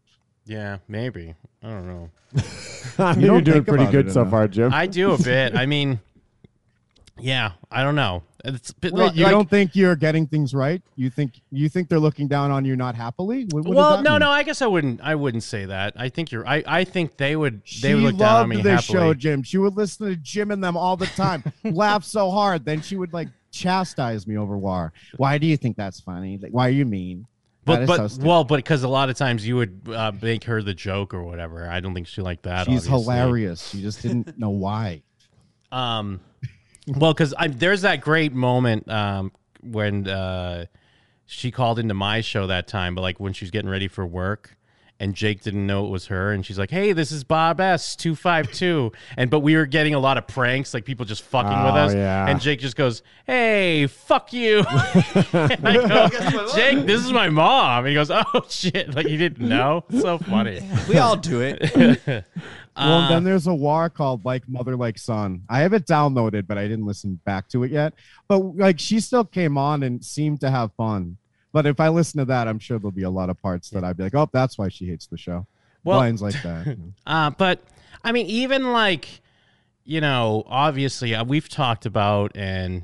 Yeah, 0.47 0.79
maybe. 0.89 1.35
I 1.63 1.69
don't 1.69 1.87
know. 1.87 2.11
I 2.37 2.41
think 2.41 2.97
don't 2.99 3.21
you're 3.23 3.41
doing 3.41 3.65
pretty 3.65 3.87
good 3.87 4.13
so 4.13 4.21
enough. 4.23 4.31
far, 4.31 4.49
Jim. 4.49 4.73
I 4.73 4.87
do 4.87 5.13
a 5.13 5.19
bit. 5.19 5.57
I 5.57 5.67
mean, 5.67 6.01
yeah, 7.19 7.53
I 7.71 7.83
don't 7.83 7.95
know. 7.95 8.23
It's 8.45 8.73
but 8.73 8.93
Wait, 8.93 9.15
you 9.15 9.25
don't 9.25 9.49
think 9.49 9.75
you're 9.75 9.97
getting 9.97 10.27
things 10.27 10.53
right? 10.53 10.83
You 10.97 11.09
think 11.09 11.41
you 11.51 11.71
think 11.71 11.89
they're 11.89 11.99
looking 11.99 12.29
down 12.29 12.51
on 12.51 12.67
you 12.67 12.77
not 12.77 12.95
happily? 12.95 13.47
What, 13.51 13.65
what 13.65 13.75
well, 13.75 14.03
no, 14.03 14.11
mean? 14.13 14.21
no. 14.21 14.31
I 14.31 14.43
guess 14.43 14.61
I 14.61 14.67
wouldn't. 14.67 15.01
I 15.01 15.15
wouldn't 15.15 15.45
say 15.45 15.65
that. 15.65 15.95
I 15.97 16.11
think 16.11 16.31
you're. 16.31 16.47
I, 16.47 16.63
I 16.67 16.85
think 16.85 17.17
they 17.17 17.37
would. 17.37 17.63
She 17.65 17.81
They 17.81 17.95
would 17.95 18.03
look 18.03 18.19
down 18.19 18.29
on 18.29 18.41
loved 18.41 18.49
me 18.51 18.63
this 18.63 18.87
happily. 18.87 18.99
show, 18.99 19.15
Jim. 19.15 19.43
She 19.43 19.57
would 19.57 19.75
listen 19.75 20.09
to 20.09 20.17
Jim 20.17 20.51
and 20.51 20.63
them 20.63 20.77
all 20.77 20.97
the 20.99 21.07
time, 21.07 21.43
laugh 21.65 22.05
so 22.05 22.31
hard. 22.31 22.67
Then 22.67 22.83
she 22.83 22.97
would 22.97 23.15
like 23.15 23.29
chastise 23.51 24.27
me 24.27 24.37
over 24.37 24.59
war. 24.59 24.93
Why 25.17 25.39
do 25.39 25.47
you 25.47 25.57
think 25.57 25.79
that's 25.79 26.01
funny? 26.01 26.37
Like, 26.37 26.53
why 26.53 26.67
are 26.67 26.73
you 26.73 26.85
mean? 26.85 27.27
But 27.65 27.87
but 27.87 28.09
so 28.09 28.23
well, 28.23 28.45
but 28.45 28.57
because 28.57 28.83
a 28.83 28.89
lot 28.89 29.09
of 29.09 29.17
times 29.17 29.47
you 29.47 29.57
would 29.57 29.81
uh, 29.89 30.13
make 30.21 30.45
her 30.45 30.63
the 30.63 30.75
joke 30.75 31.15
or 31.15 31.25
whatever. 31.25 31.69
I 31.69 31.81
don't 31.81 31.95
think 31.95 32.07
she 32.07 32.21
liked 32.21 32.43
that. 32.43 32.67
she's 32.67 32.87
obviously. 32.87 33.15
hilarious. 33.15 33.71
She 33.71 33.81
just 33.81 34.03
didn't 34.03 34.39
know 34.39 34.51
why. 34.51 35.03
Um, 35.73 36.21
well, 36.87 37.15
because 37.15 37.35
there's 37.49 37.83
that 37.83 38.01
great 38.01 38.33
moment 38.33 38.89
um, 38.91 39.33
when 39.63 40.07
uh, 40.07 40.67
she 41.27 41.51
called 41.51 41.79
into 41.79 41.95
my 41.95 42.21
show 42.21 42.47
that 42.47 42.67
time, 42.67 42.95
but 42.95 43.01
like 43.01 43.19
when 43.19 43.33
she's 43.33 43.51
getting 43.51 43.71
ready 43.71 43.89
for 43.89 44.07
work. 44.07 44.57
And 45.01 45.13
Jake 45.15 45.43
didn't 45.43 45.67
know 45.67 45.85
it 45.87 45.91
was 45.91 46.07
her, 46.07 46.33
and 46.33 46.47
she's 46.47 46.57
like, 46.59 46.71
"Hey, 46.71 46.93
this 46.93 47.11
is 47.11 47.25
Bob 47.25 47.61
S 47.61 47.97
two 47.97 48.15
five 48.15 48.51
two, 48.53 48.93
and 49.17 49.29
but 49.29 49.41
we 49.41 49.57
were 49.57 49.67
getting 49.67 49.93
a 49.93 49.99
lot 49.99 50.17
of 50.19 50.29
pranks, 50.29 50.73
like 50.73 50.85
people 50.85 51.05
just 51.05 51.25
fucking 51.25 51.51
with 51.51 51.75
Oh, 51.75 51.79
us. 51.79 51.95
yeah. 51.95 52.29
And 52.29 52.41
Jake 52.41 52.61
just 52.61 52.77
goes, 52.77 53.03
"Hey, 53.27 53.89
fuck 53.89 54.33
you." 54.33 54.59
And 55.35 55.69
I 55.69 55.75
go, 56.31 56.49
Jake, 56.55 56.87
this 56.87 57.05
is 57.05 57.13
my 57.13 57.29
mom. 57.29 57.81
And 57.81 57.89
he 57.89 57.95
goes, 57.95 58.11
"Oh 58.11 58.25
shit!" 58.49 58.95
Like 58.95 59.07
he 59.07 59.17
didn't 59.17 59.47
know. 59.49 59.85
So 59.91 60.19
funny. 60.19 60.61
We 60.89 60.97
all 60.99 61.17
do 61.17 61.41
it. 61.41 61.75
well, 62.07 62.23
Uh, 62.77 63.09
then 63.09 63.25
there's 63.25 63.49
a 63.49 63.55
war 63.55 63.91
called 63.91 64.25
like 64.25 64.49
Mother 64.49 64.77
Like 64.77 64.99
Son. 64.99 65.43
I 65.49 65.61
have 65.61 65.73
it 65.73 65.87
downloaded, 65.87 66.47
but 66.47 66.57
I 66.57 66.69
didn't 66.69 66.87
listen 66.87 67.21
back 67.25 67.49
to 67.49 67.65
it 67.65 67.73
yet. 67.73 67.95
But 68.29 68.39
like 68.57 68.79
she 68.79 69.01
still 69.01 69.25
came 69.25 69.59
on 69.59 69.83
and 69.83 70.05
seemed 70.05 70.41
to 70.43 70.51
have 70.53 70.73
fun. 70.75 71.17
But 71.55 71.67
if 71.67 71.79
I 71.79 71.89
listen 71.89 72.19
to 72.19 72.25
that, 72.25 72.49
I'm 72.49 72.59
sure 72.59 72.81
there'll 72.81 72.91
be 72.91 73.05
a 73.05 73.11
lot 73.11 73.31
of 73.31 73.41
parts 73.41 73.71
that 73.71 73.85
I'd 73.85 73.97
be 73.97 74.03
like, 74.03 74.15
oh, 74.17 74.29
that's 74.33 74.59
why 74.59 74.69
she 74.69 74.87
hates 74.87 75.07
the 75.07 75.17
show. 75.17 75.47
Well- 75.85 75.99
Lines 75.99 76.21
like 76.21 76.35
that. 76.43 76.77
Uh, 77.07 77.31
but 77.31 77.61
I 78.03 78.11
mean, 78.11 78.27
even 78.27 78.73
like, 78.73 79.23
you 79.85 80.01
know, 80.01 80.43
obviously 80.49 81.15
uh, 81.15 81.23
we've 81.23 81.49
talked 81.49 81.87
about, 81.87 82.33
and 82.35 82.83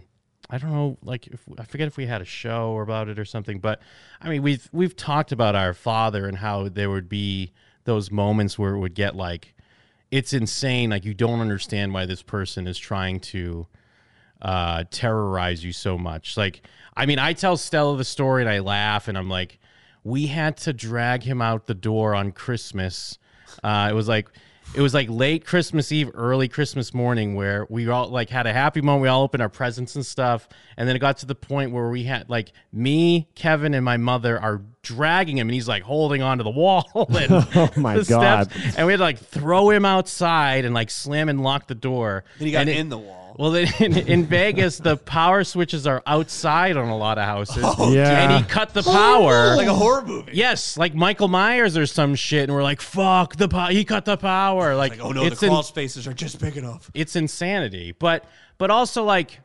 I 0.49 0.59
don't 0.59 0.71
know, 0.71 0.99
like 1.03 1.27
if, 1.27 1.41
I 1.59 1.65
forget 1.65 1.89
if 1.89 1.97
we 1.97 2.07
had 2.07 2.23
a 2.23 2.25
show 2.25 2.71
or 2.71 2.83
about 2.83 3.09
it 3.09 3.19
or 3.19 3.25
something, 3.25 3.59
but 3.59 3.81
I 4.21 4.29
mean, 4.29 4.41
we've 4.43 4.69
we've 4.71 4.95
talked 4.95 5.33
about 5.33 5.57
our 5.57 5.75
father 5.75 6.29
and 6.29 6.37
how 6.37 6.69
there 6.69 6.91
would 6.91 7.09
be 7.09 7.51
those 7.87 8.13
moments 8.13 8.57
where 8.57 8.75
it 8.75 8.79
would 8.79 8.95
get 8.95 9.17
like, 9.17 9.53
it's 10.13 10.33
insane, 10.33 10.91
like 10.91 11.05
you 11.05 11.13
don't 11.15 11.41
understand 11.41 11.93
why 11.93 12.07
this 12.07 12.23
person 12.23 12.69
is 12.69 12.79
trying 12.79 13.19
to 13.19 13.67
uh, 14.43 14.85
terrorize 14.91 15.65
you 15.65 15.73
so 15.73 15.97
much. 15.99 16.37
Like, 16.37 16.63
I 16.97 17.07
mean, 17.07 17.19
I 17.19 17.33
tell 17.33 17.57
Stella 17.57 17.97
the 17.97 18.05
story 18.05 18.43
and 18.43 18.51
I 18.51 18.59
laugh 18.61 19.09
and 19.09 19.17
I'm 19.19 19.29
like, 19.29 19.59
we 20.05 20.27
had 20.29 20.57
to 20.59 20.73
drag 20.73 21.23
him 21.23 21.43
out 21.43 21.67
the 21.67 21.75
door 21.75 22.15
on 22.15 22.33
Christmas. 22.33 23.19
Uh, 23.63 23.89
it 23.91 23.95
was 23.95 24.09
like, 24.09 24.29
it 24.73 24.81
was 24.81 24.95
like 24.95 25.09
late 25.11 25.45
Christmas 25.45 25.91
Eve, 25.91 26.11
early 26.15 26.47
Christmas 26.47 26.95
morning, 26.95 27.35
where 27.35 27.67
we 27.69 27.89
all 27.89 28.09
like 28.09 28.31
had 28.31 28.47
a 28.47 28.53
happy 28.53 28.81
moment. 28.81 29.03
We 29.03 29.09
all 29.09 29.25
opened 29.25 29.43
our 29.43 29.49
presents 29.49 29.97
and 29.97 30.07
stuff, 30.07 30.49
and 30.77 30.89
then 30.89 30.95
it 30.95 31.01
got 31.01 31.19
to 31.19 31.27
the 31.27 31.35
point 31.35 31.73
where 31.73 31.89
we 31.91 32.05
had 32.05 32.31
like 32.31 32.53
me, 32.73 33.29
Kevin, 33.35 33.75
and 33.75 33.85
my 33.85 33.97
mother 33.97 34.41
are 34.41 34.63
dragging 34.83 35.39
him, 35.39 35.49
and 35.49 35.55
he's 35.55 35.67
like 35.67 35.83
holding 35.83 36.23
onto 36.23 36.45
the 36.45 36.51
wall 36.51 36.89
and 37.09 37.33
Oh, 37.57 37.69
my 37.77 37.99
the 37.99 38.05
God. 38.05 38.53
steps, 38.53 38.77
and 38.77 38.87
we 38.87 38.93
had 38.93 38.99
to 38.99 39.03
like 39.03 39.19
throw 39.19 39.71
him 39.71 39.85
outside 39.85 40.65
and 40.65 40.73
like 40.73 40.89
slam 40.91 41.29
and 41.29 41.43
lock 41.43 41.67
the 41.67 41.75
door. 41.75 42.23
Then 42.39 42.47
he 42.47 42.53
got 42.53 42.61
And 42.61 42.69
it- 42.71 42.77
in 42.77 42.89
the 42.91 42.99
wall. 42.99 43.20
Well, 43.41 43.55
in, 43.55 43.97
in 43.97 44.27
Vegas, 44.27 44.77
the 44.79 44.97
power 44.99 45.45
switches 45.45 45.87
are 45.87 46.03
outside 46.07 46.77
on 46.77 46.89
a 46.91 46.97
lot 46.97 47.17
of 47.17 47.25
houses. 47.25 47.65
Oh, 47.67 47.91
yeah. 47.93 48.23
And 48.23 48.45
he 48.45 48.49
cut 48.51 48.75
the 48.75 48.83
power. 48.83 49.57
like 49.57 49.67
a 49.67 49.75
horror 49.75 50.03
movie. 50.05 50.33
yes, 50.35 50.77
like 50.77 50.95
Michael 50.95 51.29
Myers 51.29 51.77
or 51.77 51.87
some 51.87 52.15
shit. 52.15 52.45
And 52.45 52.53
we're 52.55 52.63
like, 52.63 52.81
fuck 52.83 53.37
the 53.37 53.49
power. 53.49 53.71
He 53.71 53.85
cut 53.85 54.05
the 54.05 54.19
power. 54.19 54.77
Like, 54.77 54.99
Like, 54.99 55.01
oh 55.05 55.13
no, 55.13 55.25
it's 55.25 55.41
the 55.41 55.47
in- 55.47 55.51
crawl 55.53 55.63
spaces 55.63 56.07
are 56.07 56.13
just 56.13 56.39
big 56.39 56.57
enough. 56.59 56.91
it's 56.93 57.17
insanity. 57.17 57.95
But 57.99 58.25
but 58.59 58.71
also 58.71 59.05
like 59.05 59.41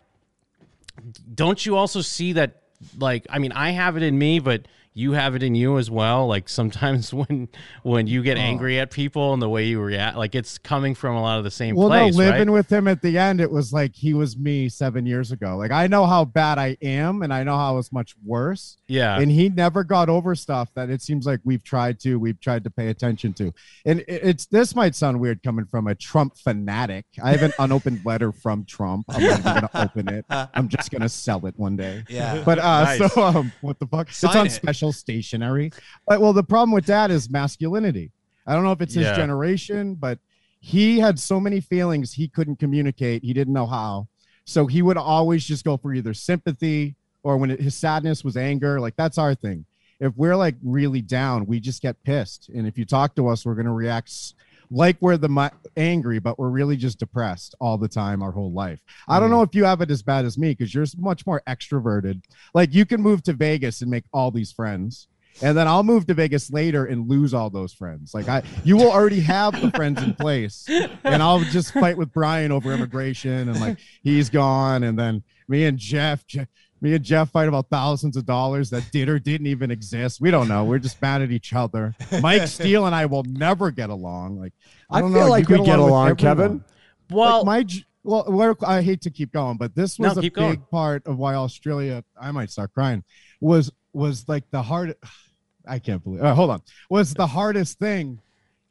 don't 1.34 1.66
you 1.66 1.76
also 1.76 2.02
see 2.02 2.34
that 2.34 2.62
like 2.98 3.26
I 3.30 3.40
mean 3.40 3.52
I 3.52 3.72
have 3.72 3.98
it 3.98 4.04
in 4.04 4.18
me 4.18 4.40
but 4.40 4.68
you 4.98 5.12
have 5.12 5.36
it 5.36 5.44
in 5.44 5.54
you 5.54 5.78
as 5.78 5.92
well 5.92 6.26
like 6.26 6.48
sometimes 6.48 7.14
when 7.14 7.50
when 7.84 8.08
you 8.08 8.22
Oh. 8.22 8.24
get 8.24 8.38
angry 8.38 8.80
at 8.80 8.90
people 8.92 9.34
and 9.34 9.42
the 9.42 9.50
way 9.50 9.66
you 9.66 9.80
react 9.82 10.16
like 10.18 10.34
it's 10.34 10.58
coming 10.58 10.96
from 10.96 11.16
a 11.18 11.22
lot 11.22 11.38
of 11.38 11.44
the 11.44 11.52
same 11.52 11.76
well, 11.76 11.90
place 11.90 12.14
no, 12.16 12.24
living 12.24 12.48
right? 12.48 12.54
with 12.54 12.72
him 12.72 12.88
at 12.88 13.02
the 13.02 13.18
end, 13.18 13.42
it 13.42 13.52
was 13.52 13.74
like 13.74 13.94
he 13.94 14.14
was 14.14 14.38
me 14.38 14.70
seven 14.70 15.06
years 15.06 15.32
ago. 15.34 15.58
Like 15.58 15.72
I 15.72 15.88
know 15.88 16.06
how 16.06 16.24
bad 16.24 16.58
I 16.58 16.78
am, 16.82 17.22
and 17.24 17.34
I 17.34 17.44
know 17.44 17.58
how 17.58 17.78
it's 17.78 17.92
much 17.92 18.16
worse. 18.24 18.78
Yeah. 18.88 19.20
And 19.20 19.32
he 19.32 19.50
never 19.50 19.84
got 19.84 20.10
over 20.10 20.36
stuff 20.36 20.70
that 20.76 20.90
it 20.90 21.02
seems 21.02 21.26
like 21.26 21.40
we've 21.44 21.64
tried 21.64 22.00
to 22.02 22.20
we've 22.20 22.40
tried 22.40 22.64
to 22.66 22.70
pay 22.70 22.90
attention 22.90 23.34
to. 23.34 23.54
And 23.86 24.04
it's 24.08 24.46
this 24.46 24.76
might 24.76 24.94
sound 24.96 25.20
weird 25.20 25.42
coming 25.44 25.66
from 25.66 25.88
a 25.88 25.96
trump 25.96 26.38
fanatic. 26.38 27.06
I 27.24 27.32
have 27.32 27.42
an 27.44 27.54
unopened 27.60 28.02
letter 28.06 28.32
from 28.32 28.64
trump. 28.66 29.06
I'm 29.10 29.22
not 29.24 29.44
gonna 29.44 29.70
open 29.74 30.10
it. 30.10 30.26
I'm 30.30 30.68
just 30.68 30.92
gonna 30.92 31.10
sell 31.10 31.46
it 31.48 31.56
one 31.58 31.76
day. 31.76 32.04
Yeah. 32.10 32.44
but 32.46 32.60
uh 32.60 32.84
Nice. 32.84 33.14
so 33.14 33.24
um 33.24 33.52
what 33.62 33.80
the 33.80 33.88
fuck? 33.88 34.12
Sign 34.12 34.30
it's 34.30 34.36
on 34.38 34.46
it. 34.48 34.52
special 34.52 34.92
stationery. 34.92 35.72
But 36.08 36.22
well 36.22 36.34
the 36.34 36.44
problem 36.44 36.72
with 36.72 36.86
that 36.86 37.10
is 37.12 37.30
masculinity. 37.30 38.12
I 38.46 38.54
don't 38.54 38.64
know 38.64 38.72
if 38.72 38.82
it's 38.82 38.94
his 38.94 39.06
Yeah. 39.06 39.16
generation 39.16 39.96
but 39.96 40.20
he 40.60 41.00
had 41.00 41.20
so 41.20 41.40
many 41.40 41.60
feelings 41.62 42.14
he 42.14 42.28
couldn't 42.28 42.58
communicate. 42.58 43.24
He 43.24 43.34
didn't 43.34 43.54
know 43.54 43.68
how. 43.68 44.08
So 44.46 44.68
he 44.68 44.82
would 44.84 44.98
always 44.98 45.44
just 45.46 45.64
go 45.66 45.76
for 45.78 45.94
either 45.94 46.14
sympathy 46.14 46.96
or 47.26 47.38
when 47.38 47.50
it, 47.50 47.60
his 47.60 47.76
sadness 47.76 48.24
was 48.24 48.38
anger 48.38 48.80
like 48.80 48.96
that's 48.96 49.18
our 49.18 49.36
thing. 49.36 49.66
If 50.00 50.14
we're 50.16 50.36
like 50.36 50.56
really 50.64 51.02
down 51.02 51.46
we 51.48 51.60
just 51.60 51.82
get 51.82 52.02
pissed. 52.04 52.50
And 52.50 52.68
if 52.68 52.78
you 52.78 52.86
talk 52.86 53.16
to 53.16 53.28
us 53.28 53.46
we're 53.46 53.56
going 53.56 53.66
to 53.66 53.72
react 53.72 54.36
like 54.72 54.98
we're 55.00 55.18
the 55.18 55.52
angry 55.76 56.20
but 56.20 56.40
we're 56.40 56.50
really 56.50 56.78
just 56.78 57.00
depressed 57.00 57.56
all 57.60 57.78
the 57.78 57.88
time 57.88 58.22
our 58.22 58.32
whole 58.32 58.54
life. 58.54 58.80
I 59.08 59.20
don't 59.20 59.30
mm. 59.30 59.34
know 59.34 59.42
if 59.42 59.56
you 59.56 59.66
have 59.66 59.82
it 59.82 59.92
as 59.92 60.04
bad 60.04 60.24
as 60.26 60.38
me 60.38 60.52
because 60.52 60.74
you're 60.74 60.86
much 60.98 61.26
more 61.26 61.42
extroverted. 61.48 62.22
Like 62.54 62.74
you 62.74 62.86
can 62.86 63.02
move 63.02 63.24
to 63.24 63.34
vegas 63.34 63.82
and 63.82 63.90
make 63.90 64.06
all 64.14 64.32
these 64.32 64.52
friends 64.52 65.08
and 65.42 65.58
then 65.58 65.68
I'll 65.68 65.84
move 65.84 66.08
to 66.08 66.14
Vegas 66.14 66.50
later 66.52 66.86
and 66.86 67.10
lose 67.10 67.34
all 67.34 67.50
those 67.50 67.74
friends. 67.74 68.14
Like 68.14 68.30
I, 68.30 68.44
you 68.64 68.78
will 68.78 68.92
already 68.92 69.20
have 69.22 69.60
the 69.60 69.72
friends 69.72 70.02
in 70.02 70.14
place, 70.14 70.66
and 71.04 71.22
I'll 71.22 71.42
just 71.42 71.74
fight 71.74 71.98
with 71.98 72.14
Brian 72.14 72.52
over 72.52 72.72
immigration, 72.72 73.50
and 73.50 73.60
like 73.60 73.78
he's 74.02 74.30
gone, 74.30 74.84
and 74.84 74.98
then 74.98 75.24
me 75.48 75.66
and 75.66 75.78
Jeff, 75.78 76.26
Je- 76.28 76.48
Me 76.86 76.94
and 76.94 77.04
Jeff 77.04 77.32
fight 77.32 77.48
about 77.48 77.68
thousands 77.72 78.16
of 78.16 78.28
dollars 78.28 78.70
that 78.70 78.92
did 78.92 79.10
or 79.10 79.18
didn't 79.18 79.48
even 79.48 79.72
exist. 79.72 80.22
We 80.22 80.30
don't 80.30 80.48
know. 80.48 80.64
We're 80.66 80.78
just 80.78 81.02
mad 81.02 81.24
at 81.24 81.32
each 81.32 81.52
other. 81.52 81.96
Mike 82.22 82.48
Steele 82.48 82.86
and 82.86 82.94
I 82.94 83.08
will 83.08 83.24
never 83.24 83.72
get 83.72 83.90
along. 83.90 84.38
Like 84.40 84.54
I, 84.88 85.00
I 85.00 85.02
don't 85.02 85.12
feel 85.12 85.22
know. 85.22 85.30
like 85.30 85.50
You 85.50 85.58
we 85.58 85.66
get 85.66 85.80
with 85.80 85.88
along, 85.88 86.10
everyone. 86.10 86.38
Kevin. 86.38 86.64
Well, 87.10 87.44
like 87.44 87.68
my 87.72 87.84
well, 88.04 88.56
I 88.64 88.84
hate 88.84 89.02
to 89.02 89.10
keep 89.10 89.32
going, 89.34 89.58
but 89.58 89.74
this 89.74 89.98
No, 89.98 90.10
was 90.10 90.20
a 90.20 90.22
big 90.22 90.34
going. 90.36 90.58
part 90.70 91.08
of 91.08 91.18
why 91.18 91.34
Australia. 91.34 92.04
I 92.22 92.32
might 92.32 92.52
start 92.52 92.72
crying. 92.72 93.04
Was 93.42 93.72
was 93.92 94.30
like 94.30 94.44
the 94.52 94.62
hard. 94.62 94.94
I 95.68 95.80
can't 95.80 96.04
believe. 96.04 96.22
Uh, 96.22 96.36
hold 96.36 96.52
on. 96.52 96.62
Was 96.92 97.16
the 97.16 97.26
hardest 97.26 97.80
thing 97.80 98.20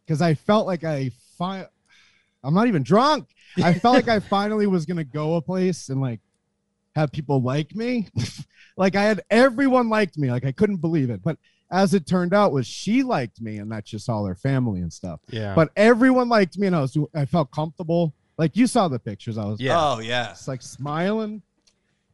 because 0.07 0.23
I 0.23 0.35
felt 0.35 0.69
like 0.69 0.85
I 0.85 1.11
fi- 1.37 1.67
I'm 2.45 2.55
not 2.55 2.69
even 2.69 2.85
drunk. 2.85 3.27
I 3.61 3.75
felt 3.75 3.97
like 3.97 4.07
I 4.07 4.21
finally 4.37 4.69
was 4.69 4.87
gonna 4.87 5.03
go 5.03 5.35
a 5.35 5.43
place 5.43 5.89
and 5.89 6.01
like 6.01 6.21
have 6.95 7.13
people 7.13 7.43
like 7.43 7.75
me. 7.75 8.09
like 8.77 8.97
I 8.97 9.03
had 9.03 9.23
everyone 9.31 9.89
liked 9.89 10.17
me. 10.19 10.31
Like 10.31 10.45
I 10.45 10.53
couldn't 10.53 10.77
believe 10.79 11.11
it. 11.11 11.23
But 11.23 11.39
as 11.71 11.95
it 11.95 12.07
turned 12.07 12.33
out, 12.35 12.53
was 12.53 12.67
she 12.67 13.03
liked 13.03 13.41
me, 13.41 13.59
and 13.59 13.71
that's 13.71 13.91
just 13.91 14.09
all 14.09 14.25
her 14.27 14.35
family 14.35 14.81
and 14.81 14.93
stuff. 14.93 15.21
yeah. 15.29 15.55
But 15.55 15.71
everyone 15.77 16.29
liked 16.29 16.59
me, 16.59 16.67
and 16.69 16.77
I 16.77 16.81
was 16.81 16.97
I 17.15 17.25
felt 17.25 17.51
comfortable. 17.51 18.13
Like 18.37 18.57
you 18.57 18.67
saw 18.67 18.89
the 18.89 18.99
pictures, 18.99 19.39
I 19.39 19.45
was 19.45 19.61
Yeah. 19.61 19.77
Oh 19.79 20.01
yeah, 20.01 20.31
It's 20.31 20.49
like 20.49 20.63
smiling. 20.63 21.43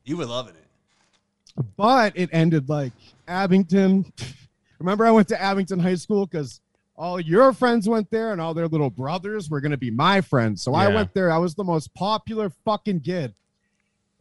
you 0.04 0.16
were 0.16 0.26
loving 0.26 0.54
it. 0.54 1.64
But 1.76 2.16
it 2.16 2.30
ended 2.32 2.68
like 2.68 2.92
Abington. 3.28 4.10
Remember, 4.78 5.04
I 5.04 5.10
went 5.10 5.28
to 5.28 5.40
Abington 5.40 5.78
High 5.78 5.94
School 5.96 6.26
because 6.26 6.60
all 6.96 7.20
your 7.20 7.52
friends 7.52 7.88
went 7.88 8.10
there, 8.10 8.32
and 8.32 8.40
all 8.40 8.54
their 8.54 8.68
little 8.68 8.90
brothers 8.90 9.50
were 9.50 9.60
gonna 9.60 9.76
be 9.76 9.90
my 9.90 10.20
friends. 10.20 10.62
So 10.62 10.74
I 10.74 10.88
went 10.88 11.12
there. 11.12 11.30
I 11.30 11.38
was 11.38 11.54
the 11.54 11.64
most 11.64 11.92
popular 11.94 12.50
fucking 12.64 13.00
kid. 13.00 13.34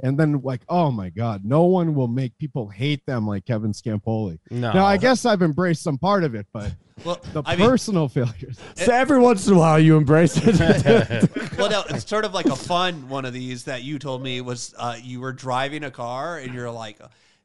And 0.01 0.17
then, 0.17 0.41
like, 0.41 0.61
oh 0.69 0.91
my 0.91 1.09
god, 1.09 1.43
no 1.43 1.63
one 1.63 1.93
will 1.93 2.07
make 2.07 2.37
people 2.37 2.69
hate 2.69 3.05
them 3.05 3.27
like 3.27 3.45
Kevin 3.45 3.73
Scampoli. 3.73 4.39
no. 4.49 4.71
Now, 4.71 4.85
I 4.85 4.97
guess 4.97 5.25
I've 5.25 5.41
embraced 5.41 5.83
some 5.83 5.97
part 5.97 6.23
of 6.23 6.35
it, 6.35 6.47
but 6.53 6.73
Well, 7.03 7.19
the 7.33 7.43
I 7.45 7.55
mean, 7.55 7.67
personal 7.67 8.07
failures. 8.07 8.57
So 8.75 8.93
every 8.93 9.19
once 9.19 9.47
in 9.47 9.55
a 9.55 9.57
while, 9.57 9.79
you 9.79 9.97
embrace 9.97 10.37
it. 10.41 10.57
well, 11.57 11.69
no, 11.69 11.83
it's 11.89 12.07
sort 12.07 12.23
of 12.23 12.33
like 12.33 12.45
a 12.45 12.55
fun 12.55 13.09
one 13.09 13.25
of 13.25 13.33
these 13.33 13.65
that 13.65 13.83
you 13.83 13.99
told 13.99 14.23
me 14.23 14.39
was 14.41 14.73
uh, 14.77 14.97
you 15.01 15.19
were 15.19 15.33
driving 15.33 15.83
a 15.83 15.91
car 15.91 16.37
and 16.37 16.53
you're 16.53 16.71
like, 16.71 16.99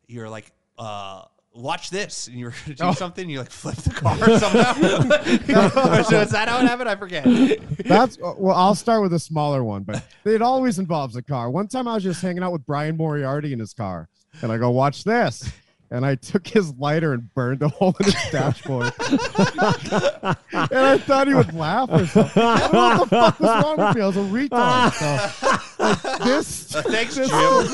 you're 0.06 0.28
like, 0.28 0.52
uh, 0.78 1.22
watch 1.54 1.90
this, 1.90 2.26
and 2.26 2.36
you 2.38 2.46
were 2.46 2.50
gonna 2.64 2.74
do 2.76 2.84
Oh. 2.84 2.92
something, 2.92 3.28
you 3.30 3.38
like 3.38 3.50
flip 3.50 3.76
the 3.76 3.90
car 3.90 4.16
somehow. 4.38 6.02
so 6.02 6.20
is 6.20 6.30
that 6.30 6.48
how 6.48 6.58
it 6.58 6.66
happened? 6.66 6.88
I 6.88 6.96
forget. 6.96 7.24
That's 7.84 8.18
uh, 8.22 8.34
well, 8.36 8.56
I'll 8.56 8.74
start 8.74 9.02
with 9.02 9.12
a 9.14 9.18
smaller 9.18 9.62
one, 9.64 9.82
but 9.84 10.02
it 10.24 10.42
always 10.42 10.78
involves 10.78 11.16
a 11.16 11.22
car. 11.22 11.50
One 11.50 11.68
time 11.68 11.86
I 11.88 11.94
was 11.94 12.02
just 12.02 12.20
hanging 12.20 12.42
out 12.42 12.52
with 12.52 12.66
Brian 12.66 12.96
Moriarty 12.96 13.52
in 13.52 13.58
his 13.58 13.72
car, 13.74 14.08
and 14.42 14.50
I 14.50 14.58
go, 14.58 14.70
"Watch 14.70 15.04
this." 15.04 15.50
And 15.90 16.04
I 16.04 16.14
took 16.16 16.46
his 16.46 16.74
lighter 16.74 17.12
and 17.12 17.32
burned 17.34 17.62
a 17.62 17.68
hole 17.68 17.94
in 18.00 18.06
his 18.06 18.30
dashboard. 18.32 18.92
and 18.98 19.16
I 20.52 20.98
thought 20.98 21.26
he 21.28 21.34
would 21.34 21.54
laugh 21.54 21.88
or 21.92 22.06
something. 22.06 22.42
I 22.42 22.58
don't 22.58 22.72
know 22.72 22.98
what 22.98 23.10
the 23.10 23.16
fuck 23.16 23.40
was 23.40 23.64
wrong 23.64 23.76
with 23.78 23.96
me. 23.96 24.02
I 24.02 24.06
was 24.06 24.16
a 24.16 24.20
retard. 24.20 24.92
So, 24.94 25.84
like, 25.84 26.24
this, 26.24 26.72
Thanks, 26.72 27.14
this, 27.14 27.28
Jim. 27.28 27.66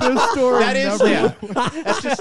this 0.00 0.30
story 0.32 0.60
That 0.60 0.76
is 0.76 1.00
never 1.00 1.10
yeah. 1.10 1.82
That's 1.82 2.02
just. 2.02 2.20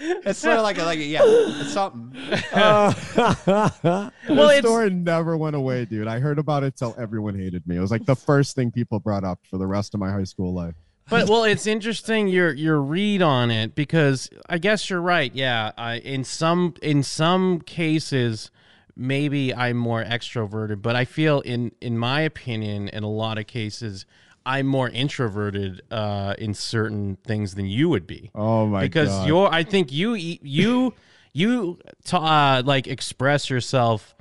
It's 0.00 0.38
sort 0.38 0.56
of 0.56 0.62
like 0.62 0.78
a, 0.78 0.84
like 0.84 0.98
a, 0.98 1.04
yeah, 1.04 1.20
it's 1.24 1.72
something. 1.72 2.16
Uh, 2.52 2.92
well, 4.28 4.48
this 4.48 4.58
it's 4.58 4.66
story 4.66 4.90
never 4.90 5.36
went 5.36 5.56
away, 5.56 5.84
dude. 5.84 6.06
I 6.06 6.18
heard 6.18 6.38
about 6.38 6.62
it 6.62 6.76
till 6.76 6.94
everyone 6.98 7.34
hated 7.34 7.66
me. 7.66 7.76
It 7.76 7.80
was 7.80 7.90
like 7.90 8.04
the 8.04 8.16
first 8.16 8.54
thing 8.54 8.70
people 8.70 9.00
brought 9.00 9.24
up 9.24 9.40
for 9.50 9.58
the 9.58 9.66
rest 9.66 9.94
of 9.94 10.00
my 10.00 10.10
high 10.10 10.24
school 10.24 10.52
life. 10.54 10.74
But 11.08 11.28
well, 11.28 11.44
it's 11.44 11.66
interesting 11.66 12.28
your 12.28 12.52
your 12.52 12.80
read 12.80 13.22
on 13.22 13.50
it 13.50 13.74
because 13.74 14.30
I 14.48 14.58
guess 14.58 14.90
you're 14.90 15.00
right. 15.00 15.34
Yeah, 15.34 15.72
I, 15.76 15.96
in 15.96 16.24
some 16.24 16.74
in 16.82 17.02
some 17.02 17.60
cases, 17.60 18.50
maybe 18.96 19.54
I'm 19.54 19.76
more 19.76 20.04
extroverted, 20.04 20.82
but 20.82 20.96
I 20.96 21.04
feel 21.04 21.40
in 21.40 21.72
in 21.80 21.98
my 21.98 22.20
opinion, 22.20 22.88
in 22.88 23.02
a 23.02 23.10
lot 23.10 23.38
of 23.38 23.46
cases, 23.46 24.06
I'm 24.44 24.66
more 24.66 24.88
introverted 24.88 25.82
uh, 25.90 26.34
in 26.38 26.54
certain 26.54 27.16
things 27.26 27.54
than 27.54 27.66
you 27.66 27.88
would 27.90 28.06
be. 28.06 28.30
Oh 28.34 28.66
my 28.66 28.80
because 28.80 29.08
god. 29.08 29.28
you're 29.28 29.52
I 29.52 29.62
think 29.62 29.92
you 29.92 30.14
you 30.14 30.94
you 31.32 31.78
ta 32.04 32.58
uh, 32.58 32.62
like 32.64 32.86
express 32.86 33.50
yourself 33.50 34.14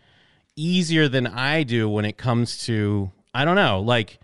easier 0.55 1.07
than 1.07 1.27
I 1.27 1.63
do 1.63 1.87
when 1.89 2.05
it 2.05 2.17
comes 2.17 2.65
to 2.65 3.11
I 3.33 3.45
don't 3.45 3.55
know 3.55 3.79
like 3.81 4.19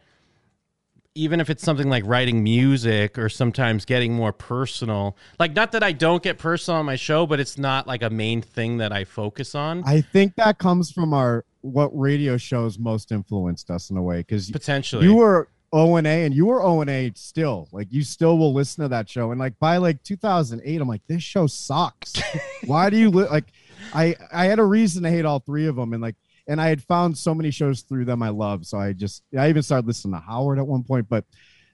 even 1.16 1.40
if 1.40 1.50
it's 1.50 1.64
something 1.64 1.90
like 1.90 2.04
writing 2.06 2.44
music 2.44 3.18
or 3.18 3.30
sometimes 3.30 3.86
getting 3.86 4.14
more 4.14 4.34
personal 4.34 5.16
like 5.40 5.54
not 5.54 5.72
that 5.72 5.84
I 5.84 5.92
don't 5.92 6.24
get 6.24 6.38
personal 6.38 6.80
on 6.80 6.86
my 6.86 6.96
show 6.96 7.26
but 7.26 7.40
it's 7.40 7.58
not 7.58 7.88
like 7.88 8.02
a 8.02 8.10
main 8.10 8.42
thing 8.42 8.78
that 8.78 8.92
I 8.92 9.04
focus 9.04 9.56
on 9.56 9.84
I 9.86 10.02
think 10.02 10.36
that 10.36 10.58
comes 10.58 10.92
from 10.92 11.14
our 11.14 11.46
what 11.62 11.98
radio 11.98 12.38
shows 12.38 12.78
most 12.78 13.12
influenced 13.12 13.70
us 13.70 13.90
in 13.90 13.98
a 13.98 14.02
way 14.02 14.18
because 14.18 14.50
potentially 14.52 15.06
you 15.06 15.16
were 15.16 15.50
O 15.74 15.96
and 15.96 16.06
A 16.06 16.24
and 16.24 16.36
you 16.36 16.46
were 16.46 16.62
O 16.62 16.82
and 16.82 16.90
A 16.90 17.12
still. 17.16 17.68
Like 17.72 17.92
you 17.92 18.04
still 18.04 18.38
will 18.38 18.54
listen 18.54 18.84
to 18.84 18.90
that 18.90 19.10
show. 19.10 19.32
And 19.32 19.40
like 19.40 19.58
by 19.58 19.78
like 19.78 20.04
2008, 20.04 20.80
I'm 20.80 20.88
like, 20.88 21.02
this 21.08 21.24
show 21.24 21.48
sucks. 21.48 22.14
Why 22.66 22.92
do 22.92 22.98
you 22.98 23.10
li-? 23.10 23.28
like? 23.28 23.46
I 23.94 24.16
I 24.32 24.46
had 24.46 24.60
a 24.60 24.64
reason 24.64 25.02
to 25.04 25.10
hate 25.10 25.26
all 25.26 25.40
three 25.40 25.66
of 25.66 25.76
them, 25.76 25.94
and 25.94 26.02
like, 26.02 26.16
and 26.48 26.62
I 26.62 26.68
had 26.70 26.84
found 26.84 27.18
so 27.18 27.34
many 27.34 27.52
shows 27.52 27.82
through 27.82 28.06
them 28.06 28.22
I 28.22 28.30
love. 28.30 28.66
So 28.66 28.78
I 28.78 28.94
just 28.94 29.24
I 29.38 29.50
even 29.50 29.64
started 29.64 29.88
listening 29.88 30.14
to 30.14 30.26
Howard 30.26 30.60
at 30.60 30.68
one 30.68 30.84
point. 30.84 31.08
But 31.10 31.26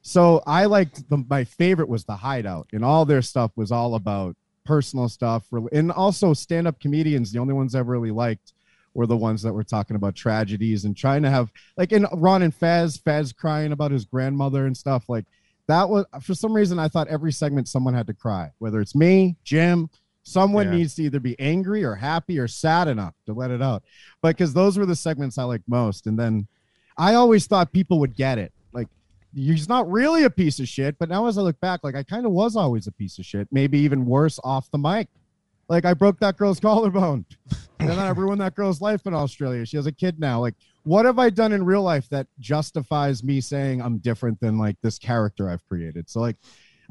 so 0.02 0.42
I 0.46 0.66
liked 0.66 1.10
the 1.10 1.24
my 1.30 1.44
favorite 1.44 1.90
was 1.90 2.06
the 2.06 2.16
Hideout, 2.16 2.70
and 2.74 2.84
all 2.84 3.06
their 3.06 3.22
stuff 3.22 3.52
was 3.56 3.72
all 3.72 3.96
about 3.96 4.36
personal 4.66 5.10
stuff, 5.10 5.46
and 5.72 5.92
also 5.92 6.34
stand 6.34 6.68
up 6.68 6.80
comedians. 6.80 7.32
The 7.32 7.40
only 7.40 7.54
ones 7.54 7.76
I've 7.76 7.88
really 7.88 8.12
liked 8.12 8.54
were 8.94 9.08
the 9.08 9.18
ones 9.18 9.42
that 9.44 9.54
were 9.54 9.64
talking 9.64 9.96
about 9.96 10.16
tragedies 10.16 10.86
and 10.86 10.96
trying 10.96 11.24
to 11.24 11.30
have 11.30 11.52
like 11.78 11.92
in 11.92 12.08
Ron 12.14 12.42
and 12.42 12.54
Fez, 12.54 12.98
Fez 12.98 13.32
crying 13.32 13.72
about 13.72 13.92
his 13.92 14.06
grandmother 14.06 14.66
and 14.66 14.76
stuff 14.76 15.08
like 15.08 15.26
that 15.68 15.88
was 15.88 16.06
for 16.22 16.34
some 16.34 16.54
reason 16.54 16.80
I 16.80 16.88
thought 16.88 17.08
every 17.08 17.32
segment 17.32 17.68
someone 17.68 17.94
had 17.94 18.08
to 18.08 18.14
cry, 18.14 18.52
whether 18.58 18.82
it's 18.82 18.96
me, 18.96 19.38
Jim, 19.44 19.90
someone 20.30 20.68
Yeah. 20.68 20.78
needs 20.78 20.96
to 20.96 21.04
either 21.04 21.20
be 21.20 21.40
angry 21.40 21.84
or 21.84 21.96
happy 21.96 22.38
or 22.40 22.48
sad 22.48 22.88
enough 22.88 23.16
to 23.26 23.34
let 23.34 23.52
it 23.52 23.62
out. 23.62 23.84
But 24.22 24.38
because 24.38 24.54
those 24.54 24.78
were 24.78 24.86
the 24.86 24.96
segments 24.96 25.38
I 25.38 25.44
liked 25.44 25.68
most. 25.68 26.08
And 26.08 26.18
then 26.20 26.48
I 26.98 27.16
always 27.16 27.48
thought 27.48 27.72
people 27.72 28.00
would 28.00 28.16
get 28.16 28.38
it. 28.38 28.52
Like 28.74 28.88
he's 29.34 29.68
not 29.70 29.90
really 29.90 30.24
a 30.24 30.30
piece 30.30 30.60
of 30.60 30.68
shit, 30.68 30.98
but 31.00 31.10
now 31.10 31.28
as 31.28 31.38
I 31.38 31.42
look 31.42 31.60
back, 31.60 31.80
like 31.84 31.96
I 31.96 32.04
kind 32.04 32.26
of 32.26 32.32
was 32.32 32.56
always 32.56 32.88
a 32.88 32.92
piece 32.92 33.18
of 33.20 33.26
shit, 33.26 33.48
maybe 33.52 33.80
even 33.80 34.06
worse 34.06 34.40
off 34.44 34.70
the 34.72 34.78
mic. 34.78 35.08
Like 35.68 35.86
I 35.86 35.94
broke 35.94 36.20
that 36.20 36.38
girl's 36.38 36.60
collarbone. 36.70 37.26
and 37.80 37.90
then 37.90 38.00
I 38.00 38.10
ruined 38.10 38.42
that 38.42 38.56
girl's 38.56 38.82
life 38.82 39.06
in 39.06 39.14
Australia. 39.14 39.66
She 39.66 39.78
has 39.78 39.86
a 39.86 39.92
kid 39.92 40.20
now. 40.20 40.40
Like, 40.42 40.56
what 40.84 41.06
have 41.06 41.20
I 41.20 41.30
done 41.30 41.54
in 41.54 41.64
real 41.64 41.84
life 41.84 42.10
that 42.10 42.28
justifies 42.40 43.24
me 43.24 43.40
saying 43.42 43.82
I'm 43.82 43.98
different 44.00 44.40
than 44.40 44.58
like 44.58 44.78
this 44.82 44.98
character 45.00 45.50
I've 45.50 45.66
created? 45.68 46.10
So 46.10 46.20
like 46.22 46.38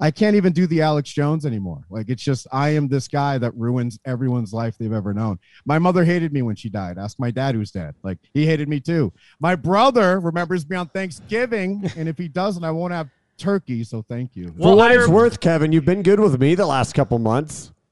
I 0.00 0.10
can't 0.10 0.36
even 0.36 0.52
do 0.52 0.66
the 0.66 0.82
Alex 0.82 1.10
Jones 1.12 1.44
anymore. 1.44 1.82
Like 1.90 2.08
it's 2.08 2.22
just 2.22 2.46
I 2.52 2.70
am 2.70 2.88
this 2.88 3.08
guy 3.08 3.38
that 3.38 3.54
ruins 3.54 3.98
everyone's 4.04 4.52
life 4.52 4.76
they've 4.78 4.92
ever 4.92 5.12
known. 5.12 5.38
My 5.64 5.78
mother 5.78 6.04
hated 6.04 6.32
me 6.32 6.42
when 6.42 6.56
she 6.56 6.68
died. 6.68 6.98
Ask 6.98 7.18
my 7.18 7.30
dad 7.30 7.54
who's 7.54 7.70
dead. 7.70 7.94
Like 8.02 8.18
he 8.32 8.46
hated 8.46 8.68
me 8.68 8.80
too. 8.80 9.12
My 9.40 9.54
brother 9.56 10.20
remembers 10.20 10.68
me 10.68 10.76
on 10.76 10.88
Thanksgiving, 10.88 11.90
and 11.96 12.08
if 12.08 12.16
he 12.16 12.28
doesn't, 12.28 12.64
I 12.64 12.70
won't 12.70 12.92
have 12.92 13.08
turkey. 13.36 13.82
So 13.84 14.02
thank 14.02 14.36
you. 14.36 14.54
For 14.60 14.76
what 14.76 14.92
it's 14.92 15.08
worth, 15.08 15.40
Kevin, 15.40 15.72
you've 15.72 15.84
been 15.84 16.02
good 16.02 16.20
with 16.20 16.40
me 16.40 16.54
the 16.54 16.66
last 16.66 16.94
couple 16.94 17.18
months. 17.18 17.72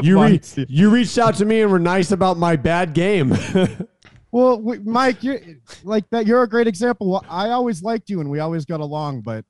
You 0.00 0.22
re- 0.22 0.40
you 0.68 0.88
reached 0.88 1.18
out 1.18 1.34
to 1.34 1.44
me 1.44 1.60
and 1.60 1.70
were 1.70 1.78
nice 1.78 2.10
about 2.10 2.38
my 2.38 2.56
bad 2.56 2.94
game. 2.94 3.36
Well, 4.32 4.60
Mike, 4.84 5.22
you're 5.22 5.40
like 5.82 6.04
that. 6.10 6.26
You're 6.26 6.42
a 6.42 6.48
great 6.48 6.66
example. 6.66 7.10
Well, 7.10 7.24
I 7.26 7.50
always 7.50 7.82
liked 7.82 8.10
you, 8.10 8.20
and 8.20 8.28
we 8.28 8.38
always 8.38 8.66
got 8.66 8.80
along. 8.80 9.22
But 9.22 9.46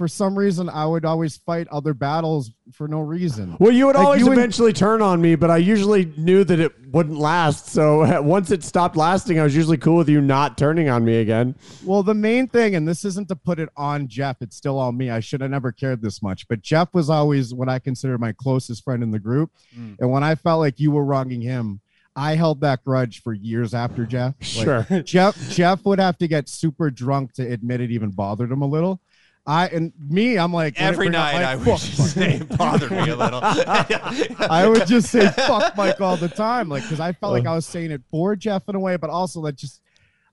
for 0.00 0.08
some 0.08 0.34
reason, 0.38 0.70
I 0.70 0.86
would 0.86 1.04
always 1.04 1.36
fight 1.36 1.68
other 1.68 1.92
battles 1.92 2.52
for 2.72 2.88
no 2.88 3.00
reason. 3.00 3.54
well, 3.60 3.70
you 3.70 3.84
would 3.84 3.96
Like, 3.96 4.04
always 4.06 4.20
you 4.22 4.28
and- 4.28 4.38
eventually 4.38 4.72
turn 4.72 5.02
on 5.02 5.20
me, 5.20 5.34
but 5.34 5.50
I 5.50 5.58
usually 5.58 6.06
knew 6.16 6.42
that 6.44 6.58
it 6.58 6.72
wouldn't 6.90 7.18
last. 7.18 7.66
So 7.66 8.22
once 8.22 8.50
it 8.50 8.64
stopped 8.64 8.96
lasting, 8.96 9.38
I 9.38 9.42
was 9.42 9.54
usually 9.54 9.76
cool 9.76 9.98
with 9.98 10.08
you 10.08 10.22
not 10.22 10.56
turning 10.56 10.88
on 10.88 11.04
me 11.04 11.16
again. 11.16 11.54
Well, 11.84 12.02
the 12.02 12.14
main 12.14 12.48
thing, 12.48 12.74
and 12.76 12.88
this 12.88 13.04
isn't 13.04 13.28
to 13.28 13.36
put 13.36 13.58
it 13.60 13.68
on 13.76 14.08
Jeff, 14.08 14.38
it's 14.40 14.56
still 14.56 14.78
on 14.78 14.96
me. 14.96 15.10
I 15.10 15.20
should 15.20 15.42
have 15.42 15.50
never 15.50 15.70
cared 15.70 16.00
this 16.00 16.22
much. 16.22 16.48
But 16.48 16.62
Jeff 16.62 16.94
was 16.94 17.10
always 17.10 17.52
what 17.52 17.68
I 17.68 17.78
consider 17.78 18.16
my 18.16 18.32
closest 18.32 18.82
friend 18.82 19.02
in 19.02 19.10
the 19.10 19.18
group. 19.20 19.50
Mm. 19.78 19.96
And 20.00 20.10
when 20.10 20.24
I 20.24 20.34
felt 20.34 20.60
like 20.60 20.80
you 20.80 20.92
were 20.92 21.04
wronging 21.04 21.42
him, 21.42 21.82
I 22.16 22.36
held 22.36 22.62
that 22.62 22.82
grudge 22.84 23.22
for 23.22 23.32
years 23.34 23.74
after 23.74 24.06
Jeff. 24.06 24.34
Like, 24.56 24.64
Sure. 24.88 25.02
Jeff 25.04 25.36
Jeff 25.50 25.84
would 25.84 26.00
have 26.00 26.16
to 26.18 26.26
get 26.26 26.48
super 26.48 26.90
drunk 26.90 27.34
to 27.34 27.42
admit 27.42 27.80
it 27.82 27.90
even 27.90 28.10
bothered 28.10 28.50
him 28.50 28.62
a 28.62 28.66
little. 28.66 29.00
I 29.46 29.68
and 29.68 29.92
me, 29.98 30.38
I'm 30.38 30.52
like 30.52 30.80
Every 30.80 31.06
bring 31.06 31.14
up 31.14 31.32
night 31.32 31.42
I 31.42 31.56
fuck, 31.56 31.66
wish 31.66 31.96
his 31.96 32.16
name 32.16 32.44
bothered 32.44 32.90
me 32.90 33.08
a 33.08 33.16
little. 33.16 33.40
I 33.42 34.66
would 34.68 34.86
just 34.86 35.10
say 35.10 35.28
fuck 35.30 35.76
Mike 35.76 36.00
all 36.00 36.16
the 36.16 36.28
time, 36.28 36.68
like 36.68 36.82
because 36.82 37.00
I 37.00 37.12
felt 37.12 37.32
like 37.32 37.46
uh. 37.46 37.52
I 37.52 37.54
was 37.54 37.66
saying 37.66 37.90
it 37.90 38.02
for 38.10 38.36
Jeff 38.36 38.68
in 38.68 38.74
a 38.74 38.80
way, 38.80 38.96
but 38.96 39.10
also 39.10 39.42
that 39.44 39.56
just 39.56 39.80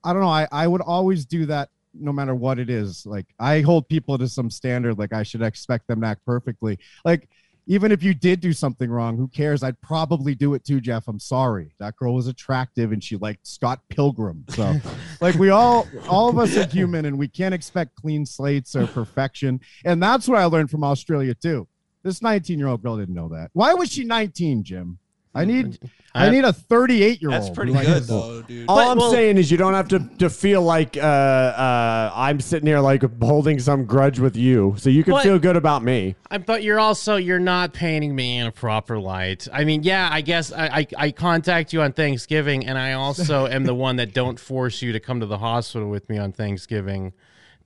I 0.04 0.13
don't 0.13 0.22
know. 0.22 0.30
I 0.30 0.48
I 0.52 0.67
would 0.67 0.82
always 0.82 1.26
do 1.26 1.46
that 1.48 1.70
no 1.93 2.12
matter 2.12 2.36
what 2.36 2.60
it 2.60 2.70
is. 2.70 3.06
Like 3.06 3.26
I 3.39 3.62
hold 3.62 3.88
people 3.88 4.17
to 4.17 4.28
some 4.28 4.50
standard. 4.50 5.00
Like 5.00 5.13
I 5.13 5.24
should 5.24 5.41
expect 5.41 5.88
them 5.88 6.02
to 6.02 6.08
act 6.08 6.26
perfectly. 6.26 6.78
Like 7.06 7.30
even 7.67 7.91
if 7.91 8.01
you 8.01 8.13
did 8.13 8.39
do 8.39 8.53
something 8.53 8.89
wrong, 8.89 9.17
who 9.17 9.27
cares? 9.27 9.62
I'd 9.62 9.80
probably 9.82 10.34
do 10.34 10.53
it 10.53 10.63
too, 10.63 10.80
Jeff. 10.80 11.08
I'm 11.08 11.19
sorry. 11.19 11.73
That 11.80 11.97
girl 11.97 12.15
was 12.15 12.27
attractive 12.27 12.93
and 12.93 13.03
she 13.03 13.17
liked 13.17 13.45
Scott 13.45 13.82
Pilgrim. 13.89 14.45
So, 14.49 14.75
like, 15.21 15.36
we 15.36 15.49
all, 15.49 15.86
all 16.10 16.30
of 16.30 16.39
us 16.39 16.56
are 16.56 16.65
human 16.65 17.06
and 17.06 17.19
we 17.19 17.27
can't 17.27 17.53
expect 17.53 17.95
clean 17.95 18.25
slates 18.25 18.75
or 18.75 18.88
perfection. 18.88 19.60
And 19.84 20.01
that's 20.01 20.27
what 20.27 20.39
I 20.39 20.45
learned 20.45 20.71
from 20.71 20.84
Australia, 20.84 21.36
too. 21.36 21.67
This 22.03 22.21
19 22.21 22.58
year 22.58 22.69
old 22.69 22.82
girl 22.82 22.97
didn't 22.97 23.15
know 23.15 23.30
that. 23.30 23.49
Why 23.51 23.73
was 23.73 23.91
she 23.91 24.06
19, 24.06 24.63
Jim? 24.63 24.99
I 25.38 25.45
need, 25.45 25.80
I 26.15 26.30
need 26.30 26.43
a 26.45 26.52
38 26.52 27.21
year 27.21 27.30
old. 27.32 27.41
That's 27.41 27.50
pretty 27.50 27.73
good 27.73 28.04
though, 28.04 28.41
dude. 28.41 28.65
All 28.67 28.78
But- 28.78 28.88
I'm 28.88 28.97
well- 28.97 29.12
saying 29.12 29.38
is 29.38 29.52
you 29.52 29.58
don't 29.58 29.73
have 29.76 29.88
to, 29.89 30.00
to 30.19 30.30
feel 30.30 30.62
like 30.62 30.97
uh, 30.97 31.00
uh, 31.02 32.12
I'm 32.15 32.39
sitting 32.39 32.65
here 32.67 32.80
like 32.80 33.04
holding 33.21 33.60
some 33.60 33.86
grudge 33.86 34.19
with 34.19 34.36
you, 34.36 34.76
so 34.78 34.89
you 34.89 35.04
can 35.04 35.13
But- 35.13 35.23
feel 35.23 35.39
good 35.39 35.56
about 35.56 35.84
me. 35.84 36.15
I, 36.32 36.39
but 36.39 36.63
you're 36.63 36.80
also 36.80 37.15
you're 37.17 37.39
not 37.39 37.73
painting 37.73 38.15
me 38.15 38.38
in 38.39 38.47
a 38.47 38.52
proper 38.52 39.00
light. 39.00 39.47
I 39.54 39.63
mean, 39.63 39.84
yeah, 39.84 40.10
I 40.12 40.21
guess 40.21 40.52
I, 40.52 40.65
I, 40.67 40.88
I 40.97 41.12
contact 41.12 41.71
you 41.73 41.82
on 41.82 41.93
Thanksgiving, 41.93 42.65
and 42.65 42.78
I 42.78 42.93
also 42.93 43.47
am 43.58 43.63
the 43.65 43.76
one 43.76 43.97
that 43.97 44.13
don't 44.13 44.39
force 44.39 44.82
you 44.82 44.91
to 44.93 45.00
come 45.00 45.19
to 45.19 45.26
the 45.26 45.38
hospital 45.38 45.89
with 45.89 46.10
me 46.10 46.17
on 46.17 46.32
Thanksgiving 46.32 47.13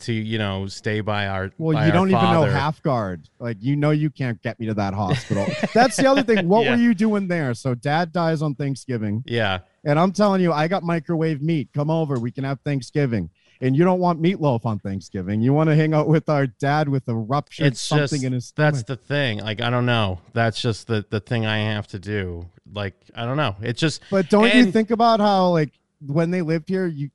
to 0.02 0.14
you 0.14 0.38
know 0.38 0.68
stay 0.68 1.02
by 1.02 1.28
our. 1.28 1.52
Well, 1.58 1.76
by 1.76 1.86
you 1.86 1.92
our 1.92 1.98
don't 1.98 2.10
even 2.10 2.24
know 2.24 2.44
half 2.44 2.82
guard. 2.84 3.30
Like 3.40 3.58
you 3.60 3.76
know 3.76 3.92
you 3.92 4.10
can't 4.10 4.42
get 4.42 4.60
me 4.60 4.66
to 4.68 4.74
that 4.76 4.94
hospital. 4.94 5.48
That's 5.74 5.98
the 5.98 6.08
other 6.08 6.24
thing. 6.24 6.48
What 6.48 6.66
Yeah. 6.66 6.72
were 6.72 6.82
you 6.82 6.94
doing 6.94 7.28
there? 7.28 7.54
So 7.54 7.76
dad 7.76 8.12
dies 8.12 8.42
on 8.42 8.56
Thanksgiving, 8.56 9.24
Yeah, 9.26 9.60
and 9.84 10.00
I'm 10.00 10.12
telling 10.12 10.42
you, 10.42 10.52
I 10.52 10.68
got 10.68 10.84
microwave 10.84 11.42
meat. 11.42 11.70
Come 11.74 11.90
over, 11.90 12.20
we 12.20 12.32
can 12.32 12.44
have 12.44 12.60
Thanksgiving. 12.62 13.30
And 13.64 13.76
you 13.76 13.84
don't 13.84 14.00
want 14.00 14.20
meatloaf 14.20 14.66
on 14.66 14.80
Thanksgiving. 14.80 15.40
You 15.40 15.54
want 15.54 15.70
to 15.70 15.76
hang 15.76 15.94
out 15.94 16.08
with 16.08 16.30
our 16.30 16.48
dad 16.48 16.90
with 16.90 17.08
a 17.08 17.16
rupture 17.16 17.66
it's 17.66 17.80
something 17.80 18.08
just 18.08 18.24
in 18.24 18.34
his 18.34 18.52
that's 18.56 18.82
the 18.82 18.96
thing. 18.96 19.38
Like 19.38 19.62
I 19.62 19.70
don't 19.70 19.86
know. 19.86 20.20
That's 20.34 20.60
just 20.60 20.88
the 20.88 21.06
the 21.10 21.20
thing 21.20 21.46
I 21.46 21.60
have 21.60 21.86
to 21.90 22.00
do. 22.00 22.48
Like 22.74 22.96
I 23.14 23.26
don't 23.26 23.38
know. 23.38 23.56
It's 23.62 23.80
just 23.80 24.02
But 24.10 24.30
don't 24.30 24.52
you 24.56 24.72
think 24.72 24.90
about 24.90 25.20
how 25.20 25.50
like 25.50 25.74
when 26.04 26.32
they 26.32 26.42
lived 26.42 26.70
here, 26.70 26.88
you 26.88 27.12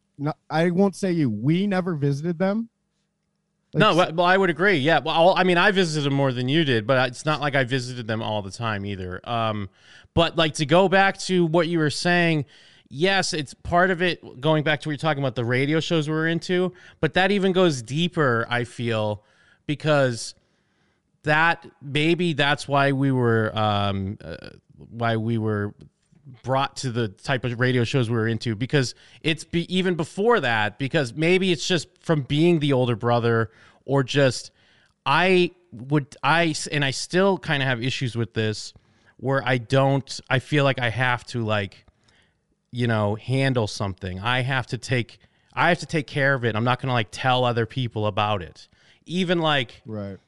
I 0.49 0.71
won't 0.71 0.95
say 0.97 1.13
you, 1.13 1.29
we 1.29 1.67
never 1.67 1.95
visited 1.95 2.39
them. 2.39 2.69
No, 3.77 3.95
well, 3.95 4.13
well, 4.13 4.27
I 4.27 4.37
would 4.37 4.51
agree. 4.51 4.77
Yeah. 4.79 5.01
Well, 5.01 5.15
I'll- 5.15 5.35
I 5.37 5.45
mean, 5.45 5.59
I 5.59 5.71
visited 5.71 6.07
them 6.07 6.15
more 6.15 6.33
than 6.33 6.49
you 6.49 6.65
did, 6.65 6.87
but 6.87 7.09
it's 7.09 7.25
not 7.25 7.41
like 7.41 7.55
I 7.55 7.65
visited 7.65 8.07
them 8.07 8.23
all 8.23 8.43
the 8.43 8.51
time 8.51 8.85
either. 8.87 9.21
Um, 9.29 9.69
but 10.15 10.37
like 10.37 10.55
to 10.55 10.67
go 10.67 10.89
back 10.89 11.19
to 11.21 11.45
what 11.45 11.69
you 11.69 11.79
were 11.79 11.91
saying, 11.91 12.47
yes, 12.89 13.33
it's 13.33 13.53
part 13.55 13.91
of 13.91 14.01
it 14.01 14.41
going 14.41 14.65
back 14.65 14.81
to 14.81 14.89
what 14.89 14.93
you're 14.93 14.99
talking 14.99 15.23
about 15.23 15.35
the 15.35 15.45
radio 15.45 15.81
shows 15.81 16.09
we're 16.09 16.27
into, 16.29 16.73
but 17.01 17.15
that 17.15 17.31
even 17.31 17.53
goes 17.53 17.83
deeper, 17.83 18.47
I 18.49 18.65
feel, 18.65 19.23
because 19.67 20.35
that 21.25 21.67
maybe 21.83 22.33
that's 22.33 22.67
why 22.69 22.93
we 22.93 23.11
were 23.13 23.51
um, 23.59 24.17
uh, 24.25 24.37
why 24.91 25.17
we 25.17 25.37
were 25.39 25.75
brought 26.43 26.77
to 26.77 26.91
the 26.91 27.09
type 27.09 27.45
of 27.45 27.61
radio 27.61 27.85
shows 27.85 28.11
we 28.11 28.17
were 28.17 28.27
into 28.27 28.57
because 28.57 28.95
it's 29.23 29.45
be, 29.45 29.73
even 29.75 29.95
before 29.95 30.41
that 30.41 30.77
because 30.77 31.15
maybe 31.15 31.53
it's 31.53 31.67
just 31.67 31.89
from 32.03 32.23
being 32.23 32.59
the 32.59 32.73
older 32.73 32.97
brother 32.97 33.51
or 33.85 34.03
just 34.03 34.51
I 35.05 35.53
would 35.71 36.17
I 36.25 36.55
and 36.73 36.85
I 36.85 36.91
still 36.91 37.39
kind 37.39 37.63
of 37.63 37.69
have 37.69 37.83
issues 37.83 38.17
with 38.17 38.35
this 38.35 38.75
where 39.19 39.47
I 39.47 39.59
don't 39.59 40.21
I 40.29 40.41
feel 40.41 40.65
like 40.65 40.81
I 40.81 40.91
have 40.91 41.25
to 41.27 41.45
like 41.45 41.87
you 42.73 42.89
know 42.89 43.15
handle 43.15 43.69
something. 43.69 44.19
I 44.19 44.41
have 44.43 44.67
to 44.69 44.79
take 44.79 45.19
I 45.55 45.69
have 45.69 45.79
to 45.79 45.87
take 45.87 46.09
care 46.09 46.35
of 46.35 46.45
it. 46.45 46.57
I'm 46.57 46.65
not 46.65 46.81
going 46.81 46.89
to 46.89 46.93
like 46.93 47.09
tell 47.13 47.45
other 47.45 47.67
people 47.67 48.07
about 48.07 48.43
it. 48.43 48.69
Even 49.07 49.39
like 49.39 49.81
right. 49.87 50.19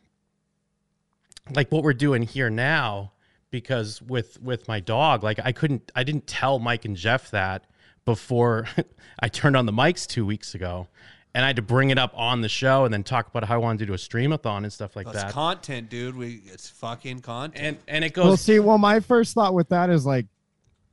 like 1.52 1.72
what 1.72 1.82
we're 1.82 1.92
doing 1.92 2.22
here 2.22 2.50
now 2.50 3.12
because 3.50 4.02
with 4.02 4.40
with 4.42 4.68
my 4.68 4.80
dog 4.80 5.22
like 5.22 5.38
i 5.44 5.52
couldn't 5.52 5.90
i 5.94 6.02
didn't 6.04 6.26
tell 6.26 6.58
mike 6.58 6.84
and 6.84 6.96
jeff 6.96 7.30
that 7.30 7.64
before 8.04 8.66
i 9.20 9.28
turned 9.28 9.56
on 9.56 9.66
the 9.66 9.72
mics 9.72 10.06
two 10.06 10.26
weeks 10.26 10.54
ago 10.54 10.87
and 11.34 11.44
i 11.44 11.48
had 11.48 11.56
to 11.56 11.62
bring 11.62 11.90
it 11.90 11.98
up 11.98 12.12
on 12.14 12.40
the 12.40 12.48
show 12.48 12.84
and 12.84 12.92
then 12.92 13.02
talk 13.02 13.26
about 13.28 13.44
how 13.44 13.54
i 13.54 13.58
wanted 13.58 13.78
to 13.78 13.87
do 13.87 13.92
a 13.94 13.96
streamathon 13.96 14.58
and 14.58 14.72
stuff 14.72 14.96
like 14.96 15.06
That's 15.06 15.24
that 15.24 15.32
content, 15.32 15.88
dude. 15.88 16.16
We 16.16 16.42
it's 16.46 16.68
fucking 16.68 17.20
content. 17.20 17.64
and 17.64 17.78
and 17.88 18.04
it 18.04 18.12
goes 18.12 18.22
Well, 18.24 18.32
goes 18.32 18.40
see, 18.40 18.61
well, 18.61 18.78
my 18.78 19.00
first 19.00 19.34
thought 19.34 19.54
with 19.54 19.68
that 19.70 19.90
is 19.90 20.04
like, 20.04 20.26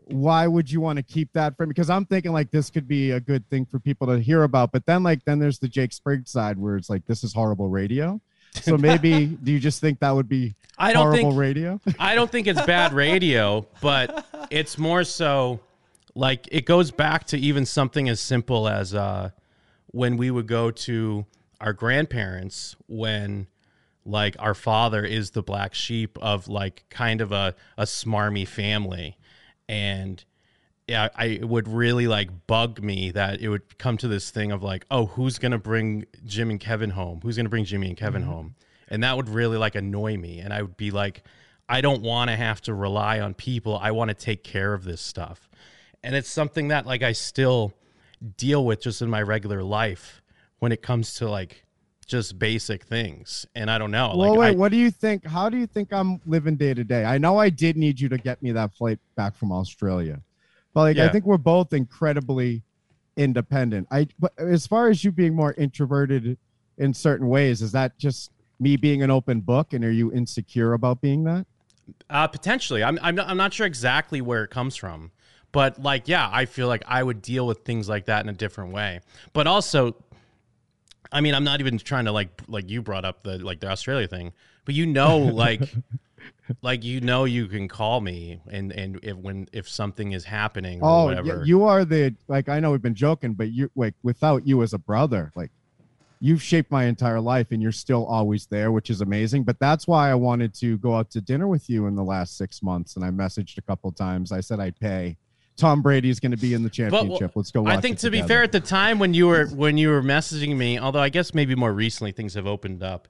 why 0.08 0.46
would 0.46 0.70
you 0.72 0.82
want 0.82 0.98
to 0.98 1.04
keep 1.04 1.32
that 1.34 1.58
from? 1.58 1.68
Because 1.68 1.90
I'm 1.90 2.06
thinking 2.06 2.32
like 2.32 2.52
this 2.52 2.70
could 2.70 2.88
be 2.88 3.12
a 3.12 3.20
good 3.20 3.50
thing 3.50 3.66
for 3.66 3.80
people 3.80 4.08
to 4.08 4.20
hear 4.20 4.44
about. 4.44 4.72
But 4.72 4.86
then 4.86 5.02
like 5.04 5.24
then 5.26 5.40
there's 5.40 5.60
the 5.60 5.68
Jake 5.68 5.94
Spriggs 5.94 6.32
side 6.32 6.60
where 6.60 6.76
it's 6.76 6.90
like 6.90 7.06
this 7.08 7.24
is 7.24 7.34
horrible 7.34 7.70
radio. 7.70 8.22
So 8.62 8.78
maybe 8.80 9.26
do 9.26 9.52
you 9.52 9.60
just 9.60 9.82
think 9.82 10.00
that 10.00 10.12
would 10.12 10.30
be 10.30 10.56
I 10.78 10.94
don't 10.94 11.04
horrible 11.08 11.32
think- 11.32 11.40
radio? 11.40 11.80
I 12.00 12.16
don't 12.16 12.32
think 12.32 12.48
it's 12.48 12.62
bad 12.64 12.94
radio, 12.94 13.68
but 13.82 14.26
it's 14.50 14.78
more 14.78 15.04
so 15.04 15.60
like 16.16 16.48
it 16.52 16.66
goes 16.66 16.92
back 16.92 17.26
to 17.28 17.38
even 17.38 17.66
something 17.66 18.10
as 18.10 18.20
simple 18.20 18.68
as 18.68 18.94
uh, 18.94 19.30
when 19.88 20.18
we 20.18 20.32
would 20.32 20.48
go 20.48 20.72
to 20.72 21.26
our 21.62 21.74
grandparents 21.74 22.76
when 22.88 23.48
like 24.06 24.36
our 24.40 24.54
father 24.54 25.04
is 25.04 25.32
the 25.32 25.42
black 25.42 25.74
sheep 25.74 26.18
of 26.22 26.48
like 26.48 26.84
kind 26.90 27.22
of 27.22 27.32
a, 27.32 27.56
a 27.78 27.84
smarmy 27.84 28.48
family 28.48 29.18
and 29.68 30.24
yeah 30.88 31.10
I 31.16 31.26
it 31.26 31.48
would 31.48 31.68
really 31.68 32.08
like 32.08 32.30
bug 32.48 32.82
me 32.82 33.12
that 33.12 33.42
it 33.42 33.50
would 33.50 33.78
come 33.78 33.98
to 33.98 34.08
this 34.08 34.32
thing 34.32 34.52
of 34.52 34.64
like 34.64 34.86
oh 34.92 35.06
who's 35.06 35.40
gonna 35.40 35.58
bring 35.58 36.06
Jim 36.26 36.50
and 36.50 36.60
Kevin 36.60 36.92
home? 36.92 37.20
Who's 37.24 37.38
gonna 37.38 37.50
bring 37.50 37.66
Jimmy 37.66 37.88
and 37.90 37.98
Kevin 37.98 38.22
mm-hmm. 38.22 38.32
home? 38.32 38.56
And 38.88 39.04
that 39.04 39.18
would 39.18 39.30
really 39.30 39.58
like 39.58 39.76
annoy 39.76 40.18
me 40.18 40.40
and 40.40 40.54
I 40.54 40.62
would 40.62 40.78
be 40.78 40.92
like 40.92 41.24
I 41.68 41.82
don't 41.82 42.02
want 42.02 42.30
to 42.30 42.36
have 42.36 42.62
to 42.62 42.74
rely 42.74 43.20
on 43.20 43.34
people. 43.34 43.78
I 43.78 43.92
want 43.92 44.10
to 44.10 44.14
take 44.14 44.44
care 44.44 44.74
of 44.74 44.84
this 44.84 45.02
stuff. 45.02 45.50
And 46.04 46.16
it's 46.16 46.30
something 46.30 46.68
that 46.68 46.86
like 46.86 47.02
I 47.02 47.14
still 47.14 47.74
deal 48.38 48.66
with 48.66 48.82
just 48.82 49.02
in 49.02 49.10
my 49.10 49.22
regular 49.22 49.64
life 49.64 50.22
when 50.60 50.72
it 50.72 50.82
comes 50.82 51.16
to 51.16 51.30
like 51.30 51.66
just 52.06 52.38
basic 52.38 52.84
things 52.84 53.48
and 53.56 53.70
I 53.70 53.80
don't 53.80 53.90
know 53.90 54.14
well, 54.16 54.30
like 54.32 54.40
wait, 54.40 54.48
I, 54.50 54.52
what 54.52 54.72
do 54.72 54.78
you 54.78 54.92
think? 54.92 55.26
How 55.26 55.50
do 55.50 55.58
you 55.58 55.66
think 55.66 55.92
I'm 55.92 56.22
living 56.26 56.56
day 56.56 56.74
to 56.74 56.84
day? 56.84 57.04
I 57.04 57.18
know 57.18 57.40
I 57.40 57.50
did 57.50 57.78
need 57.78 58.00
you 58.00 58.10
to 58.10 58.18
get 58.18 58.42
me 58.44 58.52
that 58.52 58.74
flight 58.74 59.00
back 59.16 59.36
from 59.36 59.52
Australia, 59.52 60.22
but 60.76 60.82
like 60.82 60.98
I 60.98 61.08
think 61.10 61.26
we're 61.26 61.38
both 61.38 61.72
incredibly 61.74 62.62
independent. 63.16 63.88
I 63.90 64.08
but 64.20 64.34
as 64.38 64.68
far 64.68 64.90
as 64.90 65.04
you 65.04 65.12
being 65.12 65.34
more 65.34 65.54
introverted 65.54 66.38
in 66.78 66.94
certain 66.94 67.30
ways, 67.30 67.62
is 67.62 67.72
that 67.72 67.98
just 67.98 68.30
me 68.60 68.76
being 68.76 69.02
an 69.02 69.10
open 69.10 69.40
book, 69.40 69.72
and 69.72 69.86
are 69.86 69.92
you 69.92 70.12
insecure 70.12 70.74
about 70.74 71.02
being 71.02 71.24
that? 71.24 71.48
Uh, 72.10 72.28
potentially, 72.28 72.84
I'm, 72.84 73.00
I'm 73.02 73.16
not, 73.16 73.30
I'm 73.30 73.38
not 73.38 73.54
sure 73.54 73.66
exactly 73.66 74.20
where 74.20 74.44
it 74.44 74.50
comes 74.50 74.76
from, 74.76 75.12
but 75.54 75.82
like, 75.82 76.10
yeah, 76.10 76.30
I 76.30 76.44
feel 76.44 76.68
like 76.68 76.84
I 76.86 77.02
would 77.02 77.22
deal 77.22 77.48
with 77.48 77.60
things 77.60 77.88
like 77.88 78.06
that 78.06 78.26
in 78.26 78.30
a 78.30 78.34
different 78.34 78.74
way. 78.74 79.00
But 79.32 79.48
also, 79.48 79.96
I 81.10 81.22
mean, 81.22 81.34
I'm 81.34 81.46
not 81.46 81.62
even 81.62 81.78
trying 81.78 82.06
to 82.06 82.12
like 82.12 82.42
like 82.50 82.70
you 82.70 82.82
brought 82.82 83.06
up 83.06 83.24
the 83.24 83.38
like 83.38 83.62
the 83.62 83.70
Australia 83.70 84.10
thing, 84.10 84.34
but 84.66 84.76
you 84.76 84.86
know, 84.86 85.20
like, 85.20 85.62
like 86.62 86.84
you 86.84 87.02
know, 87.02 87.26
you 87.26 87.48
can 87.48 87.68
call 87.68 88.02
me 88.02 88.40
and 88.50 88.72
and 88.72 89.00
if 89.04 89.16
when 89.18 89.48
if 89.54 89.68
something 89.68 90.12
is 90.12 90.24
happening 90.26 90.82
or 90.82 90.90
Oh, 90.90 91.06
whatever. 91.06 91.28
yeah, 91.40 91.44
you 91.44 91.64
are 91.64 91.86
the 91.86 92.14
like. 92.28 92.50
I 92.50 92.60
know 92.60 92.72
we've 92.72 92.82
been 92.82 92.96
joking, 92.96 93.34
but 93.34 93.52
you 93.52 93.70
like 93.76 93.94
without 94.04 94.46
you 94.48 94.62
as 94.64 94.74
a 94.74 94.78
brother, 94.80 95.32
like 95.36 95.52
you've 96.22 96.42
shaped 96.42 96.72
my 96.72 96.86
entire 96.86 97.20
life, 97.20 97.48
and 97.52 97.62
you're 97.62 97.72
still 97.72 98.06
always 98.06 98.46
there, 98.48 98.72
which 98.72 98.90
is 98.90 99.02
amazing. 99.02 99.44
But 99.44 99.60
that's 99.60 99.88
why 99.88 100.10
I 100.10 100.16
wanted 100.16 100.54
to 100.56 100.78
go 100.78 100.96
out 100.96 101.10
to 101.12 101.22
dinner 101.22 101.48
with 101.48 101.70
you 101.70 101.88
in 101.88 101.96
the 101.96 102.04
last 102.04 102.38
six 102.38 102.64
months, 102.64 102.96
and 102.96 103.04
I 103.06 103.10
messaged 103.10 103.58
a 103.58 103.62
couple 103.62 103.92
times. 103.92 104.32
I 104.32 104.40
said 104.42 104.60
I'd 104.60 104.80
pay. 104.80 105.18
Tom 105.58 105.82
Brady's 105.82 106.20
going 106.20 106.32
to 106.32 106.38
be 106.38 106.54
in 106.54 106.64
the 106.64 106.70
But, 106.70 106.74
championship. 106.74 107.32
Let's 107.34 107.50
go. 107.50 107.62
Watch 107.62 107.78
I 107.78 107.80
think 107.82 107.98
to 108.00 108.10
be 108.12 108.22
fair, 108.22 108.44
at 108.44 108.52
the 108.52 108.60
time 108.60 109.00
when 109.00 109.14
you 109.14 109.28
were 109.28 109.48
when 109.48 109.78
you 109.78 109.90
were 109.90 110.04
messaging 110.04 110.56
me, 110.58 110.78
although 110.78 111.00
I 111.00 111.08
guess 111.10 111.34
maybe 111.34 111.56
more 111.56 111.72
recently 111.74 112.12
things 112.12 112.34
have 112.34 112.46
opened 112.46 112.84
up, 112.84 113.08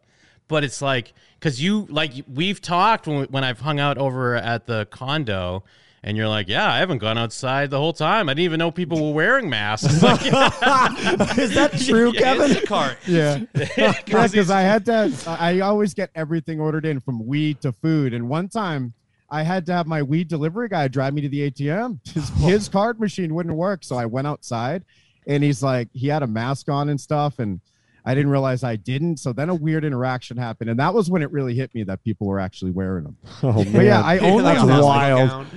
but 0.47 0.63
it's 0.63 0.81
like 0.81 1.13
because 1.39 1.61
you 1.61 1.87
like 1.89 2.13
we've 2.31 2.61
talked 2.61 3.07
when, 3.07 3.25
when 3.25 3.43
I've 3.43 3.59
hung 3.59 3.79
out 3.79 3.97
over 3.97 4.35
at 4.35 4.65
the 4.65 4.85
condo. 4.87 5.63
And 6.07 6.15
you're 6.15 6.27
like, 6.27 6.47
yeah, 6.47 6.71
I 6.71 6.77
haven't 6.77 6.99
gone 6.99 7.17
outside 7.17 7.71
the 7.71 7.79
whole 7.79 7.91
time. 7.91 8.29
I 8.29 8.35
didn't 8.35 8.45
even 8.45 8.59
know 8.59 8.69
people 8.69 9.07
were 9.07 9.13
wearing 9.13 9.49
masks. 9.49 10.03
Like, 10.03 10.21
Is 11.39 11.55
that 11.55 11.81
true, 11.83 12.13
Kevin? 12.13 12.51
Instacart. 12.51 12.97
Yeah, 13.07 13.39
yeah, 13.75 13.93
because 14.05 14.51
I 14.51 14.61
had 14.61 14.85
to. 14.85 15.11
I 15.25 15.61
always 15.61 15.95
get 15.95 16.11
everything 16.13 16.59
ordered 16.59 16.85
in 16.85 16.99
from 16.99 17.25
weed 17.25 17.59
to 17.61 17.71
food, 17.71 18.13
and 18.13 18.29
one 18.29 18.49
time 18.49 18.93
I 19.31 19.41
had 19.41 19.65
to 19.65 19.73
have 19.73 19.87
my 19.87 20.03
weed 20.03 20.27
delivery 20.27 20.69
guy 20.69 20.87
drive 20.87 21.15
me 21.15 21.21
to 21.21 21.29
the 21.29 21.49
ATM. 21.49 21.99
His, 22.07 22.29
oh. 22.29 22.47
his 22.47 22.69
card 22.69 22.99
machine 22.99 23.33
wouldn't 23.33 23.55
work, 23.55 23.83
so 23.83 23.95
I 23.95 24.05
went 24.05 24.27
outside, 24.27 24.85
and 25.25 25.43
he's 25.43 25.63
like, 25.63 25.89
he 25.91 26.07
had 26.07 26.21
a 26.21 26.27
mask 26.27 26.69
on 26.69 26.89
and 26.89 27.01
stuff, 27.01 27.39
and 27.39 27.61
I 28.05 28.13
didn't 28.13 28.29
realize 28.31 28.63
I 28.63 28.75
didn't. 28.75 29.17
So 29.17 29.33
then 29.33 29.49
a 29.49 29.55
weird 29.55 29.83
interaction 29.83 30.37
happened, 30.37 30.69
and 30.69 30.79
that 30.79 30.93
was 30.93 31.09
when 31.09 31.21
it 31.23 31.31
really 31.31 31.55
hit 31.55 31.73
me 31.73 31.83
that 31.83 32.03
people 32.03 32.27
were 32.27 32.39
actually 32.39 32.71
wearing 32.71 33.03
them. 33.05 33.17
Oh, 33.43 33.65
But 33.65 33.83
yeah, 33.85 34.01
I 34.01 34.19
own 34.19 34.43
Like 34.43 34.57
a. 34.57 34.65
That's 34.65 34.69
hospital 34.69 34.85
wild. 34.85 35.29
gown. 35.29 35.47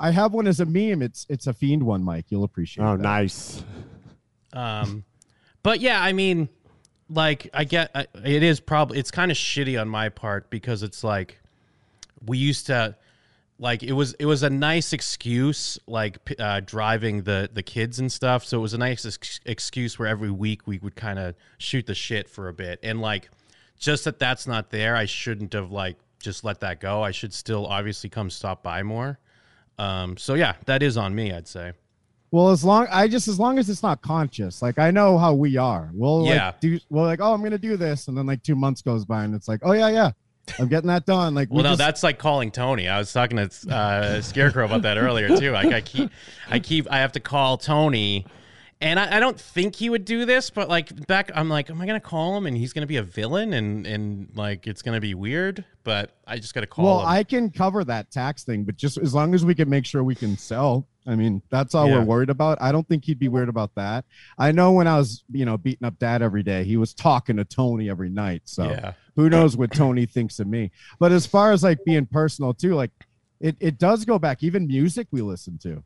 I 0.00 0.10
have 0.12 0.32
one 0.32 0.46
as 0.46 0.60
a 0.60 0.64
meme. 0.66 1.02
It's 1.02 1.26
it's 1.28 1.46
a 1.46 1.52
fiend 1.52 1.82
one, 1.82 2.02
Mike. 2.02 2.24
You'll 2.30 2.44
appreciate. 2.44 2.82
It. 2.84 2.86
Oh, 2.88 2.96
that. 2.96 3.02
nice. 3.02 3.62
um, 4.52 5.04
but 5.62 5.80
yeah, 5.80 6.02
I 6.02 6.12
mean, 6.14 6.48
like 7.10 7.50
I 7.52 7.64
get 7.64 7.90
I- 7.94 8.06
it 8.24 8.42
is 8.42 8.60
probably 8.60 8.98
it's 8.98 9.10
kind 9.10 9.30
of 9.30 9.36
shitty 9.36 9.78
on 9.80 9.88
my 9.88 10.08
part 10.08 10.48
because 10.50 10.82
it's 10.82 11.04
like 11.04 11.38
we 12.24 12.38
used 12.38 12.66
to 12.66 12.96
like 13.62 13.82
it 13.82 13.92
was 13.92 14.14
it 14.14 14.24
was 14.24 14.42
a 14.42 14.48
nice 14.50 14.92
excuse 14.92 15.78
like 15.86 16.18
uh, 16.40 16.60
driving 16.64 17.22
the 17.22 17.48
the 17.52 17.62
kids 17.62 17.98
and 18.00 18.10
stuff 18.10 18.44
so 18.44 18.58
it 18.58 18.62
was 18.62 18.72
a 18.74 18.78
nice 18.78 19.04
ex- 19.04 19.38
excuse 19.44 19.98
where 19.98 20.08
every 20.08 20.30
week 20.30 20.66
we 20.66 20.78
would 20.78 20.96
kind 20.96 21.18
of 21.18 21.34
shoot 21.58 21.86
the 21.86 21.94
shit 21.94 22.28
for 22.28 22.48
a 22.48 22.52
bit 22.54 22.80
and 22.82 23.00
like 23.00 23.28
just 23.78 24.04
that 24.04 24.18
that's 24.18 24.46
not 24.46 24.70
there 24.70 24.96
i 24.96 25.04
shouldn't 25.04 25.52
have 25.52 25.70
like 25.70 25.96
just 26.18 26.42
let 26.42 26.60
that 26.60 26.80
go 26.80 27.02
i 27.02 27.10
should 27.10 27.32
still 27.34 27.66
obviously 27.66 28.08
come 28.08 28.30
stop 28.30 28.62
by 28.62 28.82
more 28.82 29.18
um 29.78 30.16
so 30.16 30.32
yeah 30.34 30.54
that 30.64 30.82
is 30.82 30.96
on 30.96 31.14
me 31.14 31.30
i'd 31.32 31.46
say 31.46 31.72
Well, 32.30 32.50
as 32.50 32.62
long 32.64 32.86
I 32.90 33.08
just 33.08 33.26
as 33.28 33.38
long 33.40 33.58
as 33.58 33.68
it's 33.68 33.82
not 33.82 34.00
conscious. 34.02 34.62
Like 34.62 34.78
I 34.78 34.90
know 34.92 35.18
how 35.18 35.34
we 35.34 35.56
are. 35.58 35.90
We'll 35.92 36.24
Yeah. 36.26 36.46
like 36.46 36.60
do 36.60 36.78
we're 36.88 37.02
like, 37.04 37.20
oh, 37.20 37.34
I'm 37.34 37.42
gonna 37.42 37.58
do 37.58 37.76
this, 37.76 38.06
and 38.08 38.16
then 38.16 38.24
like 38.26 38.42
two 38.44 38.54
months 38.54 38.82
goes 38.82 39.04
by, 39.04 39.24
and 39.24 39.34
it's 39.34 39.48
like, 39.48 39.60
oh 39.64 39.72
yeah, 39.72 39.88
yeah, 39.90 40.10
I'm 40.58 40.68
getting 40.68 40.88
that 40.88 41.06
done. 41.06 41.34
Like, 41.34 41.50
we 41.50 41.56
Well, 41.56 41.64
no, 41.64 41.70
just- 41.70 41.78
that's 41.78 42.02
like 42.02 42.18
calling 42.18 42.50
Tony. 42.50 42.88
I 42.88 42.98
was 42.98 43.12
talking 43.12 43.36
to 43.36 43.74
uh, 43.74 44.20
Scarecrow 44.22 44.64
about 44.64 44.82
that 44.82 44.98
earlier 44.98 45.36
too. 45.36 45.52
Like 45.52 45.72
I 45.72 45.80
keep, 45.80 46.10
I 46.48 46.58
keep, 46.58 46.90
I 46.90 46.98
have 46.98 47.12
to 47.12 47.20
call 47.20 47.56
Tony, 47.56 48.26
and 48.80 48.98
I, 48.98 49.16
I 49.16 49.20
don't 49.20 49.38
think 49.38 49.74
he 49.74 49.90
would 49.90 50.04
do 50.04 50.24
this, 50.24 50.50
but 50.50 50.68
like 50.68 51.06
back, 51.06 51.30
I'm 51.34 51.48
like, 51.48 51.68
am 51.70 51.80
I 51.80 51.86
gonna 51.86 52.00
call 52.00 52.36
him 52.36 52.46
and 52.46 52.56
he's 52.56 52.72
gonna 52.72 52.86
be 52.86 52.96
a 52.96 53.02
villain 53.02 53.52
and 53.52 53.86
and 53.86 54.28
like 54.34 54.66
it's 54.66 54.82
gonna 54.82 55.00
be 55.00 55.14
weird? 55.14 55.64
But 55.84 56.12
I 56.26 56.36
just 56.38 56.54
gotta 56.54 56.66
call 56.66 56.84
well, 56.84 57.00
him. 57.00 57.08
I 57.08 57.24
can 57.24 57.50
cover 57.50 57.84
that 57.84 58.10
tax 58.10 58.44
thing, 58.44 58.64
but 58.64 58.76
just 58.76 58.98
as 58.98 59.14
long 59.14 59.34
as 59.34 59.44
we 59.44 59.54
can 59.54 59.68
make 59.68 59.84
sure 59.86 60.02
we 60.02 60.14
can 60.14 60.36
sell. 60.36 60.86
I 61.06 61.16
mean, 61.16 61.42
that's 61.50 61.74
all 61.74 61.88
Yeah. 61.88 61.98
we're 61.98 62.04
worried 62.04 62.30
about. 62.30 62.58
I 62.60 62.72
don't 62.72 62.86
think 62.86 63.04
he'd 63.04 63.18
be 63.18 63.28
weird 63.28 63.48
about 63.48 63.74
that. 63.74 64.04
I 64.38 64.52
know 64.52 64.72
when 64.72 64.86
I 64.86 64.98
was, 64.98 65.24
you 65.32 65.44
know, 65.44 65.56
beating 65.56 65.86
up 65.86 65.98
dad 65.98 66.22
every 66.22 66.42
day, 66.42 66.64
he 66.64 66.76
was 66.76 66.92
talking 66.94 67.36
to 67.36 67.44
Tony 67.44 67.88
every 67.88 68.10
night. 68.10 68.42
So 68.44 68.64
yeah, 68.64 68.92
who 69.16 69.30
knows 69.30 69.56
what 69.56 69.72
Tony 69.72 70.06
thinks 70.06 70.40
of 70.40 70.46
me. 70.46 70.70
But 70.98 71.12
as 71.12 71.26
far 71.26 71.52
as 71.52 71.62
like 71.62 71.84
being 71.84 72.06
personal 72.06 72.52
too, 72.52 72.74
like 72.74 72.90
it, 73.40 73.56
it 73.60 73.78
does 73.78 74.04
go 74.04 74.18
back. 74.18 74.42
Even 74.42 74.66
music 74.66 75.06
we 75.10 75.22
listen 75.22 75.58
to. 75.58 75.82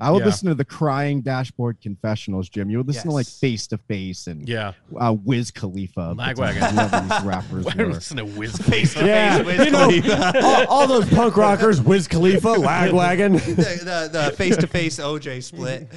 I 0.00 0.10
would 0.10 0.20
Yeah. 0.20 0.26
listen 0.26 0.48
to 0.48 0.54
the 0.54 0.64
crying 0.64 1.20
dashboard 1.20 1.80
confessionals, 1.80 2.48
Jim. 2.48 2.68
You 2.68 2.78
would 2.78 2.88
listen 2.88 3.04
to 3.08 3.12
like 3.12 3.26
face 3.28 3.66
to 3.68 3.78
face 3.78 4.26
and 4.26 4.48
yeah. 4.48 4.72
uh, 4.98 5.14
Wiz 5.24 5.50
Khalifa. 5.52 6.14
Lagwagon. 6.18 6.70
Whoever 6.72 7.00
these 7.08 7.22
rappers 7.24 7.64
Why 7.64 7.74
were. 7.76 7.92
listen 7.92 8.16
to 8.16 8.24
Wiz 8.24 8.56
Face 8.56 8.94
to 8.94 9.06
Yeah, 9.06 9.36
face 9.42 9.46
with 9.46 9.66
you 9.66 9.70
know, 9.72 10.38
all, 10.42 10.66
all 10.66 10.86
those 10.88 11.08
punk 11.08 11.36
rockers, 11.36 11.80
Wiz 11.80 12.08
Khalifa, 12.08 12.48
Lagwagon. 12.56 13.34
the 13.56 14.08
the 14.12 14.36
face 14.36 14.56
to 14.56 14.66
face 14.66 14.98
OJ 14.98 15.42
split. 15.42 15.88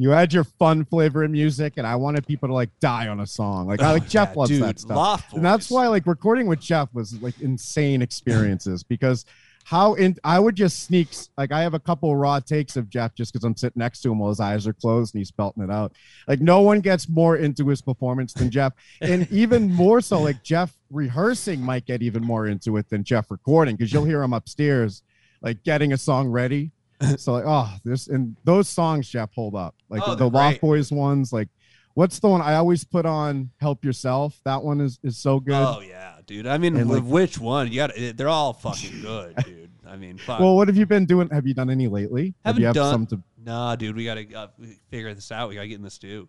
You 0.00 0.10
had 0.10 0.32
your 0.32 0.44
fun 0.44 0.84
flavor 0.84 1.24
in 1.24 1.32
music, 1.32 1.74
and 1.76 1.84
I 1.86 1.96
wanted 1.96 2.24
people 2.26 2.48
to 2.48 2.54
like 2.54 2.70
die 2.80 3.08
on 3.08 3.18
a 3.20 3.26
song. 3.26 3.66
Like 3.66 3.82
I 3.82 3.92
like 3.92 4.08
Jeff 4.08 4.30
yeah, 4.30 4.34
loves 4.38 4.50
dude, 4.50 4.62
that 4.62 4.78
stuff. 4.78 5.32
And 5.34 5.44
that's 5.44 5.70
why 5.70 5.88
like 5.88 6.06
recording 6.06 6.46
with 6.46 6.60
Jeff 6.60 6.88
was 6.94 7.20
like 7.20 7.38
insane 7.40 8.00
experiences 8.00 8.84
because 8.84 9.24
how 9.68 9.92
in 9.92 10.16
I 10.24 10.40
would 10.40 10.56
just 10.56 10.84
sneak 10.84 11.08
like 11.36 11.52
I 11.52 11.60
have 11.60 11.74
a 11.74 11.78
couple 11.78 12.16
raw 12.16 12.40
takes 12.40 12.74
of 12.78 12.88
Jeff 12.88 13.14
just 13.14 13.34
because 13.34 13.44
I'm 13.44 13.54
sitting 13.54 13.78
next 13.80 14.00
to 14.00 14.10
him 14.10 14.18
while 14.18 14.30
his 14.30 14.40
eyes 14.40 14.66
are 14.66 14.72
closed 14.72 15.14
and 15.14 15.20
he's 15.20 15.30
belting 15.30 15.62
it 15.62 15.70
out. 15.70 15.92
Like 16.26 16.40
no 16.40 16.62
one 16.62 16.80
gets 16.80 17.06
more 17.06 17.36
into 17.36 17.68
his 17.68 17.82
performance 17.82 18.32
than 18.32 18.50
Jeff, 18.50 18.72
and 19.02 19.28
even 19.30 19.70
more 19.70 20.00
so 20.00 20.22
like 20.22 20.42
Jeff 20.42 20.74
rehearsing 20.90 21.60
might 21.60 21.84
get 21.84 22.00
even 22.00 22.24
more 22.24 22.46
into 22.46 22.78
it 22.78 22.88
than 22.88 23.04
Jeff 23.04 23.30
recording 23.30 23.76
because 23.76 23.92
you'll 23.92 24.06
hear 24.06 24.22
him 24.22 24.32
upstairs 24.32 25.02
like 25.42 25.62
getting 25.64 25.92
a 25.92 25.98
song 25.98 26.28
ready. 26.28 26.70
So 27.18 27.34
like 27.34 27.44
oh 27.46 27.70
this 27.84 28.08
and 28.08 28.36
those 28.44 28.70
songs 28.70 29.06
Jeff 29.06 29.34
hold 29.34 29.54
up 29.54 29.74
like 29.90 30.00
Oh, 30.06 30.14
the 30.14 30.30
Loft. 30.30 30.62
Boys 30.62 30.90
ones 30.90 31.30
like. 31.30 31.48
What's 31.94 32.18
the 32.20 32.28
one 32.28 32.40
I 32.40 32.54
always 32.54 32.84
put 32.84 33.06
on? 33.06 33.50
Help 33.60 33.84
yourself. 33.84 34.40
That 34.44 34.62
one 34.62 34.80
is 34.80 34.98
is 35.02 35.18
so 35.18 35.40
good. 35.40 35.54
Oh 35.54 35.80
yeah, 35.80 36.16
dude. 36.26 36.46
I 36.46 36.58
mean, 36.58 36.76
And, 36.76 36.88
with 36.88 37.02
like- 37.04 37.10
which 37.12 37.38
one? 37.38 37.68
You 37.72 37.76
got? 37.76 37.92
They're 38.14 38.28
all 38.28 38.52
fucking 38.52 39.00
good, 39.00 39.34
dude. 39.44 39.70
I 39.86 39.96
mean, 39.96 40.18
fuck. 40.18 40.38
Well, 40.40 40.54
what 40.54 40.68
have 40.68 40.76
you 40.76 40.86
been 40.86 41.06
doing? 41.06 41.28
Have 41.30 41.46
you 41.46 41.54
done 41.54 41.70
any 41.70 41.88
lately? 41.88 42.34
have 42.44 42.56
Haven't 42.56 42.60
you 42.60 42.66
have 42.66 42.74
done- 42.74 42.92
some 42.92 43.06
to 43.06 43.22
nah, 43.44 43.74
dude. 43.74 43.96
We 43.96 44.04
gotta 44.04 44.26
uh, 44.36 44.46
figure 44.90 45.12
this 45.14 45.32
out. 45.32 45.48
We 45.48 45.54
gotta 45.56 45.68
get 45.68 45.76
in 45.76 45.82
the 45.82 45.90
stew. 45.90 46.28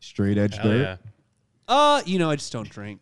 straight 0.00 0.38
edge 0.38 0.56
Hell 0.56 0.64
dirt? 0.70 0.80
yeah. 0.82 0.96
Uh, 1.68 2.02
you 2.06 2.18
know, 2.18 2.30
I 2.30 2.36
just 2.36 2.52
don't 2.52 2.68
drink. 2.68 3.00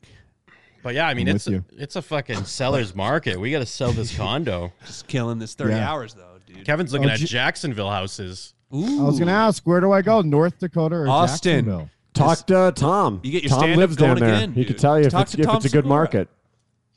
But 0.82 0.94
yeah, 0.94 1.06
I 1.06 1.14
mean, 1.14 1.28
I'm 1.28 1.36
it's 1.36 1.46
a, 1.46 1.50
you. 1.52 1.64
it's 1.76 1.96
a 1.96 2.02
fucking 2.02 2.44
seller's 2.44 2.94
market. 2.94 3.38
We 3.38 3.50
got 3.50 3.58
to 3.58 3.66
sell 3.66 3.92
this 3.92 4.16
condo. 4.16 4.72
Just 4.86 5.06
killing 5.06 5.38
this 5.38 5.54
thirty 5.54 5.74
Yeah. 5.74 5.90
hours 5.90 6.14
though, 6.14 6.38
dude. 6.46 6.64
Kevin's 6.64 6.92
looking 6.92 7.08
Oh, 7.08 7.12
at 7.12 7.18
J- 7.18 7.26
Jacksonville 7.26 7.90
houses. 7.90 8.54
Ooh. 8.74 9.00
I 9.00 9.04
was 9.04 9.18
gonna 9.18 9.32
ask, 9.32 9.62
where 9.64 9.80
do 9.80 9.92
I 9.92 10.02
go? 10.02 10.20
North 10.20 10.58
Dakota 10.58 10.96
or 10.96 11.08
Austin. 11.08 11.88
Talk 12.14 12.46
to 12.48 12.72
Tom. 12.74 13.20
You 13.22 13.30
get 13.32 13.42
your 13.44 13.50
Tom 13.50 13.58
stand-up 13.60 13.78
lives 13.78 13.96
down 13.96 14.08
going 14.16 14.20
there. 14.20 14.34
again, 14.36 14.52
he 14.52 14.64
can 14.64 14.72
dude. 14.74 14.80
tell 14.80 14.98
you 14.98 15.06
if 15.06 15.12
Talk 15.12 15.22
it's, 15.22 15.32
to 15.32 15.40
if 15.40 15.46
Tom 15.46 15.56
it's 15.56 15.64
a 15.66 15.68
good 15.68 15.84
Segura. 15.84 15.88
market. 15.88 16.28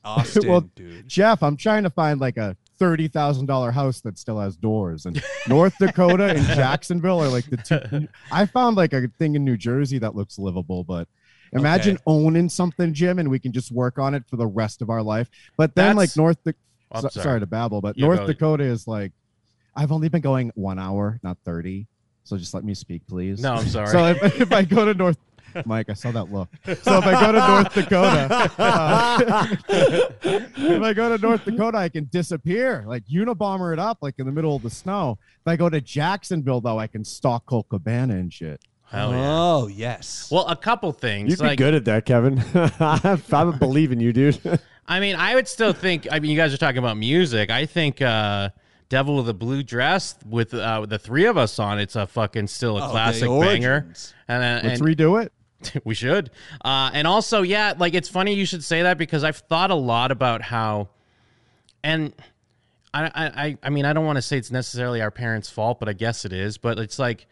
Austin, 0.03 0.47
Well, 0.49 0.61
dude. 0.75 1.07
Jeff, 1.07 1.41
I'm 1.43 1.55
trying 1.55 1.83
to 1.83 1.89
find 1.89 2.19
like 2.19 2.37
a 2.37 2.57
thirty 2.79 3.07
thousand 3.07 3.45
dollar 3.45 3.71
house 3.71 4.01
that 4.01 4.17
still 4.17 4.39
has 4.39 4.55
doors, 4.57 5.05
and 5.05 5.23
North 5.47 5.75
Dakota 5.79 6.25
and 6.29 6.45
Jacksonville 6.47 7.19
are 7.21 7.27
like 7.29 7.45
the 7.49 7.57
two. 7.57 8.07
I 8.31 8.45
found 8.45 8.75
like 8.75 8.93
a 8.93 9.07
thing 9.19 9.35
in 9.35 9.45
New 9.45 9.55
Jersey 9.57 9.99
that 9.99 10.15
looks 10.15 10.37
livable, 10.39 10.83
but 10.83 11.07
imagine 11.53 11.95
Okay. 11.95 12.03
owning 12.07 12.49
something, 12.49 12.93
Jim, 12.93 13.19
and 13.19 13.29
we 13.29 13.39
can 13.39 13.51
just 13.51 13.71
work 13.71 13.97
on 13.99 14.13
it 14.15 14.23
for 14.27 14.35
the 14.35 14.47
rest 14.47 14.81
of 14.81 14.89
our 14.89 15.03
life. 15.03 15.29
But 15.57 15.75
then, 15.75 15.95
That's- 15.95 15.97
like 16.11 16.17
North, 16.17 16.43
Da- 16.43 16.51
oh, 16.91 16.95
I'm 16.97 17.01
so- 17.03 17.09
sorry. 17.09 17.23
sorry 17.23 17.39
to 17.41 17.45
babble, 17.45 17.79
but 17.81 17.97
You 17.97 18.05
North 18.05 18.21
go. 18.21 18.27
Dakota 18.27 18.63
is 18.63 18.87
like, 18.87 19.11
I've 19.75 19.91
only 19.91 20.09
been 20.09 20.21
going 20.21 20.51
one 20.55 20.79
hour, 20.79 21.19
not 21.23 21.37
thirty. 21.43 21.87
So 22.23 22.37
just 22.37 22.53
let 22.53 22.63
me 22.63 22.73
speak, 22.73 23.05
please. 23.07 23.41
No, 23.41 23.55
I'm 23.55 23.67
sorry. 23.67 23.87
So 23.91 24.05
if, 24.07 24.41
if 24.41 24.51
I 24.53 24.63
go 24.63 24.85
to 24.85 24.93
North, 24.93 25.17
Mike, 25.65 25.89
I 25.89 25.93
saw 25.93 26.11
that 26.11 26.31
look. 26.31 26.49
So 26.65 26.97
if 26.97 27.05
I 27.05 27.19
go 27.19 27.31
to 27.33 27.47
North 27.47 27.73
Dakota, 27.73 28.51
uh, 28.57 29.47
if 29.69 30.81
I 30.81 30.93
go 30.93 31.15
to 31.15 31.21
North 31.21 31.43
Dakota, 31.45 31.77
I 31.77 31.89
can 31.89 32.05
disappear, 32.05 32.85
like 32.87 33.05
Unabomber 33.07 33.73
it 33.73 33.79
up, 33.79 33.97
like 34.01 34.15
in 34.19 34.25
the 34.25 34.31
middle 34.31 34.55
of 34.55 34.63
the 34.63 34.69
snow. 34.69 35.17
If 35.41 35.47
I 35.47 35.55
go 35.57 35.69
to 35.69 35.81
Jacksonville, 35.81 36.61
though, 36.61 36.79
I 36.79 36.87
can 36.87 37.03
stalk 37.03 37.45
Colt 37.45 37.67
Cabana 37.69 38.15
and 38.15 38.31
shit. 38.31 38.61
Hell 38.89 39.11
yeah. 39.11 39.25
Oh 39.27 39.67
yes. 39.67 40.29
Well, 40.31 40.47
a 40.47 40.55
couple 40.55 40.91
things. 40.91 41.31
You'd 41.31 41.39
be 41.39 41.45
like, 41.45 41.57
good 41.57 41.73
at 41.73 41.85
that, 41.85 42.05
Kevin. 42.05 42.43
I'm 43.33 43.57
believing 43.57 43.99
you, 43.99 44.13
dude. 44.13 44.39
I 44.87 44.99
mean, 44.99 45.15
I 45.15 45.35
would 45.35 45.47
still 45.47 45.73
think. 45.73 46.07
I 46.11 46.19
mean, 46.19 46.29
you 46.31 46.37
guys 46.37 46.53
are 46.53 46.57
talking 46.57 46.77
about 46.77 46.97
music. 46.97 47.49
I 47.49 47.65
think 47.65 48.01
uh, 48.01 48.49
"Devil 48.93 49.15
with 49.17 49.27
a 49.29 49.33
Blue 49.33 49.63
Dress" 49.63 50.15
with 50.29 50.53
uh, 50.53 50.77
with 50.81 50.89
the 50.91 50.99
three 50.99 51.25
of 51.25 51.37
us 51.37 51.57
on, 51.59 51.79
it's 51.79 51.95
a 51.95 52.05
fucking 52.07 52.47
still 52.47 52.77
a 52.77 52.87
Oh, 52.87 52.91
classic 52.91 53.27
banger. 53.29 53.87
And, 54.27 54.43
uh, 54.65 54.67
Let's 54.69 54.79
and 54.81 54.87
redo 54.89 55.23
it. 55.25 55.33
we 55.85 55.95
should. 55.95 56.29
Uh, 56.63 56.91
and 56.93 57.07
also, 57.07 57.41
yeah, 57.41 57.73
like 57.77 57.93
it's 57.93 58.09
funny 58.09 58.33
you 58.33 58.45
should 58.45 58.63
say 58.63 58.83
that 58.83 58.97
because 58.97 59.23
I've 59.23 59.37
thought 59.37 59.71
a 59.71 59.75
lot 59.75 60.11
about 60.11 60.41
how, 60.41 60.89
and 61.83 62.13
I, 62.93 63.05
I, 63.05 63.25
I- 63.45 63.57
I 63.63 63.69
mean, 63.69 63.85
I 63.85 63.93
don't 63.93 64.05
want 64.05 64.17
to 64.17 64.21
say 64.21 64.37
it's 64.37 64.51
necessarily 64.51 65.01
our 65.01 65.11
parents' 65.11 65.49
fault, 65.49 65.79
but 65.79 65.89
I 65.89 65.93
guess 65.93 66.25
it 66.25 66.33
is. 66.33 66.57
But 66.57 66.79
it's 66.79 66.99
like, 66.99 67.27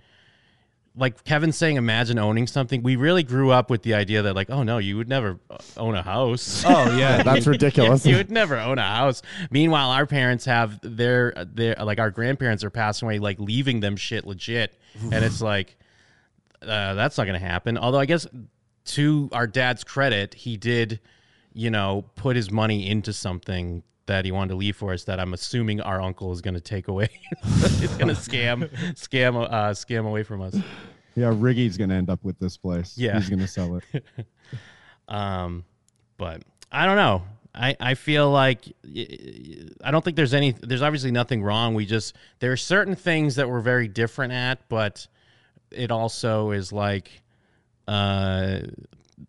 like 0.95 1.23
Kevin 1.23 1.51
saying, 1.51 1.77
imagine 1.77 2.19
owning 2.19 2.47
something. 2.47 2.83
We 2.83 2.95
really 2.95 3.23
grew 3.23 3.51
up 3.51 3.69
with 3.69 3.83
the 3.83 3.93
idea 3.93 4.21
that, 4.23 4.35
like, 4.35 4.49
oh 4.49 4.63
no, 4.63 4.77
you 4.77 4.97
would 4.97 5.07
never 5.07 5.39
own 5.77 5.95
a 5.95 6.01
house. 6.01 6.63
Oh 6.65 6.97
yeah. 6.97 7.23
That's 7.23 7.47
ridiculous. 7.47 8.05
you 8.05 8.17
would 8.17 8.31
never 8.31 8.57
own 8.57 8.77
a 8.77 8.83
house. 8.83 9.21
Meanwhile, 9.49 9.91
our 9.91 10.05
parents 10.05 10.45
have 10.45 10.79
their 10.81 11.33
their 11.47 11.75
like 11.75 11.99
our 11.99 12.11
grandparents 12.11 12.63
are 12.63 12.69
passing 12.69 13.07
away, 13.07 13.19
like 13.19 13.39
leaving 13.39 13.79
them 13.79 13.95
shit 13.95 14.25
legit, 14.25 14.77
and 15.11 15.23
it's 15.23 15.41
like 15.41 15.77
uh, 16.61 16.93
that's 16.93 17.17
not 17.17 17.25
going 17.25 17.39
to 17.39 17.45
happen. 17.45 17.77
Although 17.77 17.99
I 17.99 18.05
guess 18.05 18.27
to 18.85 19.29
our 19.31 19.47
dad's 19.47 19.83
credit, 19.83 20.33
he 20.33 20.57
did, 20.57 20.99
you 21.53 21.69
know, 21.69 22.05
put 22.15 22.35
his 22.35 22.51
money 22.51 22.89
into 22.89 23.13
something 23.13 23.83
that 24.11 24.25
he 24.25 24.31
wanted 24.31 24.49
to 24.49 24.55
leave 24.55 24.75
for 24.75 24.91
us. 24.93 25.05
That 25.05 25.19
I'm 25.19 25.33
assuming 25.33 25.79
our 25.81 26.01
uncle 26.01 26.31
is 26.33 26.41
going 26.41 26.53
to 26.53 26.61
take 26.61 26.89
away. 26.89 27.09
He's 27.43 27.95
going 27.95 28.09
to 28.09 28.13
scam 28.13 28.69
scam 28.95 29.41
uh, 29.41 29.71
scam 29.71 30.05
away 30.05 30.23
from 30.23 30.41
us. 30.41 30.55
Yeah, 31.15 31.33
Riggy's 31.33 31.77
gonna 31.77 31.95
end 31.95 32.09
up 32.09 32.23
with 32.23 32.39
this 32.39 32.55
place. 32.55 32.97
Yeah. 32.97 33.19
he's 33.19 33.29
gonna 33.29 33.47
sell 33.47 33.81
it. 33.93 34.05
Um, 35.07 35.65
but 36.17 36.41
I 36.71 36.85
don't 36.85 36.95
know. 36.95 37.23
I, 37.53 37.75
I 37.81 37.93
feel 37.95 38.31
like 38.31 38.63
I 39.83 39.91
don't 39.91 40.05
think 40.05 40.15
there's 40.15 40.33
any 40.33 40.51
there's 40.51 40.81
obviously 40.81 41.11
nothing 41.11 41.43
wrong. 41.43 41.73
We 41.73 41.85
just 41.85 42.15
there 42.39 42.53
are 42.53 42.57
certain 42.57 42.95
things 42.95 43.35
that 43.35 43.49
we're 43.49 43.59
very 43.59 43.89
different 43.89 44.31
at, 44.31 44.69
but 44.69 45.05
it 45.69 45.91
also 45.91 46.51
is 46.51 46.71
like 46.71 47.11
uh 47.89 48.59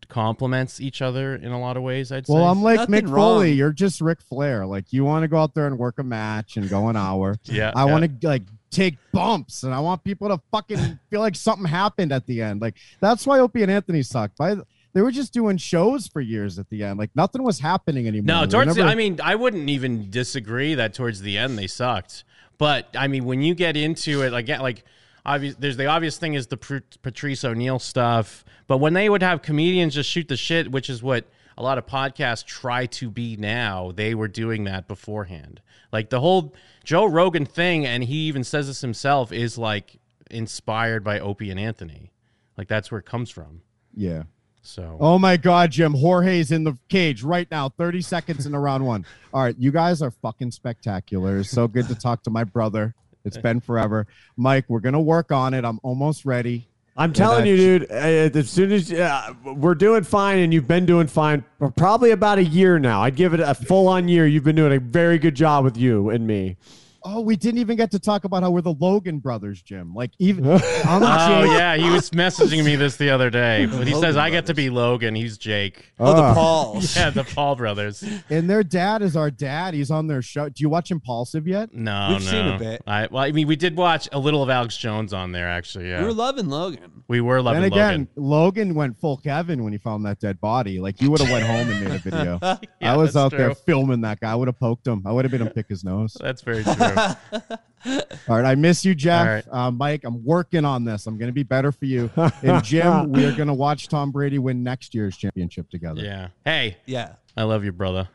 complements 0.08 0.80
each 0.80 1.02
other 1.02 1.34
in 1.34 1.52
a 1.52 1.60
lot 1.60 1.76
of 1.76 1.82
ways, 1.82 2.12
I'd 2.12 2.26
say. 2.26 2.32
Well, 2.32 2.44
I'm 2.44 2.62
like 2.62 2.78
Nothing 2.88 2.94
Mick 2.94 3.08
Foley. 3.08 3.48
wrong. 3.50 3.56
You're 3.58 3.72
just 3.72 4.00
Ric 4.00 4.20
Flair. 4.20 4.66
Like 4.66 4.92
you 4.92 5.04
want 5.04 5.22
to 5.22 5.28
go 5.28 5.38
out 5.38 5.54
there 5.54 5.66
and 5.66 5.78
work 5.78 5.98
a 5.98 6.02
match 6.02 6.56
and 6.56 6.68
go 6.68 6.88
an 6.88 6.96
hour. 6.96 7.36
yeah. 7.44 7.72
I 7.74 7.84
yeah. 7.84 7.92
want 7.92 8.20
to 8.20 8.26
like 8.26 8.42
take 8.70 8.96
bumps 9.12 9.62
and 9.62 9.74
I 9.74 9.80
want 9.80 10.02
people 10.02 10.28
to 10.28 10.40
fucking 10.50 10.98
feel 11.10 11.20
like 11.20 11.36
something 11.36 11.66
happened 11.66 12.12
at 12.12 12.26
the 12.26 12.42
end. 12.42 12.60
Like 12.60 12.76
that's 13.00 13.26
why 13.26 13.38
Opie 13.38 13.62
and 13.62 13.70
Anthony 13.70 14.02
sucked. 14.02 14.36
By 14.36 14.54
the- 14.54 14.66
they 14.94 15.00
were 15.00 15.10
just 15.10 15.32
doing 15.32 15.56
shows 15.56 16.06
for 16.06 16.20
years 16.20 16.58
at 16.58 16.68
the 16.68 16.84
end. 16.84 16.98
Like 16.98 17.10
nothing 17.14 17.42
was 17.42 17.60
happening 17.60 18.06
anymore. 18.06 18.26
No, 18.26 18.46
They 18.46 18.52
towards 18.52 18.74
the, 18.74 18.82
I 18.82 18.94
mean, 18.94 19.20
I 19.22 19.34
wouldn't 19.34 19.70
even 19.70 20.10
disagree 20.10 20.74
that 20.74 20.94
towards 20.94 21.22
the 21.22 21.38
end 21.38 21.58
they 21.58 21.66
sucked. 21.66 22.24
But 22.58 22.88
I 22.96 23.08
mean, 23.08 23.24
when 23.24 23.40
you 23.42 23.54
get 23.54 23.76
into 23.76 24.22
it, 24.22 24.32
like, 24.32 24.48
like 24.48 24.84
obvious. 25.24 25.54
There's 25.58 25.76
the 25.76 25.86
obvious 25.86 26.18
thing 26.18 26.34
is 26.34 26.46
the 26.46 26.56
Pr- 26.56 26.78
Patrice 27.02 27.44
O'Neal 27.44 27.78
stuff, 27.78 28.44
but 28.66 28.78
when 28.78 28.94
they 28.94 29.08
would 29.08 29.22
have 29.22 29.42
comedians 29.42 29.94
just 29.94 30.10
shoot 30.10 30.28
the 30.28 30.36
shit, 30.36 30.70
which 30.70 30.88
is 30.90 31.02
what 31.02 31.26
a 31.56 31.62
lot 31.62 31.78
of 31.78 31.86
podcasts 31.86 32.44
try 32.44 32.86
to 32.86 33.10
be 33.10 33.36
now, 33.36 33.92
they 33.94 34.14
were 34.14 34.28
doing 34.28 34.64
that 34.64 34.88
beforehand. 34.88 35.60
Like 35.92 36.10
the 36.10 36.20
whole 36.20 36.54
Joe 36.84 37.04
Rogan 37.06 37.44
thing, 37.44 37.86
and 37.86 38.04
he 38.04 38.26
even 38.28 38.44
says 38.44 38.66
this 38.66 38.80
himself, 38.80 39.32
is 39.32 39.58
like 39.58 39.98
inspired 40.30 41.04
by 41.04 41.20
Opie 41.20 41.50
and 41.50 41.60
Anthony. 41.60 42.10
Like 42.56 42.68
that's 42.68 42.90
where 42.90 42.98
it 43.00 43.06
comes 43.06 43.30
from. 43.30 43.62
Yeah. 43.94 44.24
So 44.62 44.96
Oh 45.00 45.18
my 45.18 45.36
God, 45.36 45.72
Jim. 45.72 45.92
Jorge's 45.92 46.52
in 46.52 46.64
the 46.64 46.78
cage 46.88 47.22
right 47.22 47.50
now. 47.50 47.68
30 47.68 48.00
seconds 48.00 48.46
in 48.46 48.54
a 48.54 48.60
round 48.60 48.86
one. 48.86 49.04
All 49.34 49.42
right. 49.42 49.56
You 49.58 49.72
guys 49.72 50.00
are 50.02 50.10
fucking 50.10 50.52
spectacular. 50.52 51.38
It's 51.38 51.50
so 51.50 51.66
good 51.68 51.88
to 51.88 51.94
talk 51.94 52.22
to 52.24 52.30
my 52.30 52.44
brother. 52.44 52.94
It's 53.24 53.38
been 53.38 53.60
forever. 53.60 54.06
Mike, 54.36 54.64
we're 54.68 54.80
going 54.80 54.94
to 54.94 55.00
work 55.00 55.32
on 55.32 55.54
it. 55.54 55.64
I'm 55.64 55.80
almost 55.82 56.24
ready. 56.24 56.68
I'm 56.96 57.12
telling 57.12 57.46
you, 57.46 57.56
dude. 57.56 57.84
As 57.90 58.50
soon 58.50 58.70
as 58.70 58.92
uh, 58.92 59.32
we're 59.44 59.74
doing 59.74 60.04
fine, 60.04 60.40
and 60.40 60.52
you've 60.52 60.68
been 60.68 60.84
doing 60.84 61.06
fine 61.06 61.44
for 61.58 61.70
probably 61.70 62.10
about 62.10 62.38
a 62.38 62.44
year 62.44 62.78
now. 62.78 63.02
I'd 63.02 63.16
give 63.16 63.32
it 63.32 63.40
a 63.40 63.54
full 63.54 63.88
on 63.88 64.08
year. 64.08 64.26
You've 64.26 64.44
been 64.44 64.56
doing 64.56 64.74
a 64.74 64.80
very 64.80 65.18
good 65.18 65.34
job 65.34 65.64
with 65.64 65.76
you 65.76 66.10
and 66.10 66.26
me. 66.26 66.56
Oh, 67.04 67.20
we 67.20 67.36
didn't 67.36 67.58
even 67.60 67.76
get 67.76 67.90
to 67.92 67.98
talk 67.98 68.24
about 68.24 68.42
how 68.42 68.50
we're 68.50 68.60
the 68.60 68.74
Logan 68.74 69.18
brothers, 69.18 69.60
Jim. 69.62 69.94
Like, 69.94 70.10
even 70.18 70.46
I'm 70.48 70.60
Oh 70.84 71.44
Jake. 71.46 71.52
yeah, 71.58 71.76
he 71.76 71.90
was 71.90 72.10
messaging 72.10 72.64
me 72.64 72.76
this 72.76 72.96
the 72.96 73.10
other 73.10 73.28
day. 73.30 73.66
But 73.66 73.86
he 73.86 73.94
says 73.94 74.16
I 74.16 74.30
get 74.30 74.46
to 74.46 74.54
be 74.54 74.70
Logan. 74.70 75.14
He's 75.14 75.38
Jake. 75.38 75.92
Oh, 75.98 76.14
the 76.14 76.22
Ah. 76.22 76.34
Pauls. 76.34 76.96
Yeah, 77.02 77.10
the 77.10 77.24
Paul 77.24 77.56
brothers. 77.56 78.04
And 78.30 78.48
their 78.48 78.62
dad 78.62 79.02
is 79.02 79.16
our 79.16 79.30
dad. 79.30 79.74
He's 79.74 79.90
on 79.90 80.06
their 80.06 80.22
show. 80.22 80.48
Do 80.48 80.62
you 80.62 80.68
watch 80.68 80.90
Impulsive 80.90 81.46
yet? 81.48 81.74
No, 81.74 82.08
We've 82.12 82.24
no. 82.24 82.30
seen 82.30 82.46
a 82.46 82.58
bit. 82.58 82.82
I 82.86 83.08
well, 83.10 83.22
I 83.24 83.32
mean, 83.32 83.46
we 83.48 83.56
did 83.56 83.76
watch 83.76 84.08
a 84.12 84.18
little 84.18 84.42
of 84.42 84.50
Alex 84.50 84.76
Jones 84.76 85.12
on 85.12 85.32
there 85.32 85.48
actually. 85.48 85.88
Yeah, 85.88 86.00
We 86.00 86.06
were 86.06 86.12
loving 86.12 86.48
Logan. 86.48 87.02
we 87.08 87.20
were 87.20 87.42
loving 87.42 87.64
and 87.64 87.72
again, 87.72 88.08
Logan. 88.16 88.68
Logan. 88.70 88.74
went 88.74 88.98
full 89.00 89.16
Kevin 89.16 89.64
when 89.64 89.72
he 89.72 89.78
found 89.78 90.04
that 90.06 90.20
dead 90.20 90.40
body. 90.40 90.78
Like 90.80 91.00
you 91.00 91.10
would 91.10 91.20
have 91.20 91.30
went 91.30 91.44
home 91.46 91.68
and 91.68 91.84
made 91.84 91.94
a 91.94 91.98
video. 91.98 92.38
Yeah, 92.80 92.94
I 92.94 92.96
was 92.96 93.14
that's 93.14 93.32
out 93.32 93.36
there 93.38 93.54
filming 93.54 94.00
that 94.02 94.18
guy. 94.20 94.32
I 94.32 94.34
would 94.34 94.48
have 94.48 94.58
poked 94.58 94.86
him. 94.86 95.02
I 95.06 95.12
would 95.12 95.24
have 95.24 95.32
made 95.32 95.40
him 95.40 95.48
pick 95.50 95.68
his 95.68 95.84
nose. 95.84 96.16
That's 96.20 96.42
very 96.42 96.64
true. 96.64 96.74
All 98.28 98.36
right, 98.36 98.44
I 98.44 98.54
miss 98.54 98.84
you, 98.84 98.94
Jeff. 98.94 99.26
All 99.26 99.34
right. 99.34 99.44
Uh, 99.66 99.70
Mike, 99.70 100.02
I'm 100.04 100.24
working 100.24 100.64
on 100.64 100.84
this. 100.84 101.06
I'm 101.06 101.18
going 101.18 101.28
to 101.28 101.32
be 101.34 101.42
better 101.42 101.72
for 101.72 101.84
you. 101.86 102.10
And 102.42 102.62
Jim, 102.62 103.10
we 103.12 103.24
are 103.24 103.32
going 103.34 103.48
to 103.48 103.54
watch 103.54 103.88
Tom 103.88 104.10
Brady 104.12 104.38
win 104.38 104.62
next 104.62 104.94
year's 104.94 105.16
championship 105.16 105.68
together. 105.70 106.00
yeah. 106.00 106.28
Hey, 106.44 106.76
Yeah. 106.86 107.14
I 107.36 107.44
love 107.44 107.64
you, 107.64 107.72
brother. 107.72 108.08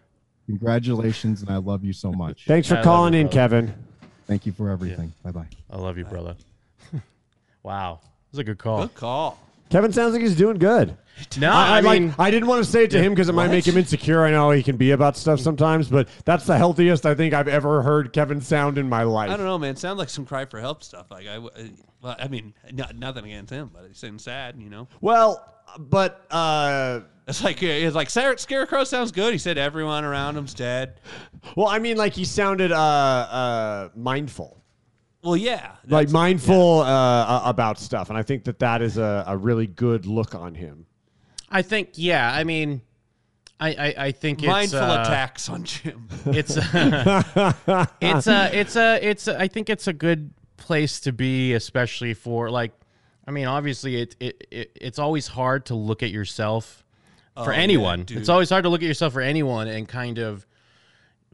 Congratulations, 0.46 1.42
and 1.42 1.50
I 1.50 1.58
love 1.58 1.84
you 1.84 1.92
so 1.92 2.12
much. 2.12 2.46
Thanks 2.46 2.68
for 2.70 2.78
I 2.78 2.84
calling 2.84 3.14
you, 3.14 3.22
in, 3.22 3.28
brother. 3.28 3.36
Kevin. 3.68 3.74
Thank 4.28 4.46
you 4.46 4.52
for 4.52 4.70
everything. 4.70 5.12
Bye 5.24 5.32
bye. 5.32 5.48
I 5.70 5.78
love 5.78 5.98
you, 5.98 6.06
brother. 6.06 6.36
wow, 7.64 8.00
that 8.02 8.32
was 8.32 8.40
a 8.40 8.44
good 8.44 8.58
call. 8.58 8.82
Good 8.84 8.96
call. 8.96 9.40
Kevin 9.70 9.92
sounds 9.92 10.14
like 10.14 10.22
he's 10.22 10.36
doing 10.36 10.58
good. 10.58 10.98
No, 11.40 11.52
I, 11.52 11.54
I, 11.54 11.78
I, 11.78 11.82
mean, 11.82 12.10
like. 12.10 12.20
I 12.20 12.30
didn't 12.32 12.48
want 12.48 12.64
to 12.64 12.70
say 12.72 12.84
it 12.84 12.92
to 12.92 13.02
him 13.02 13.12
because 13.12 13.28
it 13.28 13.34
might 13.34 13.48
What? 13.48 13.52
make 13.52 13.68
him 13.68 13.76
insecure. 13.76 14.24
I 14.24 14.30
know 14.32 14.52
he 14.52 14.62
can 14.62 14.78
be 14.78 14.92
about 14.92 15.18
stuff 15.18 15.40
sometimes, 15.40 15.90
but 15.90 16.08
that's 16.26 16.46
the 16.46 16.56
healthiest 16.56 17.08
I 17.08 17.16
think 17.16 17.34
I've 17.34 17.48
ever 17.48 17.82
heard 17.82 18.14
Kevin 18.14 18.40
sound 18.40 18.78
in 18.78 18.88
my 18.88 19.02
life. 19.04 19.32
I 19.32 19.38
don't 19.38 19.48
know, 19.48 19.58
man. 19.58 19.76
Sound 19.76 19.98
like 19.98 20.10
some 20.10 20.26
cry 20.26 20.46
for 20.46 20.60
help 20.60 20.84
stuff. 20.84 21.10
Like 21.10 21.26
I, 21.28 21.38
uh, 21.38 21.50
well, 22.04 22.16
I 22.20 22.28
mean, 22.28 22.54
not, 22.72 22.96
nothing 22.96 23.26
against 23.26 23.52
him, 23.52 23.72
but 23.74 23.86
he's 23.88 23.98
saying 23.98 24.20
sad, 24.20 24.62
you 24.62 24.70
know. 24.70 24.88
Well, 25.02 25.44
but 25.80 26.26
uh, 26.30 27.02
It's 27.28 27.44
like 27.44 27.62
it's 27.64 27.96
like 27.96 28.10
Scare- 28.12 28.38
Scarecrow 28.38 28.84
sounds 28.84 29.12
good. 29.12 29.34
He 29.34 29.40
said 29.40 29.58
everyone 29.58 30.06
around 30.06 30.36
him's 30.36 30.54
dead. 30.54 31.00
well, 31.56 31.68
I 31.68 31.80
mean, 31.80 31.98
like 31.98 32.14
he 32.14 32.26
sounded 32.26 32.72
uh, 32.72 32.78
uh, 32.78 33.90
mindful. 33.96 34.57
Well, 35.28 35.38
yeah, 35.38 35.72
like 35.88 36.08
that's- 36.08 36.12
mindful 36.12 36.80
uh, 36.82 37.42
about 37.46 37.80
stuff, 37.80 38.10
and 38.10 38.18
I 38.18 38.24
think 38.24 38.46
that 38.46 38.60
that 38.60 38.82
is 38.82 38.98
a, 38.98 39.24
a 39.28 39.36
really 39.38 39.68
good 39.68 40.06
look 40.06 40.34
on 40.36 40.56
him. 40.56 40.86
I 41.52 41.62
think 41.62 41.90
yeah. 41.96 42.32
I 42.34 42.44
mean, 42.46 42.82
I 43.60 43.70
I, 43.74 43.96
I 44.08 44.12
think 44.12 44.40
it's 44.42 44.48
mindful 44.48 44.80
uh, 44.80 45.02
attacks 45.02 45.50
on 45.50 45.64
Jim. 45.66 46.08
It's 46.28 46.56
it's 48.02 48.28
a 48.28 48.50
it's 48.54 48.76
a 48.76 49.00
it's 49.02 49.28
a, 49.28 49.40
I 49.40 49.48
think 49.48 49.70
it's 49.70 49.88
a 49.88 49.94
good 49.94 50.32
place 50.58 51.00
to 51.02 51.12
be, 51.12 51.54
especially 51.54 52.14
for 52.14 52.50
like. 52.50 52.72
I 53.28 53.32
mean, 53.32 53.46
obviously, 53.46 53.98
it, 54.02 54.16
it, 54.22 54.48
it 54.52 54.72
it's 54.80 55.00
always 55.00 55.28
hard 55.28 55.66
to 55.66 55.76
look 55.76 56.02
at 56.02 56.12
yourself 56.12 56.86
for 57.36 57.52
Oh, 57.54 57.58
anyone. 57.58 58.04
dude. 58.04 58.20
it's 58.20 58.30
always 58.30 58.50
hard 58.50 58.64
to 58.64 58.70
look 58.70 58.82
at 58.82 58.88
yourself 58.88 59.12
for 59.12 59.20
anyone 59.22 59.68
and 59.68 59.86
kind 59.86 60.18
of 60.18 60.47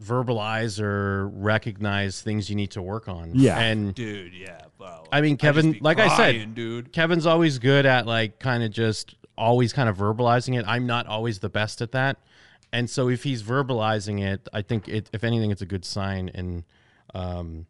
verbalize 0.02 0.80
or 0.82 1.28
recognize 1.28 2.22
things 2.22 2.50
you 2.50 2.56
need 2.56 2.72
to 2.72 2.82
work 2.82 3.08
on. 3.08 3.32
Yeah. 3.36 3.60
and 3.60 3.94
dude, 3.94 4.34
yeah. 4.34 4.62
Wow. 4.80 5.06
I 5.12 5.22
mean, 5.22 5.38
Kevin, 5.38 5.74
be 5.74 5.80
like 5.80 6.00
I 6.00 6.16
said, 6.18 6.56
dude. 6.56 6.92
Kevin's 6.92 7.26
always 7.26 7.60
good 7.60 7.86
at 7.86 8.06
like 8.06 8.40
kind 8.40 8.64
of 8.64 8.72
just 8.72 9.16
always 9.38 9.72
kind 9.74 9.88
of 9.90 9.98
verbalizing 9.98 10.60
it. 10.60 10.66
I'm 10.68 10.86
not 10.88 11.08
always 11.08 11.40
the 11.40 11.50
best 11.50 11.82
at 11.82 11.92
that. 11.94 12.18
And 12.72 12.90
so 12.90 13.08
if 13.10 13.24
he's 13.24 13.44
verbalizing 13.44 14.24
it, 14.24 14.48
I 14.52 14.64
think 14.64 14.88
it, 14.88 15.10
if 15.14 15.24
anything, 15.24 15.52
it's 15.52 15.62
a 15.62 15.66
good 15.68 15.86
sign 15.86 16.32
and 16.34 16.64
um, 17.14 17.68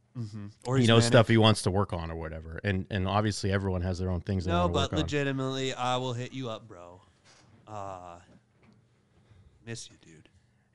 Or 0.65 0.78
he 0.78 0.84
he's 0.84 0.88
knows 0.88 1.01
manic. 1.03 1.07
stuff 1.13 1.28
he 1.28 1.38
wants 1.38 1.63
to 1.63 1.71
work 1.71 1.91
on 1.91 2.09
or 2.09 2.15
whatever. 2.15 2.61
And 2.63 2.86
and 2.89 3.05
obviously 3.07 3.51
everyone 3.51 3.82
has 3.82 3.99
their 3.99 4.09
own 4.09 4.21
things 4.21 4.45
they 4.45 4.51
No, 4.51 4.69
but 4.69 4.84
work 4.84 4.93
on. 4.93 4.99
legitimately, 4.99 5.74
I 5.74 5.97
will 5.97 6.13
hit 6.13 6.32
you 6.32 6.49
up, 6.49 6.67
bro. 6.69 7.01
Uh, 7.67 8.15
miss 9.65 9.89
you, 9.89 9.97
dude. 10.01 10.03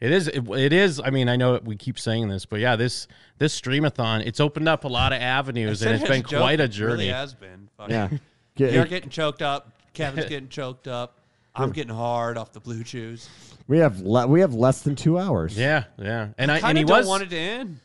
It 0.00 0.12
is. 0.12 0.28
It, 0.28 0.48
it 0.50 0.72
is. 0.72 1.00
I 1.04 1.10
mean, 1.10 1.28
I 1.28 1.36
know 1.36 1.58
we 1.64 1.76
keep 1.76 1.98
saying 1.98 2.28
this, 2.28 2.44
but 2.46 2.60
yeah, 2.60 2.76
this 2.76 3.08
this 3.38 3.58
streamathon 3.60 4.24
it's 4.26 4.38
opened 4.40 4.68
up 4.68 4.84
a 4.84 4.88
lot 4.88 5.12
of 5.12 5.20
avenues, 5.20 5.82
and 5.82 5.94
it's 5.94 6.04
been 6.04 6.22
his 6.22 6.30
joke 6.30 6.40
quite 6.40 6.60
a 6.60 6.64
Really 6.64 6.68
journey. 6.72 7.08
has 7.08 7.34
been. 7.34 7.68
Fucking- 7.76 7.92
Yeah, 7.94 8.08
You're 8.56 8.70
Get- 8.84 8.88
getting 8.90 9.10
choked 9.10 9.42
up. 9.42 9.72
Kevin's 9.94 10.26
getting 10.28 10.48
choked 10.48 10.86
up. 10.88 11.14
I'm 11.54 11.72
getting 11.72 11.92
hard 11.94 12.38
off 12.38 12.52
the 12.52 12.60
blue 12.60 12.84
chews. 12.84 13.28
we 13.66 13.78
have 13.78 13.98
le- 14.00 14.28
we 14.28 14.40
have 14.42 14.54
less 14.54 14.82
than 14.82 14.94
two 14.94 15.18
hours. 15.18 15.58
Yeah, 15.58 15.84
yeah, 15.98 16.28
and 16.38 16.52
I, 16.52 16.60
Kind 16.60 16.70
and 16.70 16.78
he 16.78 16.82
of 16.82 16.88
don't 16.88 16.98
was 16.98 17.06
want 17.08 17.22
it 17.24 17.30
to 17.30 17.36
end. 17.36 17.76